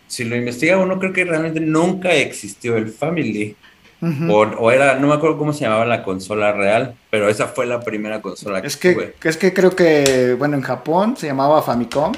si 0.07 0.23
lo 0.23 0.35
investiga 0.35 0.77
uno, 0.77 0.99
creo 0.99 1.11
que 1.11 1.25
realmente 1.25 1.59
nunca 1.59 2.13
existió 2.13 2.77
el 2.77 2.89
Family. 2.89 3.55
o, 4.29 4.71
era, 4.71 4.95
no 4.95 5.07
me 5.07 5.15
acuerdo 5.15 5.37
cómo 5.37 5.51
se 5.51 5.61
llamaba 5.61 5.85
la 5.85 6.03
consola 6.03 6.53
real, 6.53 6.95
pero 7.09 7.27
esa 7.27 7.47
fue 7.47 7.65
la 7.65 7.81
primera 7.81 8.21
consola 8.21 8.61
que 8.61 8.67
es 8.67 8.77
que 8.77 8.93
tuve. 8.93 9.15
Es 9.23 9.37
que 9.37 9.53
creo 9.53 9.75
que, 9.75 10.35
bueno, 10.37 10.55
en 10.55 10.61
Japón 10.61 11.17
se 11.17 11.27
llamaba 11.27 11.63
Famicom 11.63 12.13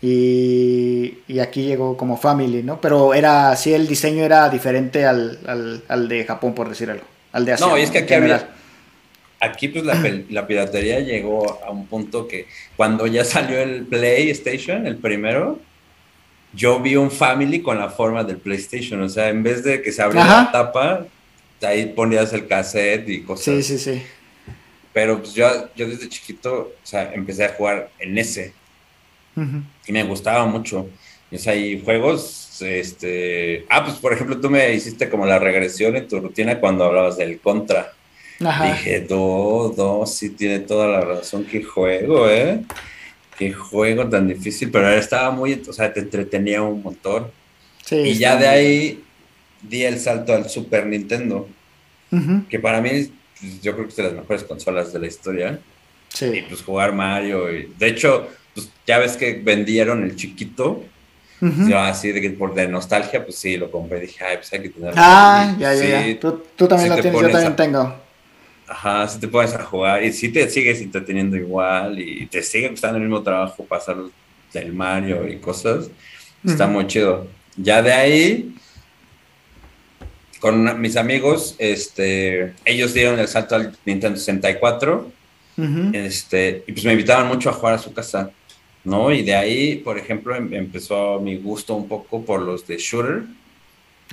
y, 0.00 1.38
aquí 1.40 1.64
llegó 1.64 1.96
como 1.96 2.16
Family, 2.16 2.62
¿no? 2.62 2.80
Pero 2.80 3.14
era, 3.14 3.54
sí, 3.56 3.74
el 3.74 3.88
diseño 3.88 4.24
era 4.24 4.48
diferente 4.48 5.04
al, 5.04 5.82
al, 5.88 6.08
de 6.08 6.24
Japón, 6.24 6.54
por 6.54 6.68
decir 6.68 6.88
algo, 6.88 7.04
al 7.32 7.44
de 7.44 7.52
Asia. 7.54 7.66
No, 7.66 7.76
y 7.76 7.82
es 7.82 7.90
que 7.90 7.98
aquí 7.98 8.14
había, 8.14 8.48
aquí 9.40 9.68
pues 9.68 9.84
la, 9.84 9.94
la, 10.28 10.46
piratería 10.46 11.00
llegó 11.00 11.60
a 11.64 11.70
un 11.70 11.86
punto 11.86 12.28
que 12.28 12.46
cuando 12.76 13.06
ya 13.06 13.24
salió 13.24 13.58
el 13.58 13.86
PlayStation, 13.86 14.86
el 14.86 14.96
primero, 14.96 15.58
yo 16.52 16.80
vi 16.80 16.96
un 16.96 17.10
Family 17.10 17.62
con 17.62 17.78
la 17.78 17.88
forma 17.88 18.22
del 18.24 18.36
PlayStation, 18.36 19.00
o 19.02 19.08
sea, 19.08 19.28
en 19.28 19.42
vez 19.42 19.64
de 19.64 19.82
que 19.82 19.92
se 19.92 20.02
abría 20.02 20.24
la 20.24 20.52
tapa, 20.52 21.06
ahí 21.62 21.86
ponías 21.86 22.32
el 22.32 22.46
cassette 22.46 23.08
y 23.08 23.22
cosas. 23.22 23.44
Sí, 23.44 23.62
sí, 23.62 23.78
sí. 23.78 24.02
Pero 24.92 25.18
pues 25.18 25.34
yo, 25.34 25.48
yo 25.76 25.88
desde 25.88 26.08
chiquito, 26.08 26.72
o 26.82 26.86
sea, 26.86 27.12
empecé 27.14 27.44
a 27.44 27.50
jugar 27.50 27.90
en 27.98 28.18
ese 28.18 28.52
y 29.86 29.92
me 29.92 30.02
gustaba 30.02 30.44
mucho. 30.46 30.88
O 31.32 31.38
sea, 31.38 31.54
y 31.54 31.80
juegos, 31.82 32.60
este... 32.60 33.64
Ah, 33.68 33.84
pues 33.84 33.96
por 33.98 34.12
ejemplo, 34.12 34.40
tú 34.40 34.50
me 34.50 34.74
hiciste 34.74 35.08
como 35.08 35.24
la 35.26 35.38
regresión 35.38 35.96
en 35.96 36.08
tu 36.08 36.20
rutina 36.20 36.58
cuando 36.58 36.84
hablabas 36.84 37.16
del 37.16 37.38
Contra. 37.40 37.92
Dije, 38.40 39.00
do, 39.00 39.74
do, 39.76 40.06
sí 40.06 40.30
tiene 40.30 40.60
toda 40.60 40.86
la 40.86 41.02
razón, 41.02 41.44
qué 41.44 41.62
juego, 41.62 42.28
¿eh? 42.30 42.62
Qué 43.36 43.52
juego 43.52 44.08
tan 44.08 44.28
difícil, 44.28 44.70
pero 44.70 44.88
estaba 44.88 45.30
muy, 45.30 45.62
o 45.68 45.72
sea, 45.74 45.92
te 45.92 46.00
entretenía 46.00 46.62
un 46.62 46.82
montón. 46.82 47.30
y 47.90 48.14
ya 48.14 48.36
de 48.36 48.48
ahí 48.48 49.04
di 49.60 49.84
el 49.84 50.00
salto 50.00 50.34
al 50.34 50.48
Super 50.48 50.86
Nintendo, 50.86 51.48
que 52.48 52.58
para 52.58 52.80
mí, 52.80 53.12
pues, 53.38 53.60
yo 53.60 53.74
creo 53.74 53.84
que 53.84 53.90
es 53.90 53.96
de 53.96 54.02
las 54.04 54.12
mejores 54.14 54.44
consolas 54.44 54.90
de 54.92 54.98
la 55.00 55.06
historia. 55.06 55.58
Sí. 56.08 56.26
Y 56.26 56.42
pues 56.42 56.62
jugar 56.62 56.94
Mario, 56.94 57.54
y 57.54 57.72
de 57.78 57.88
hecho, 57.88 58.26
pues 58.54 58.70
ya 58.86 58.98
ves 58.98 59.18
que 59.18 59.34
vendieron 59.34 60.02
el 60.02 60.16
chiquito. 60.16 60.82
Yo 61.40 61.78
así 61.78 62.12
de 62.12 62.20
que 62.20 62.30
por 62.30 62.52
de 62.54 62.68
nostalgia, 62.68 63.24
pues 63.24 63.36
sí, 63.36 63.56
lo 63.56 63.70
compré. 63.70 64.00
Dije, 64.00 64.22
ay, 64.22 64.36
pues 64.36 64.52
hay 64.52 64.60
que 64.60 64.68
tenerlo. 64.68 65.00
Ah, 65.02 65.54
ya, 65.58 65.74
ya, 65.74 66.06
ya. 66.06 66.20
Tú, 66.20 66.42
tú 66.54 66.68
también 66.68 66.90
lo 66.90 67.00
tienes, 67.00 67.18
yo 67.18 67.30
también 67.30 67.56
tengo. 67.56 68.09
Ajá, 68.70 69.08
si 69.08 69.18
te 69.18 69.26
pones 69.26 69.52
a 69.52 69.64
jugar 69.64 70.04
y 70.04 70.12
si 70.12 70.28
te 70.28 70.48
sigues 70.48 70.80
entreteniendo 70.80 71.36
igual 71.36 71.98
y 71.98 72.26
te 72.26 72.40
sigue 72.40 72.68
gustando 72.68 72.98
el 72.98 73.02
mismo 73.02 73.20
trabajo 73.20 73.64
pasar 73.64 73.96
del 74.52 74.72
Mario 74.72 75.26
y 75.28 75.38
cosas, 75.38 75.90
está 76.44 76.68
muy 76.68 76.86
chido. 76.86 77.26
Ya 77.56 77.82
de 77.82 77.92
ahí, 77.92 78.54
con 80.38 80.80
mis 80.80 80.96
amigos, 80.96 81.56
este, 81.58 82.54
ellos 82.64 82.94
dieron 82.94 83.18
el 83.18 83.26
salto 83.26 83.56
al 83.56 83.76
Nintendo 83.84 84.16
64 84.16 85.10
este, 85.92 86.62
y 86.66 86.72
pues 86.72 86.84
me 86.84 86.92
invitaban 86.92 87.26
mucho 87.26 87.50
a 87.50 87.52
jugar 87.52 87.74
a 87.74 87.78
su 87.78 87.92
casa. 87.92 88.30
¿no? 88.84 89.12
Y 89.12 89.22
de 89.22 89.34
ahí, 89.34 89.76
por 89.76 89.98
ejemplo, 89.98 90.34
em, 90.34 90.52
empezó 90.54 91.20
mi 91.20 91.36
gusto 91.36 91.74
un 91.74 91.88
poco 91.88 92.24
por 92.24 92.40
los 92.40 92.66
de 92.66 92.78
shooter. 92.78 93.24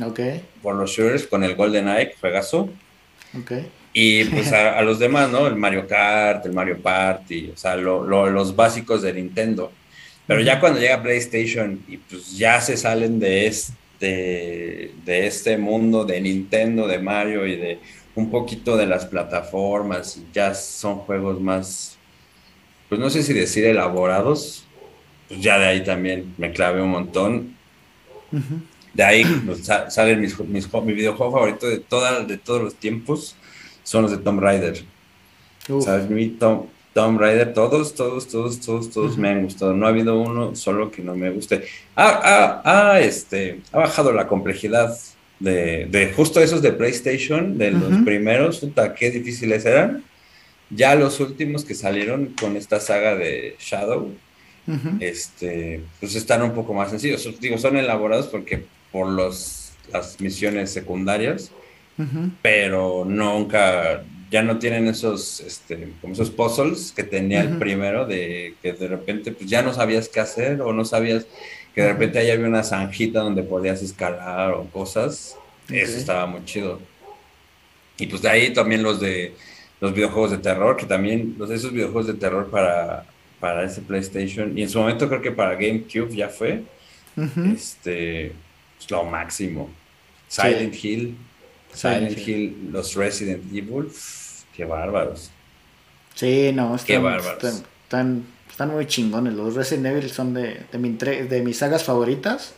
Ok. 0.03 0.19
Por 0.61 0.75
los 0.75 0.91
shooters 0.91 1.27
con 1.27 1.43
el 1.43 1.55
Golden 1.55 1.87
Eye, 1.87 2.15
juegazo. 2.19 2.69
Ok. 3.39 3.51
Y 3.99 4.25
pues 4.25 4.51
a, 4.51 4.79
los 4.83 4.99
demás, 4.99 5.31
¿no? 5.31 5.47
El 5.47 5.55
Mario 5.55 5.87
Kart, 5.87 6.45
el 6.45 6.53
Mario 6.53 6.77
Party, 6.79 7.51
o 7.53 7.57
sea, 7.57 7.75
los 7.75 8.55
básicos 8.55 9.01
de 9.01 9.11
Nintendo. 9.13 9.71
Pero 10.27 10.41
ya 10.41 10.59
cuando 10.59 10.79
llega 10.79 11.01
PlayStation 11.01 11.81
y 11.87 11.97
pues 11.97 12.37
ya 12.37 12.61
se 12.61 12.77
salen 12.77 13.19
de 13.19 13.47
este, 13.47 14.91
de 15.03 15.25
este 15.25 15.57
mundo 15.57 16.05
de 16.05 16.21
Nintendo, 16.21 16.87
de 16.87 16.99
Mario 16.99 17.47
y 17.47 17.55
de 17.55 17.79
un 18.13 18.29
poquito 18.29 18.77
de 18.77 18.85
las 18.85 19.05
plataformas, 19.05 20.21
ya 20.31 20.53
son 20.53 20.97
juegos 20.97 21.41
más 21.41 21.97
pues 22.89 23.01
no 23.01 23.09
sé 23.09 23.23
si 23.23 23.33
decir 23.33 23.65
elaborados, 23.65 24.63
pues 25.27 25.41
ya 25.41 25.59
de 25.59 25.65
ahí 25.65 25.83
también 25.83 26.33
me 26.37 26.51
clavé 26.51 26.81
un 26.81 26.91
montón. 26.91 27.57
De 28.93 29.03
ahí 29.03 29.23
pues, 29.45 29.69
salen 29.89 30.21
mis, 30.21 30.39
mis, 30.39 30.73
mi 30.73 30.93
videojuego 30.93 31.33
favorito 31.33 31.67
de, 31.67 31.79
toda, 31.79 32.21
de 32.23 32.37
todos 32.37 32.61
los 32.61 32.75
tiempos, 32.75 33.35
son 33.87 34.03
los 34.03 34.11
de 34.11 34.17
Tomb 34.17 34.41
Raider. 34.41 34.83
¿Sabes? 35.81 36.09
Mi 36.09 36.27
Tom, 36.29 36.65
Tomb 36.93 37.19
Raider, 37.19 37.53
todos, 37.53 37.93
todos, 37.93 38.27
todos, 38.27 38.59
todos, 38.59 38.89
todos 38.89 39.17
me 39.17 39.29
han 39.29 39.43
gustado. 39.43 39.73
No 39.73 39.85
ha 39.85 39.89
habido 39.89 40.19
uno 40.19 40.55
solo 40.55 40.91
que 40.91 41.01
no 41.01 41.15
me 41.15 41.29
guste. 41.29 41.63
Ah, 41.95 42.19
ah, 42.23 42.61
ah, 42.63 42.99
este, 42.99 43.61
ha 43.71 43.79
bajado 43.79 44.11
la 44.11 44.27
complejidad 44.27 44.97
de, 45.39 45.85
de 45.85 46.13
justo 46.13 46.41
esos 46.41 46.61
de 46.61 46.71
PlayStation, 46.73 47.57
de 47.57 47.71
los 47.71 48.03
primeros, 48.03 48.59
puta, 48.59 48.93
qué 48.93 49.11
difíciles 49.11 49.65
eran 49.65 50.03
ya 50.69 50.95
los 50.95 51.19
últimos 51.19 51.63
que 51.63 51.75
salieron 51.75 52.33
con 52.39 52.57
esta 52.57 52.79
saga 52.79 53.15
de 53.15 53.55
Shadow, 53.59 54.11
este, 54.99 55.81
pues 56.01 56.15
están 56.15 56.41
un 56.41 56.53
poco 56.53 56.73
más 56.73 56.89
sencillos. 56.89 57.27
Digo, 57.39 57.57
son 57.57 57.77
elaborados 57.77 58.27
porque 58.27 58.65
por 58.91 59.07
los, 59.07 59.71
las 59.93 60.19
misiones 60.19 60.71
secundarias, 60.71 61.51
pero 62.41 63.05
nunca 63.05 64.03
ya 64.29 64.43
no 64.43 64.59
tienen 64.59 64.87
esos, 64.87 65.39
este, 65.39 65.93
como 66.01 66.13
esos 66.13 66.29
puzzles 66.29 66.91
que 66.91 67.03
tenía 67.03 67.41
el 67.41 67.57
primero, 67.57 68.05
de 68.05 68.55
que 68.61 68.73
de 68.73 68.87
repente 68.87 69.31
pues 69.31 69.49
ya 69.49 69.61
no 69.61 69.73
sabías 69.73 70.09
qué 70.09 70.19
hacer 70.19 70.61
o 70.61 70.73
no 70.73 70.85
sabías 70.85 71.25
que 71.73 71.81
de 71.81 71.93
repente 71.93 72.19
ahí 72.19 72.31
había 72.31 72.47
una 72.47 72.63
zanjita 72.63 73.21
donde 73.21 73.43
podías 73.43 73.81
escalar 73.81 74.51
o 74.51 74.65
cosas. 74.65 75.37
Eso 75.69 75.97
estaba 75.97 76.25
muy 76.25 76.43
chido. 76.45 76.79
Y 77.97 78.07
pues 78.07 78.21
de 78.21 78.29
ahí 78.29 78.53
también 78.53 78.83
los 78.83 78.99
de 78.99 79.33
los 79.79 79.93
videojuegos 79.93 80.31
de 80.31 80.37
terror, 80.39 80.75
que 80.75 80.85
también 80.85 81.35
los 81.37 81.49
esos 81.51 81.71
videojuegos 81.71 82.07
de 82.07 82.15
terror 82.15 82.49
para, 82.49 83.05
para 83.39 83.63
ese 83.63 83.81
PlayStation, 83.81 84.57
y 84.57 84.63
en 84.63 84.69
su 84.69 84.79
momento 84.79 85.07
creo 85.07 85.21
que 85.21 85.31
para 85.31 85.53
GameCube 85.53 86.15
ya 86.15 86.29
fue, 86.29 86.63
este, 87.53 88.33
pues, 88.77 88.89
lo 88.89 89.03
máximo. 89.03 89.69
Silent 90.27 90.83
Hill, 90.83 91.15
Silent, 91.77 92.17
Hill. 92.17 92.69
los 92.71 92.95
Resident 92.95 93.43
Evil, 93.53 93.89
qué 94.55 94.65
bárbaros. 94.65 95.31
Sí, 96.15 96.51
no, 96.53 96.75
están, 96.75 97.05
están, 97.83 98.23
están, 98.49 98.71
muy 98.71 98.87
chingones. 98.87 99.33
Los 99.33 99.53
Resident 99.53 99.85
Evil 99.85 100.09
son 100.09 100.33
de, 100.33 100.65
de, 100.71 101.23
de 101.25 101.41
mis 101.41 101.57
sagas 101.57 101.83
favoritas. 101.83 102.53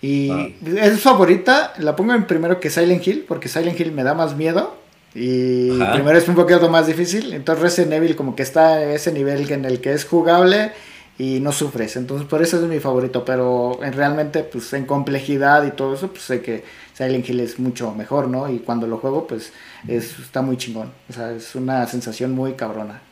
Y 0.00 0.30
ah. 0.30 0.48
es 0.76 1.00
favorita, 1.00 1.72
la 1.78 1.96
pongo 1.96 2.14
en 2.14 2.26
primero 2.26 2.60
que 2.60 2.70
Silent 2.70 3.06
Hill, 3.06 3.24
porque 3.26 3.48
Silent 3.48 3.80
Hill 3.80 3.90
me 3.90 4.04
da 4.04 4.14
más 4.14 4.36
miedo. 4.36 4.76
Y 5.14 5.70
primero 5.92 6.18
es 6.18 6.28
un 6.28 6.34
poquito 6.34 6.68
más 6.68 6.86
difícil. 6.86 7.32
Entonces 7.32 7.62
Resident 7.62 7.94
Evil 7.94 8.14
como 8.16 8.36
que 8.36 8.42
está 8.42 8.82
en 8.82 8.90
ese 8.90 9.12
nivel 9.12 9.50
en 9.50 9.64
el 9.64 9.80
que 9.80 9.92
es 9.92 10.04
jugable 10.04 10.72
y 11.18 11.40
no 11.40 11.52
sufres. 11.52 11.96
Entonces 11.96 12.26
por 12.26 12.42
eso 12.42 12.58
es 12.58 12.64
mi 12.64 12.80
favorito. 12.80 13.24
Pero 13.24 13.82
en, 13.82 13.92
realmente 13.92 14.42
pues 14.42 14.72
en 14.72 14.86
complejidad 14.86 15.64
y 15.66 15.70
todo 15.70 15.94
eso 15.94 16.08
pues 16.08 16.22
sé 16.22 16.42
que 16.42 16.64
Silent 16.96 17.28
Hill 17.28 17.40
es 17.40 17.58
mucho 17.58 17.92
mejor, 17.92 18.28
¿no? 18.28 18.50
Y 18.50 18.60
cuando 18.60 18.86
lo 18.86 18.98
juego 18.98 19.26
pues 19.26 19.52
es, 19.88 20.18
está 20.18 20.42
muy 20.42 20.56
chingón. 20.56 20.92
O 21.08 21.12
sea, 21.12 21.32
es 21.32 21.54
una 21.54 21.86
sensación 21.86 22.32
muy 22.32 22.54
cabrona 22.54 23.02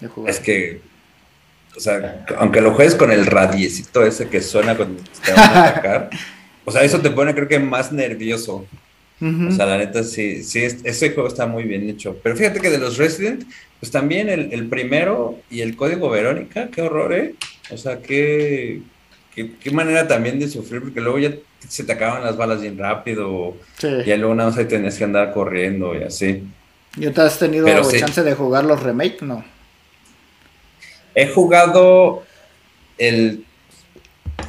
de 0.00 0.08
jugar. 0.08 0.30
Es 0.30 0.40
que, 0.40 0.80
o 1.76 1.80
sea, 1.80 2.24
aunque 2.38 2.60
lo 2.60 2.74
juegues 2.74 2.94
con 2.94 3.10
el 3.10 3.26
radiecito 3.26 4.04
ese 4.04 4.28
que 4.28 4.40
suena 4.40 4.76
cuando 4.76 5.02
te 5.24 5.32
van 5.32 5.40
a 5.40 5.68
atacar, 5.68 6.10
o 6.64 6.70
sea, 6.70 6.82
eso 6.82 7.00
te 7.00 7.10
pone 7.10 7.34
creo 7.34 7.48
que 7.48 7.58
más 7.58 7.92
nervioso. 7.92 8.66
O 9.20 9.52
sea, 9.52 9.64
la 9.64 9.78
neta, 9.78 10.04
sí, 10.04 10.42
sí, 10.42 10.60
ese 10.62 11.12
juego 11.12 11.28
está 11.28 11.46
muy 11.46 11.64
bien 11.64 11.88
hecho. 11.88 12.18
Pero 12.22 12.36
fíjate 12.36 12.60
que 12.60 12.68
de 12.68 12.76
los 12.76 12.98
Resident, 12.98 13.44
pues 13.80 13.90
también 13.90 14.28
el, 14.28 14.68
primero 14.68 15.38
y 15.50 15.62
el 15.62 15.76
código 15.76 16.10
Verónica, 16.10 16.68
qué 16.70 16.82
horror, 16.82 17.14
¿eh? 17.14 17.34
O 17.70 17.78
sea, 17.78 18.02
qué, 18.02 18.82
qué, 19.34 19.70
manera 19.70 20.06
también 20.06 20.38
de 20.38 20.48
sufrir, 20.48 20.82
porque 20.82 21.00
luego 21.00 21.18
ya 21.18 21.34
se 21.68 21.84
te 21.84 21.92
acaban 21.92 22.24
las 22.24 22.36
balas 22.36 22.60
bien 22.60 22.78
rápido, 22.78 23.56
y 23.82 24.16
luego 24.16 24.34
nada 24.34 24.50
más 24.50 24.58
ahí 24.58 24.66
tenés 24.66 24.96
que 24.96 25.04
andar 25.04 25.32
corriendo 25.32 25.94
y 25.94 26.02
así. 26.02 26.44
¿Y 26.96 27.10
te 27.10 27.20
has 27.20 27.38
tenido 27.38 27.66
chance 27.90 28.22
de 28.22 28.34
jugar 28.34 28.64
los 28.64 28.82
remake? 28.82 29.22
No. 29.22 29.44
He 31.14 31.28
jugado 31.28 32.24
el 32.98 33.44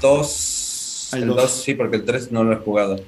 2. 0.01 1.09
El 1.13 1.27
2, 1.27 1.63
sí, 1.63 1.73
porque 1.73 1.97
el 1.97 2.05
3 2.05 2.31
no 2.31 2.43
lo 2.43 2.53
he 2.53 2.57
jugado. 2.57 2.99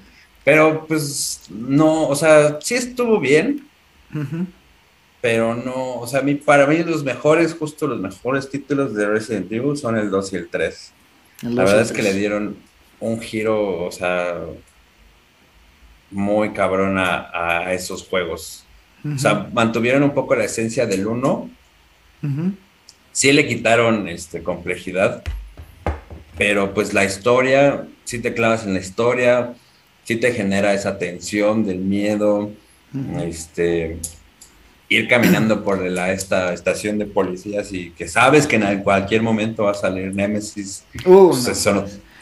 Pero 0.43 0.86
pues 0.88 1.41
no, 1.49 2.08
o 2.08 2.16
sea, 2.16 2.60
sí 2.62 2.76
estuvo 2.76 3.20
bien, 3.20 3.68
pero 5.20 5.55
no, 5.55 5.95
o 5.99 6.08
sea, 6.08 6.24
para 6.45 6.66
mí 6.68 6.84
los 6.84 7.03
mejores, 7.03 7.53
justo 7.53 7.86
los 7.86 7.99
mejores 7.99 8.49
títulos 8.49 8.93
de 8.95 9.08
Resident 9.08 9.51
Evil 9.51 9.76
son 9.76 9.97
el 9.97 10.10
2 10.10 10.34
y 10.34 10.36
el 10.38 10.47
3. 10.47 10.93
La 11.41 11.64
verdad 11.66 11.82
es 11.82 11.91
que 11.91 12.01
le 12.01 12.14
dieron 12.14 12.58
un 13.00 13.20
giro, 13.20 13.86
o 13.86 13.91
sea, 13.91 14.39
muy 16.12 16.52
cabrón 16.54 16.98
a, 16.98 17.74
esos 17.74 18.08
juegos. 18.08 18.64
O 19.16 19.18
sea, 19.18 19.48
mantuvieron 19.54 20.04
un 20.04 20.14
poco 20.14 20.36
la 20.36 20.45
esencia 20.45 20.86
del 20.86 21.08
1. 21.08 21.50
Sí 23.12 23.32
le 23.32 23.48
quitaron 23.48 24.08
este, 24.08 24.43
complejidad, 24.43 25.24
pero 26.38 26.74
pues 26.74 26.93
la 26.93 27.06
historia, 27.06 27.88
sí 28.04 28.20
te 28.20 28.34
clavas 28.34 28.66
en 28.66 28.74
la 28.74 28.80
historia 28.80 29.56
sí 30.08 30.16
te 30.16 30.32
genera 30.32 30.74
esa 30.74 30.98
tensión 30.98 31.66
del 31.66 31.80
miedo, 31.80 32.50
este, 33.22 33.98
ir 34.88 35.10
caminando 35.10 35.66
por 35.66 35.82
la, 35.82 36.14
esta 36.14 36.54
estación 36.54 36.98
de 36.98 37.06
policías 37.06 37.74
y 37.74 37.89
que 37.89 38.08
sabes 38.08 38.48
que 38.48 38.56
en 38.56 38.84
cualquier 38.84 39.22
momento 39.22 39.66
va 39.66 39.72
a 39.72 39.74
salir 39.74 40.16
Nemesis. 40.16 40.86
Uh, 41.06 41.32
pues 41.32 41.68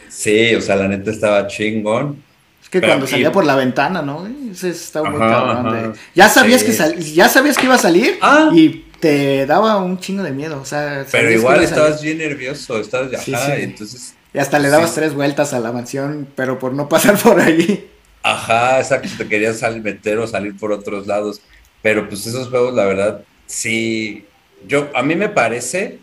sí, 0.08 0.54
o 0.54 0.60
sea, 0.60 0.76
la 0.76 0.88
neta 0.88 1.10
estaba 1.10 1.46
chingón. 1.46 2.22
Es 2.62 2.68
que 2.68 2.80
cuando 2.80 3.06
salía 3.06 3.30
por 3.30 3.44
la 3.44 3.54
ventana, 3.54 4.02
¿no? 4.02 4.26
Ese 4.50 4.70
estaba 4.70 5.10
muy 5.10 5.20
cabrón. 5.20 5.94
Ya 6.14 6.28
sabías 6.28 6.64
que 6.64 6.72
ya 7.14 7.28
sabías 7.28 7.56
que 7.56 7.66
iba 7.66 7.74
a 7.76 7.78
salir 7.78 8.18
ah. 8.20 8.50
y 8.52 8.84
te 9.00 9.46
daba 9.46 9.76
un 9.76 9.98
chingo 9.98 10.22
de 10.22 10.32
miedo, 10.32 10.60
o 10.60 10.64
sea, 10.64 11.04
pero 11.12 11.30
igual 11.30 11.62
estabas 11.62 12.02
bien 12.02 12.18
nervioso, 12.18 12.80
estabas 12.80 13.12
ajá, 13.14 13.56
entonces 13.56 14.14
y 14.36 14.38
hasta 14.38 14.58
le 14.58 14.68
dabas 14.68 14.94
tres 14.94 15.14
vueltas 15.14 15.54
a 15.54 15.60
la 15.60 15.72
mansión, 15.72 16.28
pero 16.34 16.58
por 16.58 16.74
no 16.74 16.90
pasar 16.90 17.16
por 17.22 17.40
allí. 17.40 17.86
Ajá, 18.22 18.80
exacto, 18.80 19.08
te 19.16 19.26
querías 19.26 19.60
salir, 19.60 19.82
meter 19.82 20.18
o 20.18 20.26
salir 20.26 20.54
por 20.58 20.72
otros 20.72 21.06
lados. 21.06 21.40
Pero 21.80 22.06
pues 22.06 22.26
esos 22.26 22.50
juegos, 22.50 22.74
la 22.74 22.84
verdad, 22.84 23.22
sí. 23.46 24.26
Yo, 24.68 24.90
a 24.94 25.02
mí 25.02 25.14
me 25.14 25.30
parece 25.30 26.00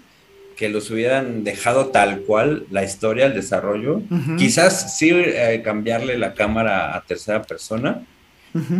que 0.55 0.69
los 0.69 0.89
hubieran 0.91 1.43
dejado 1.43 1.87
tal 1.87 2.21
cual 2.21 2.65
la 2.71 2.83
historia, 2.83 3.25
el 3.25 3.33
desarrollo. 3.33 4.01
Quizás 4.37 4.97
sí 4.97 5.11
eh, 5.11 5.61
cambiarle 5.63 6.17
la 6.17 6.33
cámara 6.33 6.95
a 6.95 7.01
tercera 7.01 7.41
persona, 7.43 8.03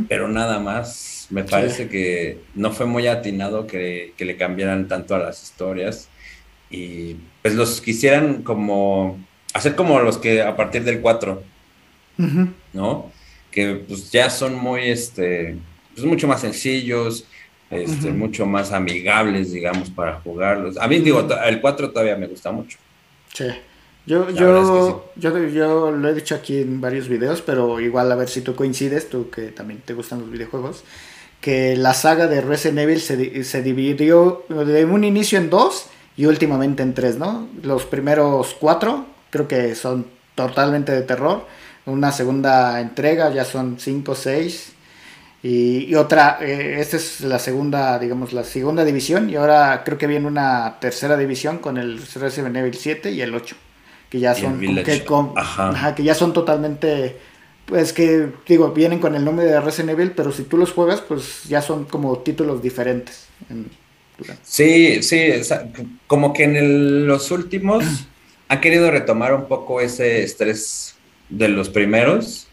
pero 0.08 0.28
nada 0.28 0.60
más. 0.60 1.28
Me 1.30 1.44
parece 1.44 1.88
que 1.88 2.40
no 2.54 2.72
fue 2.72 2.86
muy 2.86 3.08
atinado 3.08 3.66
que, 3.66 4.14
que, 4.18 4.26
le 4.26 4.38
cambiaran 4.38 4.88
tanto 4.88 5.16
a 5.16 5.20
las 5.20 5.42
historias 5.42 6.10
y 6.70 7.16
pues 7.42 7.56
los 7.56 7.82
quisieran 7.82 8.44
como 8.44 9.18
hacer 9.54 9.76
como 9.76 10.00
los 10.00 10.18
que 10.18 10.42
a 10.42 10.56
partir 10.56 10.84
del 10.84 11.02
4, 11.02 11.44
¿no? 12.74 13.12
Que 13.52 13.76
pues 13.76 14.12
ya 14.12 14.30
son 14.30 14.56
muy, 14.56 14.90
este, 14.90 15.58
pues 15.94 16.06
mucho 16.06 16.28
más 16.28 16.42
sencillos, 16.42 17.26
este, 17.76 18.12
mucho 18.12 18.46
más 18.46 18.72
amigables, 18.72 19.52
digamos, 19.52 19.90
para 19.90 20.20
jugarlos. 20.22 20.78
A 20.78 20.88
mí, 20.88 21.00
digo, 21.00 21.28
el 21.46 21.62
4 21.62 21.92
todavía 21.92 22.16
me 22.16 22.28
gusta 22.28 22.52
mucho. 22.52 22.78
Sí. 23.34 23.46
Yo, 24.06 24.30
yo, 24.32 25.06
yo, 25.16 25.48
yo, 25.48 25.92
lo 25.92 26.10
he 26.10 26.14
dicho 26.14 26.36
aquí 26.36 26.60
en 26.60 26.82
varios 26.82 27.08
videos, 27.08 27.42
pero 27.42 27.80
igual 27.80 28.12
a 28.12 28.16
ver 28.16 28.28
si 28.28 28.42
tú 28.42 28.54
coincides, 28.54 29.10
tú 29.10 29.30
que 29.30 29.44
también 29.44 29.82
te 29.86 29.94
gustan 29.94 30.20
los 30.20 30.30
videojuegos, 30.30 30.84
que 31.40 31.78
la 31.78 31.94
saga 31.94 32.28
de 32.28 32.42
Resident 32.42 32.80
Evil 32.80 33.00
se, 33.00 33.44
se 33.46 33.62
dividió 33.62 34.44
de 34.50 34.84
un 34.84 35.06
inicio 35.06 35.38
en 35.40 35.50
dos 35.50 35.88
y 36.18 36.26
últimamente 36.26 36.84
en 36.84 36.94
tres, 36.94 37.18
¿no? 37.18 37.48
Los 37.62 37.86
primeros 37.86 38.58
cuatro 38.60 39.06
creo 39.30 39.48
que 39.48 39.74
son 39.74 40.06
totalmente 40.36 40.92
de 40.92 41.02
terror. 41.02 41.46
Una 41.86 42.12
segunda 42.12 42.80
entrega, 42.80 43.34
ya 43.34 43.44
son 43.44 43.78
5, 43.80 44.16
6. 44.16 44.73
Y, 45.44 45.94
otra, 45.96 46.38
eh, 46.42 46.78
esta 46.80 46.96
es 46.96 47.20
la 47.22 47.38
segunda, 47.38 48.00
digamos, 48.00 48.32
la 48.32 48.46
segunda 48.46 48.86
división. 48.86 49.30
Y 49.30 49.36
ahora 49.36 49.84
creo 49.84 49.98
que 49.98 50.08
viene 50.08 50.26
una 50.26 50.78
tercera 50.80 51.18
división 51.18 51.58
con 51.58 51.78
el 51.78 52.00
Resident 52.16 52.56
Evil 52.56 52.74
7 52.74 53.12
y 53.12 53.22
el 53.22 53.36
8. 53.36 53.56
Que 54.10 54.20
ya 54.20 54.34
son, 54.36 54.60
que, 54.60 55.04
que 55.96 56.04
ya 56.04 56.16
son 56.16 56.34
totalmente 56.34 57.18
pues 57.66 57.94
que 57.94 58.30
digo, 58.48 58.72
vienen 58.72 59.00
con 59.00 59.16
el 59.16 59.24
nombre 59.24 59.46
de 59.46 59.60
Resident 59.62 59.92
Evil, 59.92 60.12
pero 60.12 60.32
si 60.32 60.44
tú 60.44 60.58
los 60.58 60.72
juegas, 60.72 61.02
pues 61.02 61.44
ya 61.46 61.62
son 61.62 61.86
como 61.86 62.18
títulos 62.20 62.62
diferentes. 62.62 63.28
sí, 64.44 65.02
sí, 65.02 65.32
como 66.08 66.34
que 66.34 66.44
en 66.44 67.08
los 67.08 67.32
últimos 67.32 67.86
ha 68.50 68.62
querido 68.62 68.92
retomar 68.92 69.34
un 69.34 69.48
poco 69.48 69.82
ese 69.82 70.24
estrés 70.24 70.96
de 71.30 71.48
los 71.48 71.70
primeros, 71.70 72.48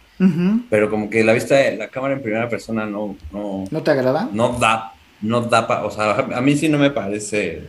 pero 0.68 0.90
como 0.90 1.08
que 1.08 1.24
la 1.24 1.32
vista 1.32 1.56
de 1.56 1.76
la 1.76 1.88
cámara 1.88 2.14
en 2.14 2.22
primera 2.22 2.48
persona 2.48 2.84
no... 2.84 3.16
¿No, 3.32 3.64
¿No 3.70 3.82
te 3.82 3.90
agrada? 3.90 4.28
No 4.32 4.58
da, 4.58 4.92
no 5.22 5.40
da, 5.40 5.84
o 5.84 5.90
sea, 5.90 6.28
a 6.34 6.40
mí 6.42 6.56
sí 6.56 6.68
no 6.68 6.78
me 6.78 6.90
parece, 6.90 7.62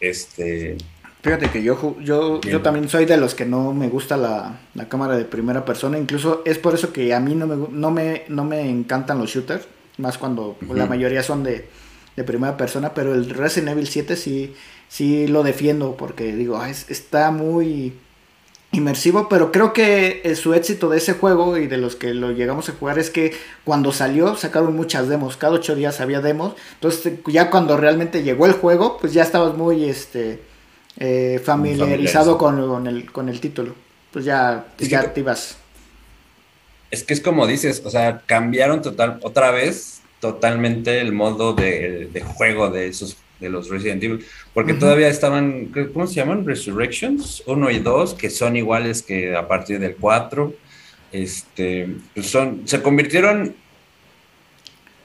este... 0.00 0.76
Fíjate 1.22 1.50
que 1.50 1.62
yo, 1.62 1.96
yo, 2.00 2.40
yo 2.40 2.62
también 2.62 2.88
soy 2.88 3.04
de 3.04 3.18
los 3.18 3.34
que 3.34 3.44
no 3.44 3.74
me 3.74 3.88
gusta 3.88 4.16
la, 4.16 4.58
cámara 4.88 5.16
de 5.16 5.26
primera 5.26 5.66
persona. 5.66 5.98
Incluso 5.98 6.42
es 6.46 6.56
por 6.56 6.74
eso 6.74 6.94
que 6.94 7.12
a 7.12 7.20
mí 7.20 7.34
no 7.34 7.46
me, 7.46 7.56
no 7.70 7.90
me, 7.90 8.22
no 8.28 8.44
me 8.44 8.70
encantan 8.70 9.18
los 9.18 9.28
shooters. 9.30 9.68
Más 9.98 10.16
cuando 10.16 10.56
la 10.72 10.86
mayoría 10.86 11.22
son 11.22 11.42
de, 11.42 11.68
de, 12.16 12.24
primera 12.24 12.56
persona. 12.56 12.94
Pero 12.94 13.14
el 13.14 13.28
Resident 13.28 13.72
Evil 13.72 13.86
7 13.86 14.16
sí, 14.16 14.54
sí 14.88 15.26
lo 15.26 15.42
defiendo 15.42 15.94
porque 15.94 16.34
digo, 16.34 16.56
ah, 16.56 16.70
está 16.70 17.30
muy 17.30 17.92
inmersivo, 18.72 19.28
pero 19.28 19.50
creo 19.50 19.72
que 19.72 20.20
eh, 20.24 20.36
su 20.36 20.54
éxito 20.54 20.88
de 20.88 20.98
ese 20.98 21.14
juego 21.14 21.56
y 21.56 21.66
de 21.66 21.76
los 21.76 21.96
que 21.96 22.14
lo 22.14 22.30
llegamos 22.30 22.68
a 22.68 22.72
jugar 22.72 22.98
es 22.98 23.10
que 23.10 23.32
cuando 23.64 23.92
salió 23.92 24.36
sacaron 24.36 24.76
muchas 24.76 25.08
demos, 25.08 25.36
cada 25.36 25.54
ocho 25.54 25.74
días 25.74 26.00
había 26.00 26.20
demos, 26.20 26.54
entonces 26.74 27.14
ya 27.26 27.50
cuando 27.50 27.76
realmente 27.76 28.22
llegó 28.22 28.46
el 28.46 28.52
juego, 28.52 28.98
pues 28.98 29.12
ya 29.12 29.22
estabas 29.22 29.56
muy 29.56 29.84
este 29.84 30.40
eh, 30.98 31.40
familiarizado 31.44 32.38
con, 32.38 32.86
el, 32.86 33.10
con 33.10 33.28
el 33.28 33.40
título, 33.40 33.74
pues 34.12 34.24
ya, 34.24 34.66
ya 34.78 35.12
te 35.12 35.20
ibas. 35.20 35.56
Es 36.92 37.02
que 37.04 37.14
es 37.14 37.20
como 37.20 37.46
dices, 37.46 37.82
o 37.84 37.90
sea, 37.90 38.22
cambiaron 38.26 38.82
total 38.82 39.18
otra 39.22 39.50
vez 39.50 40.00
totalmente 40.20 41.00
el 41.00 41.12
modo 41.12 41.54
de, 41.54 42.08
de, 42.12 42.20
juego 42.20 42.70
de 42.70 42.88
esos 42.88 43.16
de 43.40 43.48
los 43.48 43.68
Resident 43.68 44.02
Evil, 44.02 44.24
porque 44.54 44.74
todavía 44.74 45.08
estaban, 45.08 45.72
¿cómo 45.92 46.06
se 46.06 46.14
llaman? 46.14 46.46
Resurrections 46.46 47.42
1 47.46 47.70
y 47.70 47.78
2, 47.78 48.14
que 48.14 48.30
son 48.30 48.56
iguales 48.56 49.02
que 49.02 49.34
a 49.34 49.48
partir 49.48 49.80
del 49.80 49.96
4. 49.96 50.54
Este, 51.12 51.88
pues 52.14 52.26
son, 52.26 52.62
se 52.66 52.80
convirtieron 52.82 53.56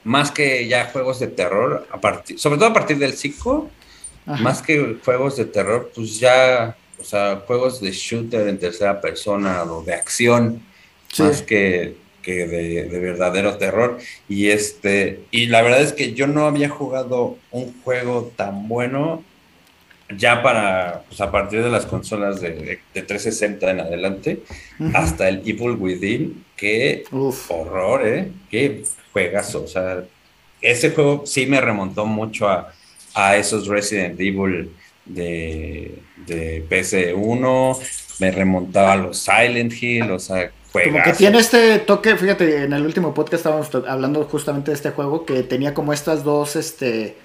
más 0.04 0.30
que 0.30 0.68
ya 0.68 0.86
juegos 0.86 1.18
de 1.18 1.26
terror, 1.26 1.86
a 1.90 2.00
partir, 2.00 2.38
sobre 2.38 2.58
todo 2.58 2.68
a 2.68 2.72
partir 2.72 2.96
del 2.98 3.14
5, 3.14 3.70
más 4.26 4.62
que 4.62 4.98
juegos 5.04 5.36
de 5.36 5.46
terror, 5.46 5.90
pues 5.94 6.20
ya, 6.20 6.76
o 6.98 7.04
sea, 7.04 7.42
juegos 7.46 7.80
de 7.80 7.90
shooter 7.90 8.46
en 8.46 8.58
tercera 8.58 9.00
persona 9.00 9.64
o 9.64 9.82
de 9.82 9.94
acción, 9.94 10.62
más 11.18 11.42
que 11.42 11.96
que 12.26 12.44
de, 12.44 12.98
verdadero 12.98 13.56
terror. 13.56 13.98
Y 14.28 14.48
este, 14.48 15.20
y 15.30 15.46
la 15.46 15.62
verdad 15.62 15.80
es 15.80 15.92
que 15.92 16.12
yo 16.12 16.26
no 16.26 16.46
había 16.46 16.68
jugado 16.68 17.38
un 17.52 17.72
juego 17.84 18.32
tan 18.34 18.66
bueno 18.66 19.22
ya 20.18 20.42
para, 20.42 21.04
pues 21.08 21.20
a 21.20 21.30
partir 21.30 21.62
de 21.62 21.70
las 21.70 21.86
consolas 21.86 22.40
de, 22.40 22.80
360 22.92 23.70
en 23.70 23.80
adelante, 23.80 24.42
hasta 24.92 25.28
el 25.28 25.38
Evil 25.46 25.76
Within, 25.78 26.44
qué 26.56 27.04
horror, 27.48 28.06
¿eh? 28.06 28.32
Qué 28.50 28.82
juegazo. 29.12 29.62
O 29.62 29.68
sea, 29.68 30.04
ese 30.60 30.90
juego 30.90 31.22
sí 31.26 31.46
me 31.46 31.60
remontó 31.60 32.06
mucho 32.06 32.48
a, 32.48 32.72
a 33.14 33.36
esos 33.36 33.68
Resident 33.68 34.18
Evil 34.18 34.70
de, 35.04 35.98
de 36.26 36.64
PC1, 36.68 37.78
me 38.18 38.30
remontaba 38.30 38.92
a 38.92 38.96
los 38.96 39.18
Silent 39.18 39.72
Hill, 39.80 40.10
o 40.10 40.18
sea, 40.18 40.50
como 40.84 41.02
que 41.02 41.12
tiene 41.12 41.38
este 41.38 41.78
toque, 41.78 42.16
fíjate, 42.16 42.64
en 42.64 42.72
el 42.72 42.84
último 42.84 43.14
podcast 43.14 43.46
estábamos 43.46 43.70
hablando 43.88 44.24
justamente 44.24 44.70
de 44.70 44.76
este 44.76 44.90
juego 44.90 45.24
que 45.24 45.42
tenía 45.42 45.74
como 45.74 45.92
estas 45.92 46.24
dos 46.24 46.56
este, 46.56 47.16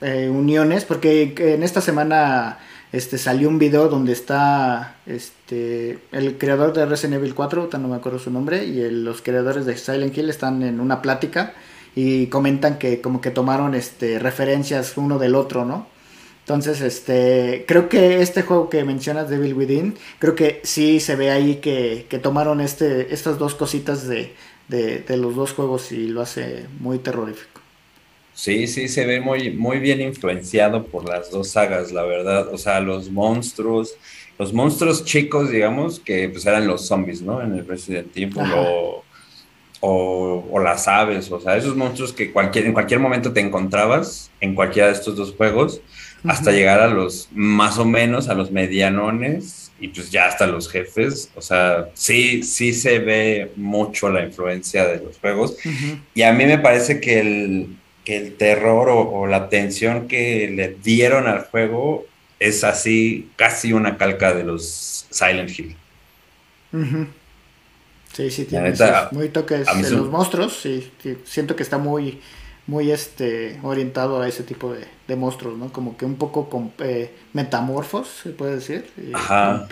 eh, 0.00 0.28
uniones, 0.28 0.84
porque 0.84 1.34
en 1.36 1.62
esta 1.62 1.80
semana 1.80 2.58
este, 2.92 3.18
salió 3.18 3.48
un 3.48 3.58
video 3.58 3.88
donde 3.88 4.12
está 4.12 4.96
este, 5.06 5.98
el 6.12 6.38
creador 6.38 6.72
de 6.72 6.86
Resident 6.86 7.20
Evil 7.20 7.34
4, 7.34 7.70
no 7.78 7.88
me 7.88 7.96
acuerdo 7.96 8.18
su 8.18 8.30
nombre, 8.30 8.64
y 8.64 8.90
los 8.90 9.22
creadores 9.22 9.66
de 9.66 9.76
Silent 9.76 10.16
Hill 10.16 10.30
están 10.30 10.62
en 10.62 10.80
una 10.80 11.02
plática 11.02 11.54
y 11.94 12.26
comentan 12.26 12.78
que 12.78 13.00
como 13.00 13.20
que 13.20 13.30
tomaron 13.30 13.74
este, 13.74 14.18
referencias 14.18 14.96
uno 14.96 15.18
del 15.18 15.34
otro, 15.34 15.64
¿no? 15.64 15.86
Entonces, 16.46 16.80
este, 16.80 17.64
creo 17.66 17.88
que 17.88 18.22
este 18.22 18.42
juego 18.42 18.70
que 18.70 18.84
mencionas, 18.84 19.28
Devil 19.28 19.54
Within, 19.54 19.96
creo 20.20 20.36
que 20.36 20.60
sí 20.62 21.00
se 21.00 21.16
ve 21.16 21.32
ahí 21.32 21.56
que, 21.56 22.06
tomaron 22.22 22.60
este, 22.60 23.12
estas 23.12 23.36
dos 23.36 23.56
cositas 23.56 24.06
de, 24.06 24.32
los 25.08 25.34
dos 25.34 25.54
juegos 25.54 25.90
y 25.90 26.06
lo 26.06 26.20
hace 26.20 26.66
muy 26.78 27.00
terrorífico. 27.00 27.60
Sí, 28.32 28.68
sí, 28.68 28.86
se 28.86 29.04
ve 29.06 29.20
muy, 29.20 29.50
muy 29.50 29.80
bien 29.80 30.00
influenciado 30.00 30.86
por 30.86 31.08
las 31.08 31.32
dos 31.32 31.48
sagas, 31.48 31.90
la 31.90 32.04
verdad. 32.04 32.46
O 32.54 32.58
sea, 32.58 32.78
los 32.78 33.10
monstruos, 33.10 33.96
los 34.38 34.52
monstruos 34.52 35.04
chicos, 35.04 35.50
digamos, 35.50 35.98
que 35.98 36.28
pues 36.28 36.46
eran 36.46 36.68
los 36.68 36.86
zombies, 36.86 37.22
¿no? 37.22 37.42
En 37.42 37.54
el 37.54 37.66
Resident 37.66 38.16
Evil 38.16 38.52
o, 38.54 39.02
o, 39.80 40.60
las 40.60 40.86
aves, 40.86 41.28
o 41.32 41.40
sea, 41.40 41.56
esos 41.56 41.74
monstruos 41.74 42.12
que 42.12 42.30
cualquier, 42.30 42.66
en 42.66 42.72
cualquier 42.72 43.00
momento 43.00 43.32
te 43.32 43.40
encontrabas 43.40 44.30
en 44.40 44.54
cualquiera 44.54 44.88
de 44.88 44.94
estos 44.94 45.16
dos 45.16 45.34
juegos 45.36 45.80
hasta 46.24 46.50
llegar 46.50 46.80
a 46.80 46.88
los 46.88 47.28
más 47.32 47.78
o 47.78 47.84
menos, 47.84 48.28
a 48.28 48.34
los 48.34 48.50
medianones 48.50 49.70
y 49.78 49.88
pues 49.88 50.10
ya 50.10 50.26
hasta 50.26 50.46
los 50.46 50.68
jefes. 50.68 51.30
O 51.34 51.42
sea, 51.42 51.88
sí, 51.94 52.42
sí 52.42 52.72
se 52.72 52.98
ve 52.98 53.52
mucho 53.56 54.10
la 54.10 54.24
influencia 54.24 54.86
de 54.86 55.04
los 55.04 55.18
juegos. 55.18 55.56
Y 56.14 56.22
a 56.22 56.32
mí 56.32 56.46
me 56.46 56.58
parece 56.58 57.00
que 57.00 57.20
el, 57.20 57.76
el 58.06 58.36
terror 58.36 58.88
o, 58.88 59.26
la 59.26 59.48
tensión 59.48 60.08
que 60.08 60.50
le 60.50 60.76
dieron 60.82 61.26
al 61.26 61.44
juego 61.44 62.06
es 62.38 62.64
así, 62.64 63.30
casi 63.36 63.72
una 63.72 63.96
calca 63.96 64.34
de 64.34 64.44
los 64.44 65.06
Silent 65.10 65.58
Hill. 65.58 65.76
Sí, 68.12 68.30
sí, 68.30 68.44
tiene 68.44 68.72
muy 69.12 69.28
toques 69.28 69.66
de 69.66 69.90
los 69.90 70.08
monstruos. 70.08 70.60
Sí, 70.60 70.90
siento 71.24 71.56
que 71.56 71.62
está 71.62 71.78
muy 71.78 72.20
muy 72.66 72.90
este 72.90 73.58
orientado 73.62 74.20
a 74.20 74.28
ese 74.28 74.42
tipo 74.42 74.74
de, 74.74 75.16
monstruos, 75.16 75.56
¿no? 75.56 75.72
Como 75.72 75.96
que 75.96 76.04
un 76.04 76.16
poco 76.16 76.48
con, 76.48 76.72
eh, 76.78 77.12
metamorfos, 77.32 78.08
se 78.24 78.30
puede 78.30 78.56
decir. 78.56 78.90
Ajá. 79.14 79.68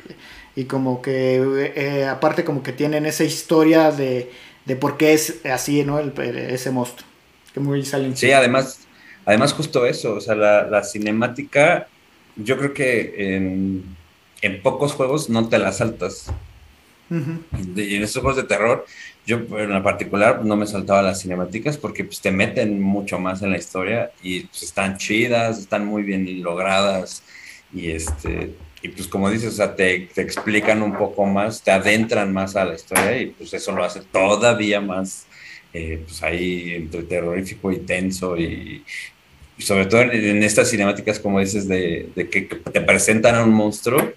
Y, 0.54 0.64
como 0.64 1.02
que, 1.02 1.72
eh, 1.74 2.06
aparte 2.06 2.44
como 2.44 2.62
que 2.62 2.72
tienen 2.72 3.06
esa 3.06 3.24
historia 3.24 3.90
de, 3.90 4.30
de 4.64 4.76
por 4.76 4.96
qué 4.96 5.12
es 5.12 5.44
así, 5.44 5.82
¿no? 5.84 5.98
El, 5.98 6.12
ese 6.18 6.70
monstruo. 6.70 7.08
Que 7.52 7.60
muy 7.60 7.84
salen. 7.84 8.16
Sí, 8.16 8.30
además, 8.30 8.80
además 9.24 9.52
justo 9.52 9.86
eso, 9.86 10.14
o 10.14 10.20
sea, 10.20 10.34
la, 10.34 10.84
cinemática, 10.84 11.88
yo 12.36 12.56
creo 12.58 12.74
que 12.74 13.36
en, 13.36 13.84
en, 14.42 14.62
pocos 14.62 14.92
juegos 14.92 15.28
no 15.28 15.48
te 15.48 15.58
la 15.58 15.72
saltas. 15.72 16.26
Y 17.10 17.96
en 17.96 18.02
estos 18.02 18.22
juegos 18.22 18.36
de 18.36 18.44
terror, 18.44 18.86
yo 19.26 19.38
en 19.58 19.70
la 19.70 19.82
particular 19.82 20.44
no 20.44 20.56
me 20.56 20.66
saltaba 20.66 21.02
las 21.02 21.22
cinemáticas 21.22 21.76
porque 21.78 22.04
pues, 22.04 22.20
te 22.20 22.30
meten 22.30 22.80
mucho 22.80 23.18
más 23.18 23.42
en 23.42 23.50
la 23.50 23.58
historia 23.58 24.12
y 24.22 24.40
pues, 24.40 24.62
están 24.62 24.98
chidas, 24.98 25.58
están 25.58 25.86
muy 25.86 26.02
bien 26.02 26.42
logradas 26.42 27.22
y 27.72 27.90
este 27.90 28.54
y 28.82 28.88
pues 28.88 29.08
como 29.08 29.30
dices, 29.30 29.54
o 29.54 29.56
sea, 29.56 29.74
te, 29.74 30.10
te, 30.14 30.20
explican 30.20 30.82
un 30.82 30.92
poco 30.92 31.24
más, 31.24 31.62
te 31.62 31.70
adentran 31.70 32.34
más 32.34 32.54
a 32.54 32.66
la 32.66 32.74
historia 32.74 33.18
y 33.18 33.26
pues 33.28 33.54
eso 33.54 33.72
lo 33.72 33.82
hace 33.82 34.02
todavía 34.12 34.82
más 34.82 35.26
eh, 35.72 36.02
pues 36.06 36.22
ahí 36.22 36.74
entre 36.74 37.02
terrorífico 37.02 37.72
y 37.72 37.78
tenso 37.78 38.36
y, 38.36 38.84
sobre 39.58 39.86
todo 39.86 40.02
en, 40.02 40.42
estas 40.42 40.70
cinemáticas 40.70 41.18
como 41.18 41.40
dices 41.40 41.66
de, 41.66 42.10
de 42.14 42.28
que, 42.28 42.42
te 42.42 42.80
presentan 42.80 43.36
a 43.36 43.42
un 43.42 43.54
monstruo, 43.54 44.12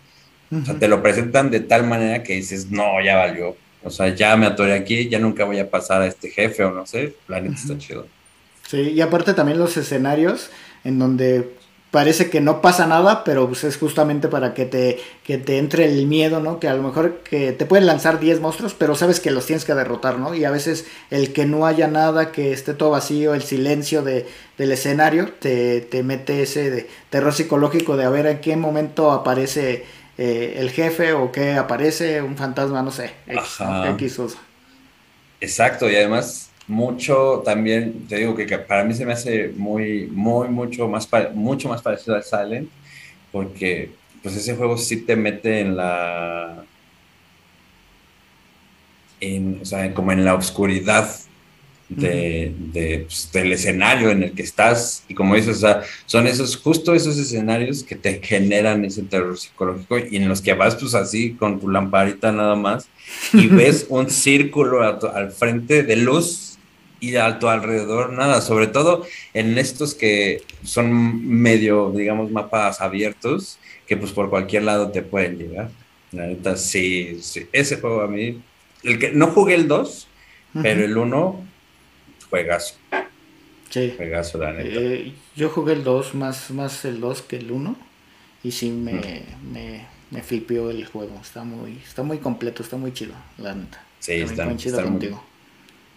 o 0.51 0.65
sea, 0.65 0.77
te 0.77 0.87
lo 0.87 1.01
presentan 1.01 1.49
de 1.49 1.61
tal 1.61 1.87
manera 1.87 2.21
que 2.21 2.33
dices, 2.33 2.69
no, 2.69 3.01
ya 3.03 3.15
valió, 3.15 3.55
o 3.83 3.89
sea, 3.89 4.13
ya 4.13 4.35
me 4.35 4.45
atoré 4.45 4.73
aquí, 4.73 5.07
ya 5.09 5.19
nunca 5.19 5.45
voy 5.45 5.59
a 5.59 5.69
pasar 5.69 6.01
a 6.01 6.07
este 6.07 6.29
jefe 6.29 6.63
o 6.63 6.71
no 6.71 6.85
sé, 6.85 7.15
la 7.27 7.39
neta 7.39 7.55
está 7.55 7.77
chido. 7.77 8.07
Sí, 8.67 8.77
y 8.77 9.01
aparte 9.01 9.33
también 9.33 9.59
los 9.59 9.77
escenarios 9.77 10.49
en 10.83 10.99
donde 10.99 11.55
parece 11.91 12.29
que 12.29 12.41
no 12.41 12.61
pasa 12.61 12.85
nada, 12.85 13.23
pero 13.23 13.47
pues 13.47 13.63
es 13.63 13.77
justamente 13.77 14.27
para 14.27 14.53
que 14.53 14.65
te, 14.65 14.99
que 15.23 15.37
te 15.37 15.57
entre 15.57 15.85
el 15.85 16.05
miedo, 16.05 16.39
¿no? 16.39 16.59
Que 16.59 16.67
a 16.67 16.73
lo 16.73 16.83
mejor 16.83 17.19
que 17.23 17.53
te 17.53 17.65
pueden 17.65 17.85
lanzar 17.85 18.19
10 18.19 18.41
monstruos, 18.41 18.73
pero 18.73 18.95
sabes 18.95 19.19
que 19.19 19.31
los 19.31 19.45
tienes 19.45 19.63
que 19.63 19.73
derrotar, 19.73 20.19
¿no? 20.19 20.35
Y 20.35 20.43
a 20.43 20.51
veces 20.51 20.85
el 21.09 21.31
que 21.31 21.45
no 21.45 21.65
haya 21.65 21.87
nada, 21.87 22.31
que 22.31 22.51
esté 22.51 22.73
todo 22.73 22.91
vacío, 22.91 23.33
el 23.33 23.41
silencio 23.41 24.03
de, 24.03 24.27
del 24.57 24.71
escenario, 24.73 25.31
te, 25.39 25.81
te 25.81 26.03
mete 26.03 26.41
ese 26.43 26.69
de 26.69 26.89
terror 27.09 27.33
psicológico 27.33 27.95
de 27.95 28.03
a 28.03 28.09
ver 28.09 28.25
en 28.27 28.41
qué 28.41 28.55
momento 28.57 29.11
aparece 29.11 29.85
eh, 30.17 30.55
el 30.57 30.71
jefe 30.71 31.13
o 31.13 31.31
que 31.31 31.53
aparece 31.53 32.21
un 32.21 32.35
fantasma, 32.35 32.81
no 32.81 32.91
sé, 32.91 33.11
X, 33.27 34.19
Exacto, 35.39 35.89
y 35.89 35.95
además 35.95 36.49
mucho 36.67 37.41
también, 37.45 38.07
te 38.07 38.17
digo 38.17 38.35
que, 38.35 38.45
para 38.57 38.83
mí 38.83 38.93
se 38.93 39.05
me 39.05 39.13
hace 39.13 39.49
muy, 39.49 40.07
muy, 40.07 40.49
mucho 40.49 40.87
más, 40.87 41.07
mucho 41.33 41.69
más 41.69 41.81
parecido 41.81 42.15
al 42.15 42.23
Silent, 42.23 42.69
porque 43.31 43.91
pues 44.23 44.35
ese 44.35 44.55
juego 44.55 44.77
sí 44.77 44.97
te 44.97 45.15
mete 45.15 45.61
en 45.61 45.77
la... 45.77 46.63
En, 49.19 49.59
o 49.61 49.65
sea, 49.65 49.93
como 49.93 50.11
en 50.11 50.25
la 50.25 50.35
oscuridad 50.35 51.09
de, 51.89 53.05
pues, 53.05 53.29
del 53.31 53.53
escenario 53.53 54.11
en 54.11 54.23
el 54.23 54.31
que 54.33 54.43
estás. 54.43 55.03
Y 55.07 55.13
como 55.13 55.35
dices, 55.35 55.57
o 55.57 55.59
sea, 55.59 55.83
son 56.05 56.27
esos, 56.27 56.57
justo 56.57 56.93
esos 56.93 57.17
escenarios 57.17 57.83
que 57.83 57.95
te 57.95 58.21
generan 58.21 58.85
ese 58.85 59.03
terror 59.03 59.37
psicológico 59.37 59.97
y 59.99 60.17
en 60.17 60.27
los 60.27 60.41
que 60.41 60.53
vas 60.53 60.75
pues 60.75 60.93
así 60.95 61.33
con 61.33 61.59
tu 61.59 61.69
lamparita 61.69 62.31
nada 62.31 62.55
más 62.55 62.87
y 63.33 63.47
ves 63.47 63.85
un 63.89 64.09
círculo 64.09 64.81
al 64.83 65.31
frente 65.31 65.83
de 65.83 65.95
luz 65.95 66.57
y 66.99 67.15
a 67.15 67.37
tu 67.39 67.47
alrededor 67.47 68.13
nada, 68.13 68.41
sobre 68.41 68.67
todo 68.67 69.05
en 69.33 69.57
estos 69.57 69.93
que 69.93 70.41
son 70.63 71.27
medio, 71.27 71.91
digamos, 71.91 72.31
mapas 72.31 72.81
abiertos, 72.81 73.59
que 73.85 73.97
pues 73.97 74.11
por 74.11 74.29
cualquier 74.29 74.63
lado 74.63 74.91
te 74.91 75.03
pueden 75.03 75.37
llegar. 75.37 75.69
La 76.11 76.25
neta, 76.25 76.57
sí, 76.57 77.19
sí. 77.21 77.45
ese 77.51 77.77
juego 77.77 78.01
a 78.01 78.07
mí, 78.07 78.41
el 78.83 78.97
que 78.97 79.11
no 79.11 79.27
jugué 79.27 79.55
el 79.55 79.67
2, 79.67 80.07
pero 80.63 80.83
el 80.83 80.97
1 80.97 81.46
juegazo. 82.29 82.75
Sí. 83.69 83.93
Juegazo, 83.97 84.37
la 84.37 84.53
neta. 84.53 84.79
Eh, 84.79 85.13
yo 85.35 85.49
jugué 85.49 85.73
el 85.73 85.83
2, 85.83 86.15
más, 86.15 86.51
más 86.51 86.85
el 86.85 86.99
2 86.99 87.21
que 87.23 87.37
el 87.37 87.51
1. 87.51 87.75
Y 88.43 88.51
sí 88.51 88.69
me, 88.69 88.93
mm. 88.93 89.53
me, 89.53 89.87
me, 90.11 90.21
flipió 90.21 90.69
el 90.69 90.85
juego. 90.85 91.19
Está 91.21 91.43
muy, 91.43 91.79
está 91.83 92.03
muy 92.03 92.19
completo, 92.19 92.63
está 92.63 92.77
muy 92.77 92.93
chido, 92.93 93.13
la 93.37 93.55
neta. 93.55 93.83
Sí, 93.99 94.13
está, 94.13 94.45
muy 94.45 94.57
chido 94.57 94.81
contigo. 94.81 95.23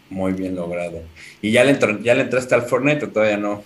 Muy, 0.09 0.33
bien 0.33 0.57
logrado. 0.57 1.03
¿Y 1.41 1.53
ya 1.53 1.63
le, 1.63 1.79
ya 2.03 2.15
le 2.15 2.23
entraste 2.23 2.55
al 2.55 2.63
Fortnite 2.63 3.05
o 3.05 3.09
todavía 3.11 3.37
no? 3.37 3.63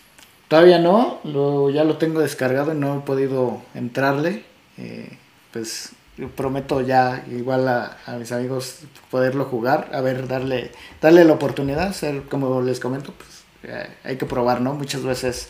Todavía 0.48 0.78
no, 0.78 1.20
lo, 1.24 1.70
ya 1.70 1.84
lo 1.84 1.96
tengo 1.96 2.20
descargado 2.20 2.74
y 2.74 2.76
no 2.76 2.98
he 2.98 3.00
podido 3.00 3.62
entrarle. 3.74 4.44
Eh, 4.76 5.08
pues 5.52 5.92
prometo 6.36 6.80
ya 6.80 7.24
igual 7.30 7.68
a, 7.68 7.96
mis 8.18 8.30
amigos 8.32 8.80
poderlo 9.10 9.44
jugar, 9.46 9.90
a 9.92 10.00
ver, 10.00 10.28
darle, 10.28 10.70
darle 11.00 11.24
la 11.24 11.32
oportunidad, 11.32 11.92
ser 11.92 12.22
como 12.22 12.62
les 12.62 12.80
comento, 12.80 13.12
pues 13.12 13.44
eh, 13.64 13.88
hay 14.04 14.16
que 14.16 14.26
probar, 14.26 14.60
¿no? 14.60 14.74
Muchas 14.74 15.02
veces 15.02 15.48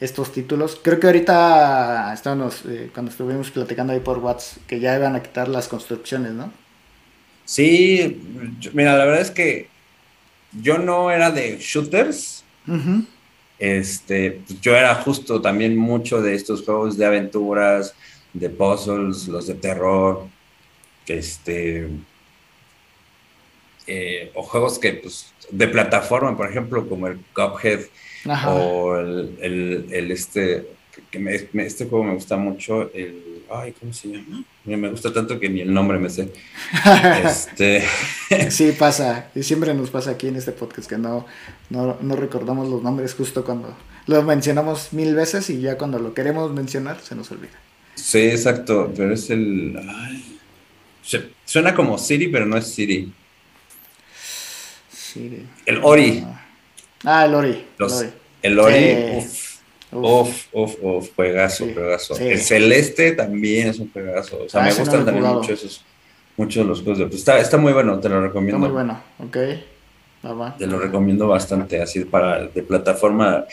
estos 0.00 0.32
títulos. 0.32 0.78
Creo 0.82 1.00
que 1.00 1.06
ahorita 1.06 2.12
estábamos, 2.12 2.62
eh, 2.66 2.90
cuando 2.92 3.10
estuvimos 3.10 3.50
platicando 3.50 3.92
ahí 3.92 4.00
por 4.00 4.18
WhatsApp, 4.18 4.62
que 4.66 4.80
ya 4.80 4.96
iban 4.96 5.16
a 5.16 5.22
quitar 5.22 5.48
las 5.48 5.68
construcciones, 5.68 6.32
¿no? 6.32 6.52
Sí, 7.44 8.20
mira, 8.72 8.96
la 8.96 9.04
verdad 9.04 9.20
es 9.20 9.30
que 9.30 9.68
yo 10.60 10.78
no 10.78 11.10
era 11.10 11.30
de 11.30 11.58
shooters. 11.60 12.44
Este, 13.58 14.42
pues, 14.46 14.60
yo 14.60 14.76
era 14.76 14.94
justo 14.96 15.40
también 15.40 15.76
mucho 15.76 16.20
de 16.20 16.34
estos 16.34 16.62
juegos 16.62 16.98
de 16.98 17.06
aventuras, 17.06 17.94
de 18.38 18.50
puzzles, 18.50 19.28
los 19.28 19.46
de 19.46 19.54
terror, 19.54 20.26
este, 21.06 21.88
eh, 23.86 24.32
o 24.34 24.42
juegos 24.42 24.78
que, 24.78 24.94
pues, 24.94 25.32
de 25.50 25.68
plataforma, 25.68 26.36
por 26.36 26.50
ejemplo, 26.50 26.88
como 26.88 27.06
el 27.06 27.18
Cuphead 27.34 27.80
o 28.46 28.96
el, 28.96 29.86
el, 29.92 30.10
este, 30.10 30.66
que 31.10 31.18
me, 31.18 31.34
este 31.34 31.86
juego 31.86 32.04
me 32.04 32.14
gusta 32.14 32.36
mucho, 32.36 32.90
el, 32.92 33.44
ay, 33.50 33.72
¿cómo 33.78 33.92
se 33.92 34.08
llama? 34.08 34.44
Me 34.64 34.88
gusta 34.88 35.12
tanto 35.12 35.38
que 35.38 35.48
ni 35.48 35.60
el 35.60 35.72
nombre 35.72 35.98
me 35.98 36.10
sé. 36.10 36.32
este... 37.24 37.84
sí, 38.50 38.72
pasa, 38.72 39.30
y 39.34 39.42
siempre 39.42 39.72
nos 39.72 39.90
pasa 39.90 40.10
aquí 40.10 40.28
en 40.28 40.36
este 40.36 40.52
podcast 40.52 40.88
que 40.88 40.98
no, 40.98 41.24
no, 41.70 41.96
no 42.00 42.16
recordamos 42.16 42.68
los 42.68 42.82
nombres 42.82 43.14
justo 43.14 43.44
cuando 43.44 43.76
los 44.06 44.24
mencionamos 44.24 44.92
mil 44.92 45.14
veces 45.14 45.48
y 45.50 45.60
ya 45.60 45.78
cuando 45.78 45.98
lo 45.98 46.14
queremos 46.14 46.52
mencionar 46.52 47.00
se 47.00 47.14
nos 47.14 47.30
olvida. 47.30 47.65
Sí, 47.96 48.18
exacto, 48.18 48.92
pero 48.96 49.12
es 49.12 49.28
el... 49.30 49.76
suena 51.44 51.74
como 51.74 51.98
Siri, 51.98 52.28
pero 52.28 52.46
no 52.46 52.56
es 52.56 52.66
Siri. 52.68 53.12
Siri. 54.90 55.46
El 55.64 55.80
Ori. 55.82 56.24
Ah, 57.04 57.24
el 57.24 57.34
Ori. 57.34 57.66
el 58.42 58.58
Ori, 58.58 58.96
Uf, 59.92 60.48
uf, 60.52 60.74
uf, 60.82 61.10
juegazo, 61.14 61.64
juegazo. 61.72 62.18
El 62.18 62.38
Celeste 62.40 63.12
también 63.12 63.68
es 63.68 63.78
un 63.78 63.90
juegazo. 63.90 64.42
O 64.44 64.48
sea, 64.48 64.62
ah, 64.62 64.66
me 64.66 64.74
gustan 64.74 65.04
también 65.04 65.26
mucho 65.26 65.52
esos, 65.52 65.84
muchos 66.36 66.64
de 66.64 66.68
los 66.68 66.82
juegos 66.82 66.98
de... 66.98 67.06
Pues 67.06 67.20
está, 67.20 67.38
está 67.38 67.56
muy 67.56 67.72
bueno, 67.72 67.98
te 67.98 68.08
lo 68.08 68.20
recomiendo. 68.20 68.66
Está 68.66 68.68
muy 68.68 68.74
bueno, 68.74 69.02
ok. 69.20 69.36
Te 70.58 70.66
lo 70.66 70.78
recomiendo 70.78 71.28
bastante, 71.28 71.80
así 71.80 72.04
para 72.04 72.46
de 72.46 72.62
plataforma. 72.62 73.44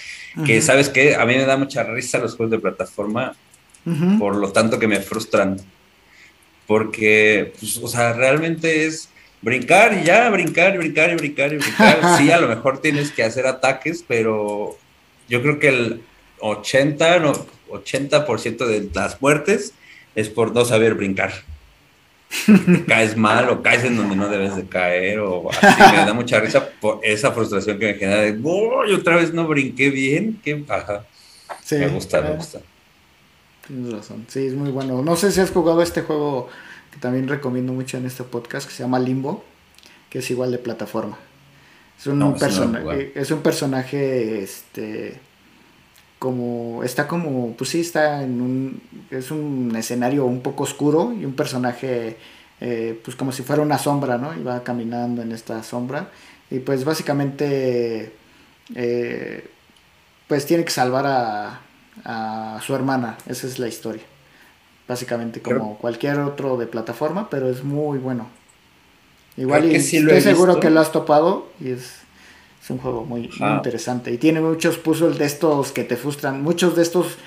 Que, 0.46 0.62
¿sabes 0.62 0.90
qué? 0.90 1.16
A 1.16 1.26
mí 1.26 1.36
me 1.36 1.46
da 1.46 1.56
mucha 1.56 1.84
risa 1.84 2.18
los 2.18 2.36
juegos 2.36 2.52
de 2.52 2.60
plataforma, 2.60 3.36
por 4.20 4.36
lo 4.36 4.52
tanto 4.52 4.80
que 4.80 4.88
me 4.88 5.00
frustran. 5.00 5.58
Porque, 6.68 7.54
pues, 7.60 7.78
o 7.78 7.88
sea, 7.88 8.14
realmente 8.14 8.86
es 8.86 9.10
brincar 9.42 9.98
y 10.02 10.06
ya, 10.06 10.30
brincar 10.30 10.74
y 10.76 10.78
brincar 10.78 11.12
y 11.12 11.16
brincar 11.16 11.54
y 11.54 11.58
brincar. 11.58 12.00
sí, 12.18 12.32
a 12.32 12.40
lo 12.40 12.48
mejor 12.48 12.80
tienes 12.80 13.12
que 13.12 13.24
hacer 13.24 13.46
ataques, 13.46 14.04
pero 14.08 14.78
yo 15.28 15.42
creo 15.42 15.60
que 15.60 15.68
el 15.68 16.02
80, 16.40 17.20
no, 17.20 17.34
80% 17.70 18.66
de 18.66 18.90
las 18.94 19.22
muertes 19.22 19.74
es 20.16 20.30
por 20.30 20.54
no 20.54 20.66
saber 20.66 20.96
brincar. 20.96 21.34
caes 22.88 23.16
mal 23.16 23.50
o 23.50 23.62
caes 23.62 23.84
en 23.84 23.96
donde 23.96 24.16
no 24.16 24.28
debes 24.28 24.56
de 24.56 24.66
caer 24.66 25.20
o 25.20 25.50
así. 25.52 25.82
Me 25.92 25.98
da 25.98 26.14
mucha 26.14 26.40
risa 26.40 26.68
por 26.82 27.00
esa 27.04 27.32
frustración 27.32 27.78
que 27.78 27.88
me 27.88 27.94
genera 27.96 28.22
de, 28.22 28.32
¡Uy, 28.42 28.94
otra 28.94 29.18
vez 29.18 29.34
no 29.34 29.48
brinqué 29.48 29.90
bien! 29.90 30.40
¡Qué 30.44 30.56
paja! 30.56 31.06
me 31.72 31.88
gusta, 31.88 32.22
me 32.22 32.32
gusta. 32.32 32.60
Tienes 33.68 33.92
razón. 33.92 34.26
Sí, 34.28 34.48
es 34.48 34.54
muy 34.54 34.72
bueno. 34.72 35.02
No 35.02 35.16
sé 35.16 35.32
si 35.32 35.40
has 35.40 35.52
jugado 35.52 35.82
este 35.82 36.02
juego 36.02 36.50
que 36.92 37.00
también 37.00 37.28
recomiendo 37.28 37.74
mucho 37.74 37.98
en 37.98 38.06
este 38.06 38.24
podcast 38.24 38.68
que 38.68 38.74
se 38.74 38.84
llama 38.84 39.00
Limbo, 39.00 39.44
que 40.10 40.20
es 40.20 40.30
igual 40.32 40.52
de 40.52 40.58
plataforma. 40.58 41.18
Es 41.98 42.08
un 42.08 42.36
personaje, 42.38 43.12
es 43.16 43.32
un 43.32 43.42
personaje 43.42 44.44
este 44.44 45.20
como 46.20 46.84
está 46.84 47.08
como 47.08 47.54
pues 47.54 47.70
sí 47.70 47.82
está 47.82 48.24
en 48.24 48.42
un 48.42 48.82
es 49.12 49.30
un 49.32 49.74
escenario 49.76 50.26
un 50.26 50.42
poco 50.42 50.64
oscuro 50.64 51.14
y 51.14 51.26
un 51.26 51.34
personaje 51.34 52.18
eh, 52.62 53.00
pues 53.04 53.16
como 53.16 53.32
si 53.32 53.44
fuera 53.44 53.62
una 53.62 53.78
sombra 53.78 54.18
no 54.18 54.34
y 54.38 54.42
va 54.42 54.64
caminando 54.64 55.22
en 55.22 55.32
esta 55.34 55.64
sombra 55.64 56.12
y 56.50 56.60
pues 56.60 56.86
básicamente 56.86 58.14
eh, 58.76 59.50
pues 60.28 60.46
tiene 60.46 60.64
que 60.64 60.72
salvar 60.72 61.06
a, 61.08 61.62
a, 62.06 62.60
su 62.66 62.76
hermana 62.76 63.18
esa 63.28 63.48
es 63.48 63.60
la 63.60 63.68
historia 63.68 64.04
básicamente 64.88 65.42
como 65.42 65.78
cualquier 65.78 66.20
otro 66.20 66.58
de 66.58 66.68
plataforma 66.68 67.30
pero 67.30 67.50
es 67.50 67.64
muy 67.64 67.98
bueno 67.98 68.28
igual 69.38 69.72
y 69.72 69.76
estoy 69.76 70.22
seguro 70.22 70.60
que 70.60 70.70
lo 70.70 70.80
has 70.80 70.92
topado 70.92 71.48
y 71.60 71.72
es 71.72 72.04
es 72.64 72.70
un 72.70 72.78
juego 72.78 73.04
muy, 73.04 73.30
interesante. 73.40 74.12
Y 74.12 74.18
tiene 74.18 74.40
muchos 74.40 74.78
puzzles 74.78 75.18
de 75.18 75.26
estos 75.26 75.74
que 75.74 75.84
te 75.84 75.98
frustran. 75.98 76.42
Muchos 76.42 76.78
de 76.78 76.82
estos 76.82 77.18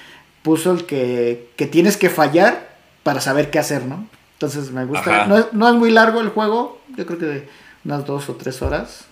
puzzles 0.42 0.82
que, 0.84 1.50
tienes 1.70 1.98
que 1.98 2.08
fallar 2.08 2.74
para 3.02 3.20
saber 3.20 3.50
qué 3.50 3.58
hacer, 3.58 3.84
¿no? 3.84 4.08
Entonces 4.32 4.70
me 4.70 4.86
gusta. 4.86 5.26
No 5.26 5.36
es, 5.36 5.52
no 5.52 5.68
es, 5.68 5.74
muy 5.74 5.90
largo 5.90 6.22
el 6.22 6.30
juego. 6.30 6.80
Yo 6.96 7.04
creo 7.04 7.18
que 7.18 7.26
de 7.26 7.48
unas 7.84 8.06
dos 8.06 8.30
o 8.30 8.36
tres 8.36 8.62
horas 8.62 9.04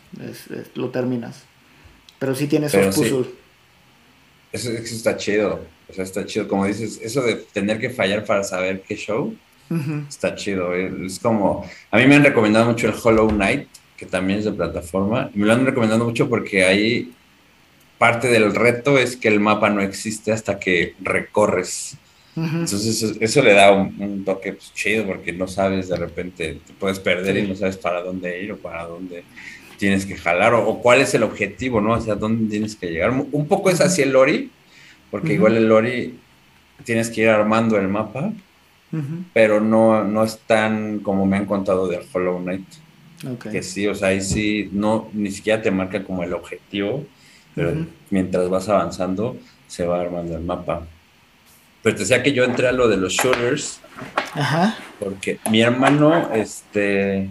lo 0.75 0.89
terminas. 0.89 1.43
Pero 2.19 2.35
sí 2.35 2.47
tiene 2.47 2.67
esos 2.67 2.95
puzzles. 2.95 3.27
Eso, 4.55 4.71
está 4.71 5.17
chido. 5.17 5.61
O 5.89 5.93
sea, 5.93 6.05
está 6.05 6.25
chido. 6.25 6.49
Como 6.49 6.65
dices, 6.65 6.99
eso 7.03 7.21
de 7.23 7.35
tener 7.35 7.79
que 7.79 7.91
fallar 7.91 8.25
para 8.25 8.43
saber 8.43 8.83
qué 8.87 8.97
show. 8.97 9.35
Está 10.09 10.35
chido. 10.35 10.75
Es 10.75 11.19
como. 11.19 11.69
A 11.91 11.99
mí 11.99 12.07
me 12.07 12.15
han 12.15 12.25
recomendado 12.25 12.67
mucho 12.67 12.87
el 12.87 12.95
Hollow 13.03 13.29
Knight 13.29 13.69
que 13.97 14.07
también 14.07 14.41
es 14.41 14.45
de 14.45 14.53
plataforma. 14.53 15.31
Me 15.35 15.47
lo 15.47 15.53
han 15.53 15.67
recomendado 15.67 16.05
mucho 16.05 16.29
porque 16.29 16.65
ahí 16.65 17.13
parte 17.99 18.29
del 18.29 18.55
reto 18.55 18.99
es 18.99 19.17
que 19.17 19.29
el 19.29 19.41
mapa 19.41 19.71
no 19.71 19.81
existe 19.81 20.33
hasta 20.33 20.59
que 20.59 20.95
recorres. 21.01 21.97
Entonces 22.37 23.17
eso, 23.21 23.43
le 23.43 23.53
da 23.53 23.71
un, 23.71 24.25
toque 24.25 24.55
pues, 24.55 24.75
chido 24.75 25.07
porque 25.07 25.33
no 25.33 25.47
sabes 25.47 25.89
de 25.89 25.97
repente, 25.97 26.59
te 26.67 26.73
puedes 26.73 26.99
perder 26.99 27.37
y 27.37 27.47
no 27.47 27.55
sabes 27.55 27.77
para 27.77 28.03
dónde 28.03 28.43
ir 28.43 28.51
o 28.51 28.57
para 28.57 28.87
dónde 28.87 29.23
tienes 29.85 30.07
que 30.07 30.17
jalar 30.17 30.55
o, 30.55 30.79
cuál 30.79 31.03
es 31.03 31.13
el 31.15 31.23
objetivo, 31.25 31.79
¿no? 31.83 31.95
Hacia 31.95 32.15
dónde 32.15 32.51
tienes 32.51 32.75
que 32.75 32.91
llegar. 32.91 33.11
Un 33.11 33.47
poco 33.47 33.69
es 33.69 33.83
hacia 33.83 34.05
el 34.05 34.13
lori, 34.13 34.51
porque 35.11 35.35
igual 35.35 35.59
el 35.59 35.69
lori 35.69 36.19
tienes 36.85 37.11
que 37.11 37.21
ir 37.21 37.29
armando 37.29 37.77
el 37.77 37.89
mapa, 37.89 38.33
pero 39.35 39.61
no, 39.61 40.03
no 40.05 40.25
es 40.25 40.39
tan 40.47 41.01
como 41.01 41.27
me 41.27 41.37
han 41.37 41.45
contado 41.45 41.87
del 41.87 42.01
Hollow 42.11 42.39
Knight. 42.39 42.67
Que 43.53 43.63
sí, 43.63 43.87
o 43.87 43.95
sea, 43.95 44.09
ahí 44.09 44.23
sí, 44.23 44.71
no, 44.73 45.11
ni 45.13 45.31
siquiera 45.31 45.61
te 45.61 45.71
marca 45.71 46.03
como 46.03 46.23
el 46.23 46.33
objetivo, 46.33 47.05
pero 47.55 47.87
mientras 48.09 48.49
vas 48.49 48.71
avanzando, 48.71 49.37
se 49.67 49.87
va 49.87 50.01
armando 50.01 50.35
el 50.35 50.45
mapa. 50.45 50.87
Pero 51.83 51.95
te 51.95 52.01
decía 52.01 52.23
que 52.23 52.33
yo 52.33 52.45
entré 52.45 52.69
a 52.69 52.73
lo 52.73 52.89
de 52.89 52.97
los 52.97 53.13
shooters, 53.13 53.81
Ajá. 54.33 54.79
porque 54.99 55.39
mi 55.51 55.61
hermano, 55.61 56.33
este, 56.33 57.29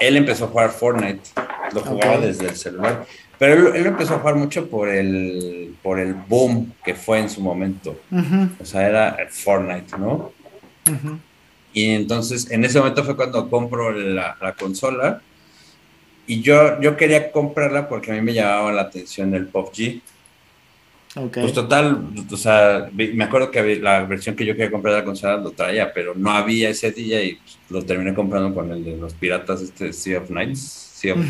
él 0.00 0.16
empezó 0.16 0.46
a 0.46 0.48
jugar 0.48 0.70
Fortnite, 0.70 1.30
lo 1.72 1.80
jugaba 1.80 2.18
desde 2.18 2.48
el 2.48 2.56
celular, 2.56 3.06
pero 3.38 3.74
él, 3.74 3.86
empezó 3.86 4.14
a 4.14 4.18
jugar 4.18 4.34
mucho 4.34 4.68
por 4.68 4.88
el, 4.88 5.76
por 5.82 6.00
el 6.00 6.14
boom 6.14 6.72
que 6.84 6.94
fue 6.94 7.20
en 7.20 7.30
su 7.30 7.40
momento. 7.40 7.98
O 8.60 8.64
sea, 8.64 8.86
era 8.86 9.08
el 9.10 9.28
Fortnite, 9.28 9.96
¿no? 9.96 10.32
Y 11.72 11.90
entonces 11.90 12.50
en 12.50 12.64
ese 12.64 12.78
momento 12.78 13.04
fue 13.04 13.16
cuando 13.16 13.48
compro 13.48 13.92
la, 13.92 14.54
consola. 14.58 15.20
Y 16.26 16.42
yo, 16.42 16.80
yo 16.80 16.96
quería 16.96 17.30
comprarla 17.30 17.88
porque 17.88 18.10
a 18.10 18.14
mí 18.14 18.20
me 18.20 18.34
llamaba 18.34 18.72
la 18.72 18.82
atención 18.82 19.34
el 19.34 19.46
PUBG. 19.46 20.02
Okay. 21.18 21.42
Pues 21.42 21.52
total, 21.52 22.10
o 22.30 22.36
sea, 22.36 22.90
me 22.92 23.24
acuerdo 23.24 23.50
que 23.50 23.76
la 23.76 24.04
versión 24.04 24.36
que 24.36 24.46
yo 24.46 24.54
quería 24.54 24.70
comprar 24.70 24.94
de 24.94 25.00
la 25.00 25.04
consola 25.04 25.36
lo 25.36 25.50
traía, 25.50 25.92
pero 25.92 26.14
no 26.14 26.30
había 26.30 26.70
ese 26.70 26.92
día 26.92 27.22
y 27.24 27.40
lo 27.70 27.82
terminé 27.84 28.14
comprando 28.14 28.54
con 28.54 28.70
el 28.70 28.84
de 28.84 28.96
los 28.96 29.14
piratas, 29.14 29.60
este 29.62 29.92
Sea 29.92 30.20
of 30.20 30.30
Nights. 30.30 30.60
Sea 30.60 31.14
of, 31.14 31.26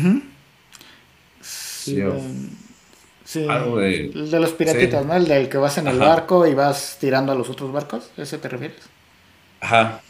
sí, 3.23 3.47
algo 3.47 3.77
de, 3.77 4.07
el 4.13 4.31
de 4.31 4.39
los 4.39 4.53
piratitas, 4.53 5.05
¿no? 5.05 5.15
El 5.15 5.27
del 5.27 5.49
que 5.49 5.57
vas 5.57 5.77
en 5.77 5.87
el 5.87 5.99
barco 5.99 6.45
y 6.47 6.53
vas 6.53 6.97
tirando 6.99 7.31
a 7.31 7.35
los 7.35 7.49
otros 7.49 7.71
barcos, 7.71 8.11
¿ese 8.17 8.37
te 8.37 8.49
refieres? 8.49 8.91
Ajá, 9.61 10.01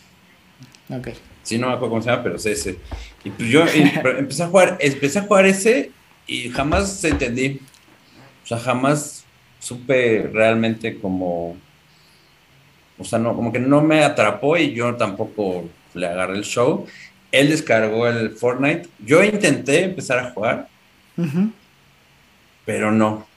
Ok. 0.89 1.09
Sí, 1.43 1.57
no 1.57 1.67
me 1.67 1.73
acuerdo 1.73 1.91
cómo 1.91 2.01
se 2.01 2.09
llama, 2.09 2.23
pero 2.23 2.35
es 2.35 2.45
ese. 2.45 2.79
Y 3.23 3.31
pues 3.31 3.49
yo 3.49 3.65
empecé 3.67 4.43
a 4.43 4.47
jugar, 4.47 4.77
empecé 4.79 5.19
a 5.19 5.23
jugar 5.23 5.45
ese 5.45 5.93
y 6.27 6.49
jamás 6.49 7.03
entendí. 7.03 7.61
O 8.43 8.47
sea, 8.47 8.59
jamás 8.59 9.18
supe 9.59 10.29
realmente 10.33 10.97
como. 10.99 11.57
O 12.97 13.03
sea, 13.03 13.19
no, 13.19 13.35
como 13.35 13.51
que 13.53 13.59
no 13.59 13.81
me 13.81 14.03
atrapó 14.03 14.57
y 14.57 14.73
yo 14.73 14.95
tampoco 14.95 15.69
le 15.93 16.07
agarré 16.07 16.37
el 16.37 16.43
show. 16.43 16.85
Él 17.31 17.49
descargó 17.49 18.07
el 18.07 18.31
Fortnite. 18.31 18.89
Yo 18.99 19.23
intenté 19.23 19.83
empezar 19.83 20.19
a 20.19 20.31
jugar, 20.31 20.67
pero 22.65 22.91
no. 22.91 23.27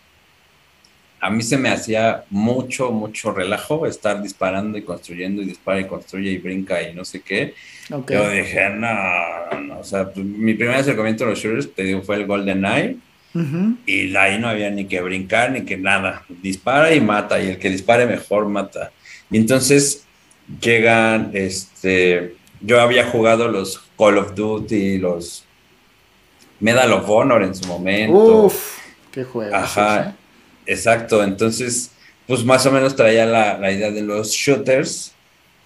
a 1.22 1.30
mí 1.30 1.40
se 1.44 1.56
me 1.56 1.68
hacía 1.68 2.24
mucho, 2.30 2.90
mucho 2.90 3.30
relajo 3.30 3.86
estar 3.86 4.20
disparando 4.20 4.76
y 4.76 4.82
construyendo 4.82 5.40
y 5.40 5.44
dispara 5.44 5.78
y 5.78 5.86
construye 5.86 6.32
y 6.32 6.38
brinca 6.38 6.82
y 6.82 6.94
no 6.94 7.04
sé 7.04 7.20
qué. 7.20 7.54
Yo 7.88 8.28
dije, 8.28 8.70
no, 8.70 9.60
no, 9.60 9.78
o 9.78 9.84
sea, 9.84 10.10
pues, 10.10 10.26
mi 10.26 10.54
primer 10.54 10.74
acercamiento 10.74 11.22
a 11.22 11.28
los 11.28 11.38
shooters, 11.38 11.72
te 11.72 11.84
digo, 11.84 12.02
fue 12.02 12.16
el 12.16 12.26
Golden 12.26 12.64
Eye. 12.64 12.96
Y 13.86 14.14
ahí 14.16 14.38
no 14.38 14.48
había 14.48 14.70
ni 14.70 14.86
que 14.86 15.00
brincar 15.00 15.52
ni 15.52 15.62
que 15.62 15.76
nada. 15.76 16.24
Dispara 16.28 16.94
y 16.94 17.00
mata, 17.00 17.42
y 17.42 17.50
el 17.50 17.58
que 17.58 17.70
dispare 17.70 18.06
mejor 18.06 18.46
mata. 18.48 18.92
Y 19.30 19.38
entonces 19.38 20.04
llegan, 20.60 21.30
este, 21.32 22.36
yo 22.60 22.80
había 22.80 23.06
jugado 23.06 23.48
los 23.48 23.82
Call 23.96 24.18
of 24.18 24.34
Duty, 24.34 24.98
los 24.98 25.44
Medal 26.60 26.92
of 26.92 27.08
Honor 27.08 27.42
en 27.42 27.54
su 27.54 27.66
momento. 27.66 28.44
Uf, 28.44 28.78
qué 29.10 29.24
juego. 29.24 29.54
Ajá, 29.54 30.10
¿eh? 30.10 30.12
exacto. 30.66 31.24
Entonces, 31.24 31.90
pues 32.26 32.44
más 32.44 32.64
o 32.66 32.70
menos 32.70 32.94
traía 32.94 33.26
la, 33.26 33.58
la, 33.58 33.72
idea 33.72 33.90
de 33.90 34.02
los 34.02 34.30
shooters, 34.30 35.12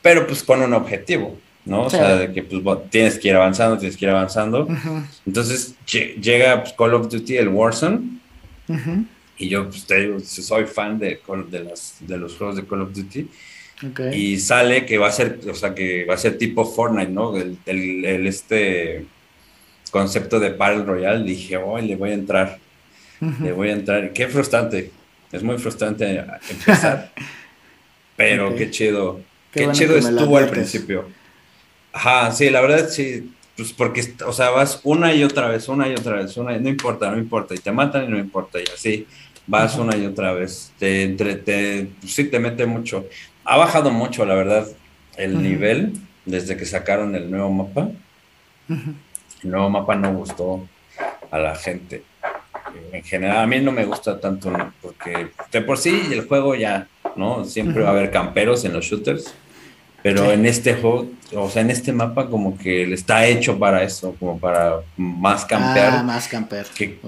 pero 0.02 0.26
pues 0.26 0.42
con 0.42 0.62
un 0.62 0.72
objetivo, 0.72 1.36
¿no? 1.66 1.82
O 1.82 1.90
sea, 1.90 2.16
de 2.16 2.32
que 2.32 2.42
pues 2.42 2.62
tienes 2.90 3.18
que 3.18 3.28
ir 3.28 3.34
avanzando, 3.34 3.76
tienes 3.76 3.96
que 3.96 4.04
ir 4.06 4.10
avanzando. 4.10 4.66
Entonces 5.26 5.74
llega 5.86 6.62
pues, 6.62 6.72
Call 6.72 6.94
of 6.94 7.10
Duty, 7.10 7.36
el 7.36 7.48
Warzone. 7.48 8.20
Y 9.38 9.48
yo, 9.48 9.68
pues 9.68 9.84
te 9.84 10.00
digo, 10.00 10.20
soy 10.20 10.64
fan 10.64 10.98
de, 10.98 11.20
de, 11.50 11.64
las, 11.64 11.96
de 12.00 12.16
los 12.16 12.36
juegos 12.36 12.56
de 12.56 12.64
Call 12.64 12.82
of 12.82 12.94
Duty. 12.94 13.28
Y 14.14 14.38
sale 14.38 14.86
que 14.86 14.96
va 14.96 15.08
a 15.08 15.12
ser, 15.12 15.40
o 15.50 15.54
sea, 15.54 15.74
que 15.74 16.06
va 16.06 16.14
a 16.14 16.18
ser 16.18 16.38
tipo 16.38 16.64
Fortnite, 16.64 17.10
¿no? 17.10 17.36
El, 17.36 17.58
el, 17.66 18.26
este 18.26 19.04
concepto 19.90 20.40
de 20.40 20.50
Battle 20.50 20.84
Royale. 20.84 21.24
Dije, 21.24 21.56
oh, 21.56 21.78
le 21.78 21.96
voy 21.96 22.10
a 22.10 22.14
entrar. 22.14 22.58
Le 23.42 23.52
voy 23.52 23.68
a 23.70 23.72
entrar. 23.72 24.12
Qué 24.12 24.28
frustrante. 24.28 24.90
Es 25.32 25.42
muy 25.42 25.58
frustrante 25.58 26.24
empezar. 26.50 27.12
pero 28.16 28.54
qué 28.54 28.70
chido. 28.70 29.20
Qué, 29.52 29.70
chido 29.72 29.96
estuvo 29.96 30.38
al 30.38 30.48
principio. 30.48 31.06
Ajá, 31.96 32.32
sí, 32.32 32.50
la 32.50 32.60
verdad 32.60 32.88
sí. 32.88 33.32
Pues 33.56 33.72
porque, 33.72 34.02
o 34.26 34.32
sea, 34.32 34.50
vas 34.50 34.80
una 34.84 35.14
y 35.14 35.24
otra 35.24 35.48
vez, 35.48 35.66
una 35.68 35.88
y 35.88 35.92
otra 35.92 36.16
vez, 36.16 36.36
una 36.36 36.54
y 36.54 36.60
no 36.60 36.68
importa, 36.68 37.10
no 37.10 37.16
importa. 37.16 37.54
Y 37.54 37.58
te 37.58 37.72
matan 37.72 38.04
y 38.04 38.08
no 38.08 38.18
importa. 38.18 38.58
Y 38.60 38.64
así 38.74 39.06
vas 39.46 39.76
una 39.78 39.96
y 39.96 40.04
otra 40.04 40.32
vez. 40.34 40.72
Te, 40.78 41.04
entre, 41.04 41.36
te, 41.36 41.88
pues 42.00 42.12
sí, 42.12 42.24
te 42.24 42.38
mete 42.38 42.66
mucho 42.66 43.06
ha 43.46 43.56
bajado 43.56 43.90
mucho, 43.90 44.26
la 44.26 44.34
verdad, 44.34 44.66
el 45.16 45.40
nivel 45.40 45.92
desde 46.24 46.56
que 46.56 46.66
sacaron 46.66 47.14
el 47.14 47.30
nuevo 47.30 47.50
mapa. 47.50 47.88
El 48.68 49.50
nuevo 49.50 49.70
mapa 49.70 49.94
no 49.94 50.12
gustó 50.12 50.68
a 51.30 51.38
la 51.38 51.54
gente. 51.54 52.02
En 52.92 53.04
general, 53.04 53.38
a 53.38 53.46
mí 53.46 53.60
no 53.60 53.70
me 53.70 53.84
gusta 53.84 54.20
tanto, 54.20 54.52
porque 54.82 55.28
de 55.52 55.60
por 55.62 55.78
sí 55.78 56.08
el 56.10 56.26
juego 56.26 56.56
ya, 56.56 56.88
¿no? 57.14 57.44
Siempre 57.44 57.82
va 57.82 57.88
a 57.88 57.92
haber 57.92 58.10
camperos 58.10 58.64
en 58.64 58.72
los 58.72 58.84
shooters, 58.84 59.32
pero 60.06 60.30
en 60.30 60.46
este 60.46 60.74
juego, 60.74 61.10
o 61.34 61.50
sea, 61.50 61.62
en 61.62 61.70
este 61.70 61.92
mapa 61.92 62.28
como 62.28 62.56
que 62.56 62.92
está 62.92 63.26
hecho 63.26 63.58
para 63.58 63.82
eso, 63.82 64.14
como 64.20 64.38
para 64.38 64.76
más 64.96 65.44
campear. 65.44 65.94
Ah, 65.94 66.02
más 66.04 66.28
camper. 66.28 66.64
Que, 66.76 67.00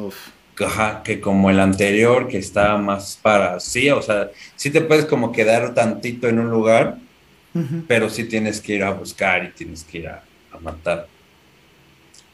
que 1.04 1.20
como 1.20 1.48
el 1.48 1.60
anterior, 1.60 2.26
que 2.26 2.38
está 2.38 2.76
más 2.76 3.16
para, 3.22 3.60
sí, 3.60 3.88
o 3.88 4.02
sea, 4.02 4.30
sí 4.56 4.72
te 4.72 4.80
puedes 4.80 5.04
como 5.04 5.30
quedar 5.30 5.74
tantito 5.74 6.26
en 6.26 6.40
un 6.40 6.50
lugar, 6.50 6.98
pero 7.86 8.10
sí 8.10 8.24
tienes 8.24 8.60
que 8.60 8.74
ir 8.74 8.82
a 8.82 8.90
buscar 8.90 9.44
y 9.44 9.50
tienes 9.50 9.84
que 9.84 9.98
ir 9.98 10.08
a, 10.08 10.24
matar. 10.60 11.06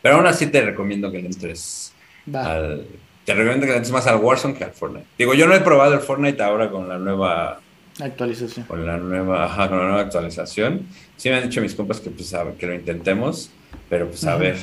Pero 0.01 0.15
aún 0.17 0.27
así 0.27 0.47
te 0.47 0.63
recomiendo 0.63 1.13
que 1.13 1.19
le 1.19 1.27
entres 1.27 1.93
al, 2.33 2.87
te 3.27 3.35
recomiendo 3.35 3.67
que 3.67 3.73
le 3.73 3.77
entres 3.77 3.93
más 3.93 4.07
al 4.07 4.17
Warzone 4.17 4.55
que 4.55 4.65
al 4.65 4.73
Fortnite. 4.73 5.09
Digo, 5.19 5.35
yo 5.35 5.47
no 5.47 5.55
he 5.55 5.61
probado 5.61 5.93
el 5.93 6.01
Fortnite 6.01 6.43
ahora 6.43 6.71
con 6.71 6.89
la 6.89 6.97
nueva 6.97 7.61
actualización. 8.01 8.67
Con 8.67 8.87
la 8.87 8.97
nueva, 8.97 9.45
ajá, 9.45 9.69
con 9.69 9.79
la 9.79 9.85
nueva 9.85 10.01
actualización. 10.01 10.87
Sí 11.17 11.29
me 11.29 11.37
han 11.37 11.49
dicho 11.49 11.61
mis 11.61 11.75
compas 11.75 12.01
que 12.01 12.11
pues 12.11 12.35
que 12.59 12.67
lo 12.67 12.75
intentemos, 12.75 13.51
pero 13.89 14.09
pues 14.09 14.25
a 14.25 14.37
ver, 14.37 14.57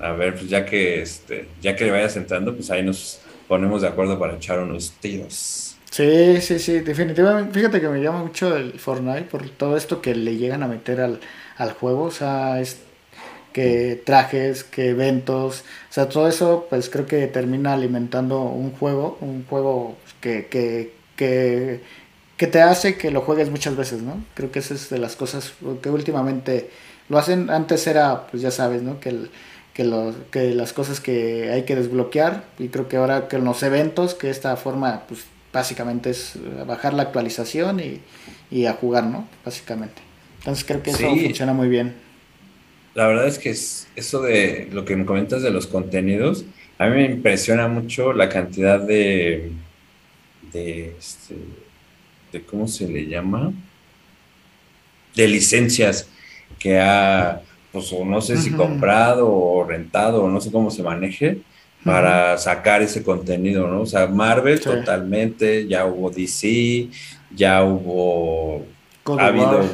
a 0.00 0.12
ver, 0.12 0.34
pues 0.34 0.48
ya 0.48 0.64
que, 0.64 1.02
este, 1.02 1.48
ya 1.60 1.76
que 1.76 1.84
le 1.84 1.92
vayas 1.92 2.16
entrando, 2.16 2.54
pues 2.54 2.70
ahí 2.70 2.82
nos 2.82 3.20
ponemos 3.48 3.82
de 3.82 3.88
acuerdo 3.88 4.18
para 4.18 4.34
echar 4.34 4.58
unos 4.60 4.92
tiros. 5.00 5.76
Sí, 5.92 6.40
sí, 6.40 6.58
sí, 6.58 6.80
definitivamente. 6.80 7.52
Fíjate 7.52 7.78
que 7.78 7.88
me 7.88 8.02
llama 8.02 8.22
mucho 8.22 8.56
el 8.56 8.78
Fortnite 8.80 9.24
por 9.24 9.46
todo 9.50 9.76
esto 9.76 10.00
que 10.00 10.14
le 10.14 10.38
llegan 10.38 10.62
a 10.62 10.66
meter 10.66 11.00
al, 11.02 11.72
juego. 11.74 12.04
O 12.04 12.10
sea, 12.10 12.60
es 12.60 12.78
que 13.52 14.00
trajes, 14.02 14.64
que 14.64 14.88
eventos. 14.88 15.64
O 15.90 15.92
sea, 15.92 16.08
todo 16.08 16.28
eso, 16.28 16.66
pues 16.70 16.88
creo 16.88 17.06
que 17.06 17.26
termina 17.26 17.74
alimentando 17.74 18.40
un 18.40 18.72
juego, 18.72 19.18
un 19.20 19.44
juego 19.44 19.98
que, 20.22 20.46
que, 20.46 20.94
que, 21.14 21.82
que 22.42 22.48
te 22.48 22.60
hace 22.60 22.96
que 22.96 23.12
lo 23.12 23.20
juegues 23.20 23.50
muchas 23.50 23.76
veces, 23.76 24.02
¿no? 24.02 24.20
Creo 24.34 24.50
que 24.50 24.58
esa 24.58 24.74
es 24.74 24.90
de 24.90 24.98
las 24.98 25.14
cosas 25.14 25.52
que 25.80 25.90
últimamente 25.90 26.70
lo 27.08 27.16
hacen. 27.16 27.50
Antes 27.50 27.86
era, 27.86 28.26
pues 28.26 28.42
ya 28.42 28.50
sabes, 28.50 28.82
¿no? 28.82 28.98
Que 28.98 29.10
el 29.10 29.30
que, 29.72 29.84
los, 29.84 30.16
que 30.32 30.52
las 30.52 30.72
cosas 30.72 30.98
que 30.98 31.52
hay 31.52 31.62
que 31.62 31.76
desbloquear 31.76 32.42
y 32.58 32.66
creo 32.66 32.88
que 32.88 32.96
ahora 32.96 33.28
que 33.28 33.36
en 33.36 33.44
los 33.44 33.62
eventos, 33.62 34.14
que 34.14 34.28
esta 34.28 34.56
forma 34.56 35.04
pues 35.06 35.20
básicamente 35.52 36.10
es 36.10 36.32
bajar 36.66 36.94
la 36.94 37.04
actualización 37.04 37.78
y, 37.78 38.00
y 38.50 38.66
a 38.66 38.72
jugar, 38.72 39.04
¿no? 39.04 39.28
Básicamente. 39.44 40.02
Entonces 40.38 40.64
creo 40.64 40.82
que 40.82 40.90
eso 40.90 41.08
funciona 41.14 41.52
muy 41.52 41.68
bien. 41.68 41.94
La 42.96 43.06
verdad 43.06 43.28
es 43.28 43.38
que 43.38 43.50
es 43.50 43.86
eso 43.94 44.20
de 44.20 44.68
lo 44.72 44.84
que 44.84 44.96
me 44.96 45.04
comentas 45.04 45.42
de 45.42 45.52
los 45.52 45.68
contenidos, 45.68 46.44
a 46.78 46.88
mí 46.88 46.96
me 46.96 47.04
impresiona 47.04 47.68
mucho 47.68 48.12
la 48.12 48.28
cantidad 48.28 48.80
de, 48.80 49.52
de, 50.52 50.96
este, 50.98 51.36
¿cómo 52.40 52.68
se 52.68 52.88
le 52.88 53.06
llama? 53.06 53.52
De 55.14 55.28
licencias 55.28 56.08
que 56.58 56.78
ha 56.80 57.42
pues 57.72 57.92
o 57.92 58.04
no 58.04 58.20
sé 58.20 58.36
si 58.36 58.50
comprado 58.50 59.32
o 59.32 59.64
rentado 59.64 60.24
o 60.24 60.28
no 60.28 60.40
sé 60.40 60.52
cómo 60.52 60.70
se 60.70 60.82
maneje 60.82 61.38
para 61.84 62.38
sacar 62.38 62.82
ese 62.82 63.02
contenido, 63.02 63.66
¿no? 63.66 63.80
O 63.80 63.86
sea, 63.86 64.06
Marvel 64.06 64.60
totalmente, 64.60 65.66
ya 65.66 65.84
hubo 65.86 66.10
DC, 66.10 66.88
ya 67.34 67.64
hubo 67.64 68.64
ha 69.18 69.26
habido 69.26 69.64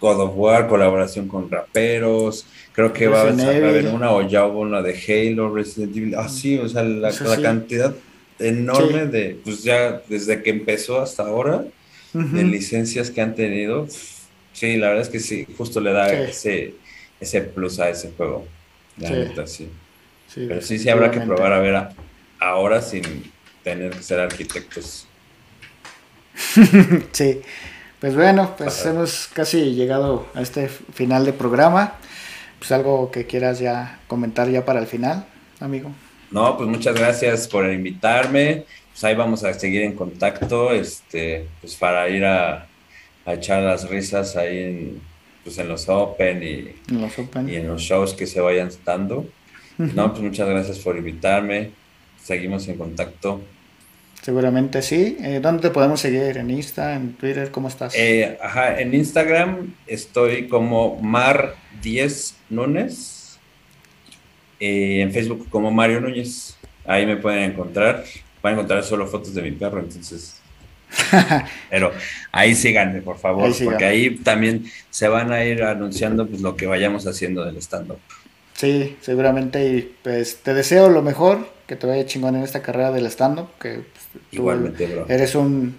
God 0.00 0.20
of 0.20 0.32
War, 0.34 0.66
colaboración 0.66 1.28
con 1.28 1.48
raperos, 1.50 2.46
creo 2.72 2.92
que 2.92 3.06
va 3.06 3.20
a 3.20 3.28
haber 3.28 3.88
una 3.88 4.10
o 4.10 4.22
ya 4.26 4.46
hubo 4.46 4.60
una 4.60 4.82
de 4.82 4.94
Halo, 4.96 5.54
Resident 5.54 5.96
Evil, 5.96 6.14
así, 6.16 6.58
ah, 6.58 6.64
o 6.64 6.68
sea, 6.68 6.82
la, 6.82 7.12
cantidad 7.42 7.94
enorme 8.38 9.06
de, 9.06 9.38
pues 9.44 9.62
ya 9.62 10.02
desde 10.08 10.42
que 10.42 10.50
empezó 10.50 11.00
hasta 11.00 11.24
ahora, 11.24 11.64
de 12.12 12.42
licencias 12.42 13.10
que 13.10 13.20
han 13.20 13.34
tenido, 13.34 13.86
Sí, 14.58 14.76
la 14.76 14.88
verdad 14.88 15.02
es 15.02 15.08
que 15.08 15.20
sí, 15.20 15.46
justo 15.56 15.80
le 15.80 15.92
da 15.92 16.12
ese, 16.12 16.74
ese 17.20 17.42
plus 17.42 17.78
a 17.78 17.90
ese 17.90 18.10
juego. 18.16 18.44
La 18.96 19.10
neta, 19.10 19.46
sí. 19.46 19.70
Pero 20.34 20.60
sí, 20.62 20.80
sí 20.80 20.90
habrá 20.90 21.12
que 21.12 21.20
probar 21.20 21.52
a 21.52 21.60
ver 21.60 21.88
ahora 22.40 22.82
sin 22.82 23.30
tener 23.62 23.92
que 23.92 24.02
ser 24.02 24.18
arquitectos. 24.18 25.06
sí. 27.12 27.40
Pues 28.00 28.16
bueno, 28.16 28.56
pues 28.58 28.84
hemos 28.84 29.28
casi 29.32 29.76
llegado 29.76 30.26
a 30.34 30.42
este 30.42 30.68
final 30.68 31.24
de 31.24 31.34
programa. 31.34 31.94
Pues 32.58 32.72
algo 32.72 33.12
que 33.12 33.26
quieras 33.26 33.60
ya 33.60 34.00
comentar 34.08 34.50
ya 34.50 34.64
para 34.64 34.80
el 34.80 34.88
final, 34.88 35.24
amigo. 35.60 35.92
No, 36.30 36.56
pues 36.56 36.68
muchas 36.68 36.94
gracias 36.94 37.48
por 37.48 37.70
invitarme. 37.70 38.64
Pues 38.92 39.04
ahí 39.04 39.14
vamos 39.14 39.44
a 39.44 39.54
seguir 39.54 39.82
en 39.82 39.94
contacto, 39.94 40.72
este, 40.72 41.46
pues 41.60 41.76
para 41.76 42.08
ir 42.08 42.24
a, 42.24 42.66
a 43.24 43.34
echar 43.34 43.62
las 43.62 43.88
risas 43.88 44.36
ahí 44.36 44.58
en, 44.58 45.00
pues 45.44 45.58
en 45.58 45.68
los 45.68 45.88
Open 45.88 46.42
y, 46.42 46.74
y 47.50 47.56
en 47.56 47.68
los 47.68 47.80
shows 47.82 48.14
que 48.14 48.26
se 48.26 48.40
vayan 48.40 48.70
dando. 48.84 49.26
No, 49.78 50.10
pues 50.10 50.22
muchas 50.22 50.48
gracias 50.48 50.78
por 50.80 50.96
invitarme. 50.96 51.70
Seguimos 52.22 52.66
en 52.66 52.76
contacto. 52.76 53.40
Seguramente 54.22 54.82
sí. 54.82 55.16
Eh, 55.20 55.38
¿Dónde 55.40 55.62
te 55.62 55.70
podemos 55.70 56.00
seguir? 56.00 56.36
¿En 56.36 56.50
Insta? 56.50 56.96
¿En 56.96 57.12
Twitter? 57.14 57.50
¿Cómo 57.50 57.68
estás? 57.68 57.94
Eh, 57.96 58.36
ajá, 58.42 58.80
en 58.80 58.92
Instagram 58.92 59.74
estoy 59.86 60.48
como 60.48 61.00
Mar10 61.00 62.34
Núñez. 62.50 63.17
Eh, 64.60 65.00
en 65.02 65.12
Facebook 65.12 65.48
como 65.50 65.70
Mario 65.70 66.00
Núñez. 66.00 66.56
Ahí 66.86 67.06
me 67.06 67.16
pueden 67.16 67.50
encontrar. 67.50 68.04
Van 68.42 68.52
a 68.52 68.56
encontrar 68.56 68.82
solo 68.84 69.06
fotos 69.06 69.34
de 69.34 69.42
mi 69.42 69.50
perro, 69.52 69.80
entonces 69.80 70.40
Pero 71.70 71.92
ahí 72.32 72.54
síganme, 72.54 73.02
por 73.02 73.18
favor, 73.18 73.52
porque 73.64 73.84
ahí 73.84 74.16
también 74.16 74.64
se 74.90 75.08
van 75.08 75.32
a 75.32 75.44
ir 75.44 75.62
anunciando 75.62 76.26
pues, 76.26 76.40
lo 76.40 76.56
que 76.56 76.66
vayamos 76.66 77.06
haciendo 77.06 77.44
del 77.44 77.56
stand-up. 77.58 77.98
Sí, 78.54 78.96
seguramente. 79.00 79.64
Y 79.68 79.94
pues 80.02 80.38
te 80.42 80.54
deseo 80.54 80.88
lo 80.88 81.02
mejor, 81.02 81.48
que 81.66 81.76
te 81.76 81.86
vaya 81.86 82.06
chingón 82.06 82.36
en 82.36 82.42
esta 82.42 82.62
carrera 82.62 82.90
del 82.90 83.06
stand-up, 83.06 83.48
que 83.60 83.74
pues, 83.74 84.24
Igualmente, 84.32 84.86
bro. 84.86 85.06
eres 85.08 85.34
un 85.34 85.76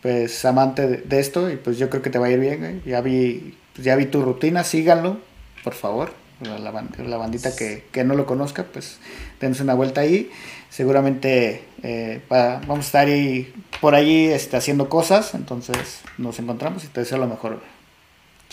pues 0.00 0.44
amante 0.44 0.86
de, 0.86 1.20
esto 1.20 1.50
y 1.50 1.56
pues 1.56 1.78
yo 1.78 1.88
creo 1.88 2.02
que 2.02 2.10
te 2.10 2.18
va 2.18 2.26
a 2.26 2.30
ir 2.30 2.38
bien. 2.38 2.82
Ya 2.86 3.00
vi 3.00 3.54
pues, 3.74 3.84
ya 3.84 3.96
vi 3.96 4.06
tu 4.06 4.22
rutina, 4.22 4.64
síganlo, 4.64 5.18
por 5.62 5.74
favor. 5.74 6.12
La, 6.44 6.70
bandita 7.18 7.54
que, 7.56 8.04
no 8.04 8.14
lo 8.14 8.26
conozca, 8.26 8.64
pues 8.64 8.98
denos 9.40 9.60
una 9.60 9.74
vuelta 9.74 10.02
ahí. 10.02 10.30
Seguramente 10.70 11.62
eh, 11.82 12.20
vamos 12.28 12.78
a 12.78 12.80
estar 12.80 13.06
ahí, 13.06 13.52
por 13.80 13.94
allí 13.94 14.26
este, 14.26 14.56
haciendo 14.56 14.88
cosas, 14.88 15.34
entonces 15.34 16.00
nos 16.18 16.38
encontramos 16.38 16.84
y 16.84 16.88
te 16.88 17.00
deseo 17.00 17.18
lo 17.18 17.26
mejor. 17.26 17.60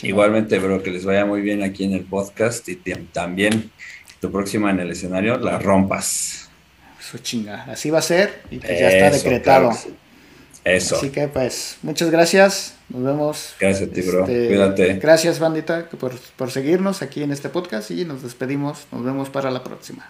Igualmente, 0.02 0.58
bro, 0.60 0.82
que 0.82 0.92
les 0.92 1.06
vaya 1.06 1.26
muy 1.26 1.42
bien 1.42 1.64
aquí 1.64 1.84
en 1.84 1.94
el 1.94 2.04
podcast 2.04 2.68
y 2.70 2.76
también 3.12 3.72
tu 4.20 4.32
próxima 4.32 4.72
en 4.72 4.80
el 4.80 4.92
escenario 4.92 5.38
la 5.38 5.60
rompas. 5.60 6.50
Su 7.00 7.18
chinga, 7.18 7.64
así 7.64 7.90
va 7.90 8.00
a 8.00 8.04
ser 8.04 8.42
y 8.52 8.58
pues 8.58 8.80
ya 8.80 8.90
está 8.90 9.12
decretado. 9.12 9.72
Eso. 10.64 10.96
Así 10.96 11.10
que 11.10 11.28
pues, 11.28 11.78
muchas 11.82 12.12
gracias. 12.12 12.76
Nos 12.90 13.04
vemos. 13.04 13.56
Gracias 13.60 13.90
a 13.90 13.94
ti, 13.94 14.02
bro. 14.02 14.22
Este, 14.22 14.48
Cuídate. 14.48 14.94
Gracias, 14.96 15.40
bandita, 15.40 15.90
por, 15.90 16.14
por 16.36 16.52
seguirnos 16.52 17.02
aquí 17.02 17.24
en 17.24 17.32
este 17.32 17.50
podcast 17.50 17.92
y 17.92 18.06
nos 18.06 18.22
despedimos. 18.22 18.88
Nos 18.92 19.04
vemos 19.04 19.30
para 19.30 19.50
la 19.50 19.64
próxima. 19.64 20.10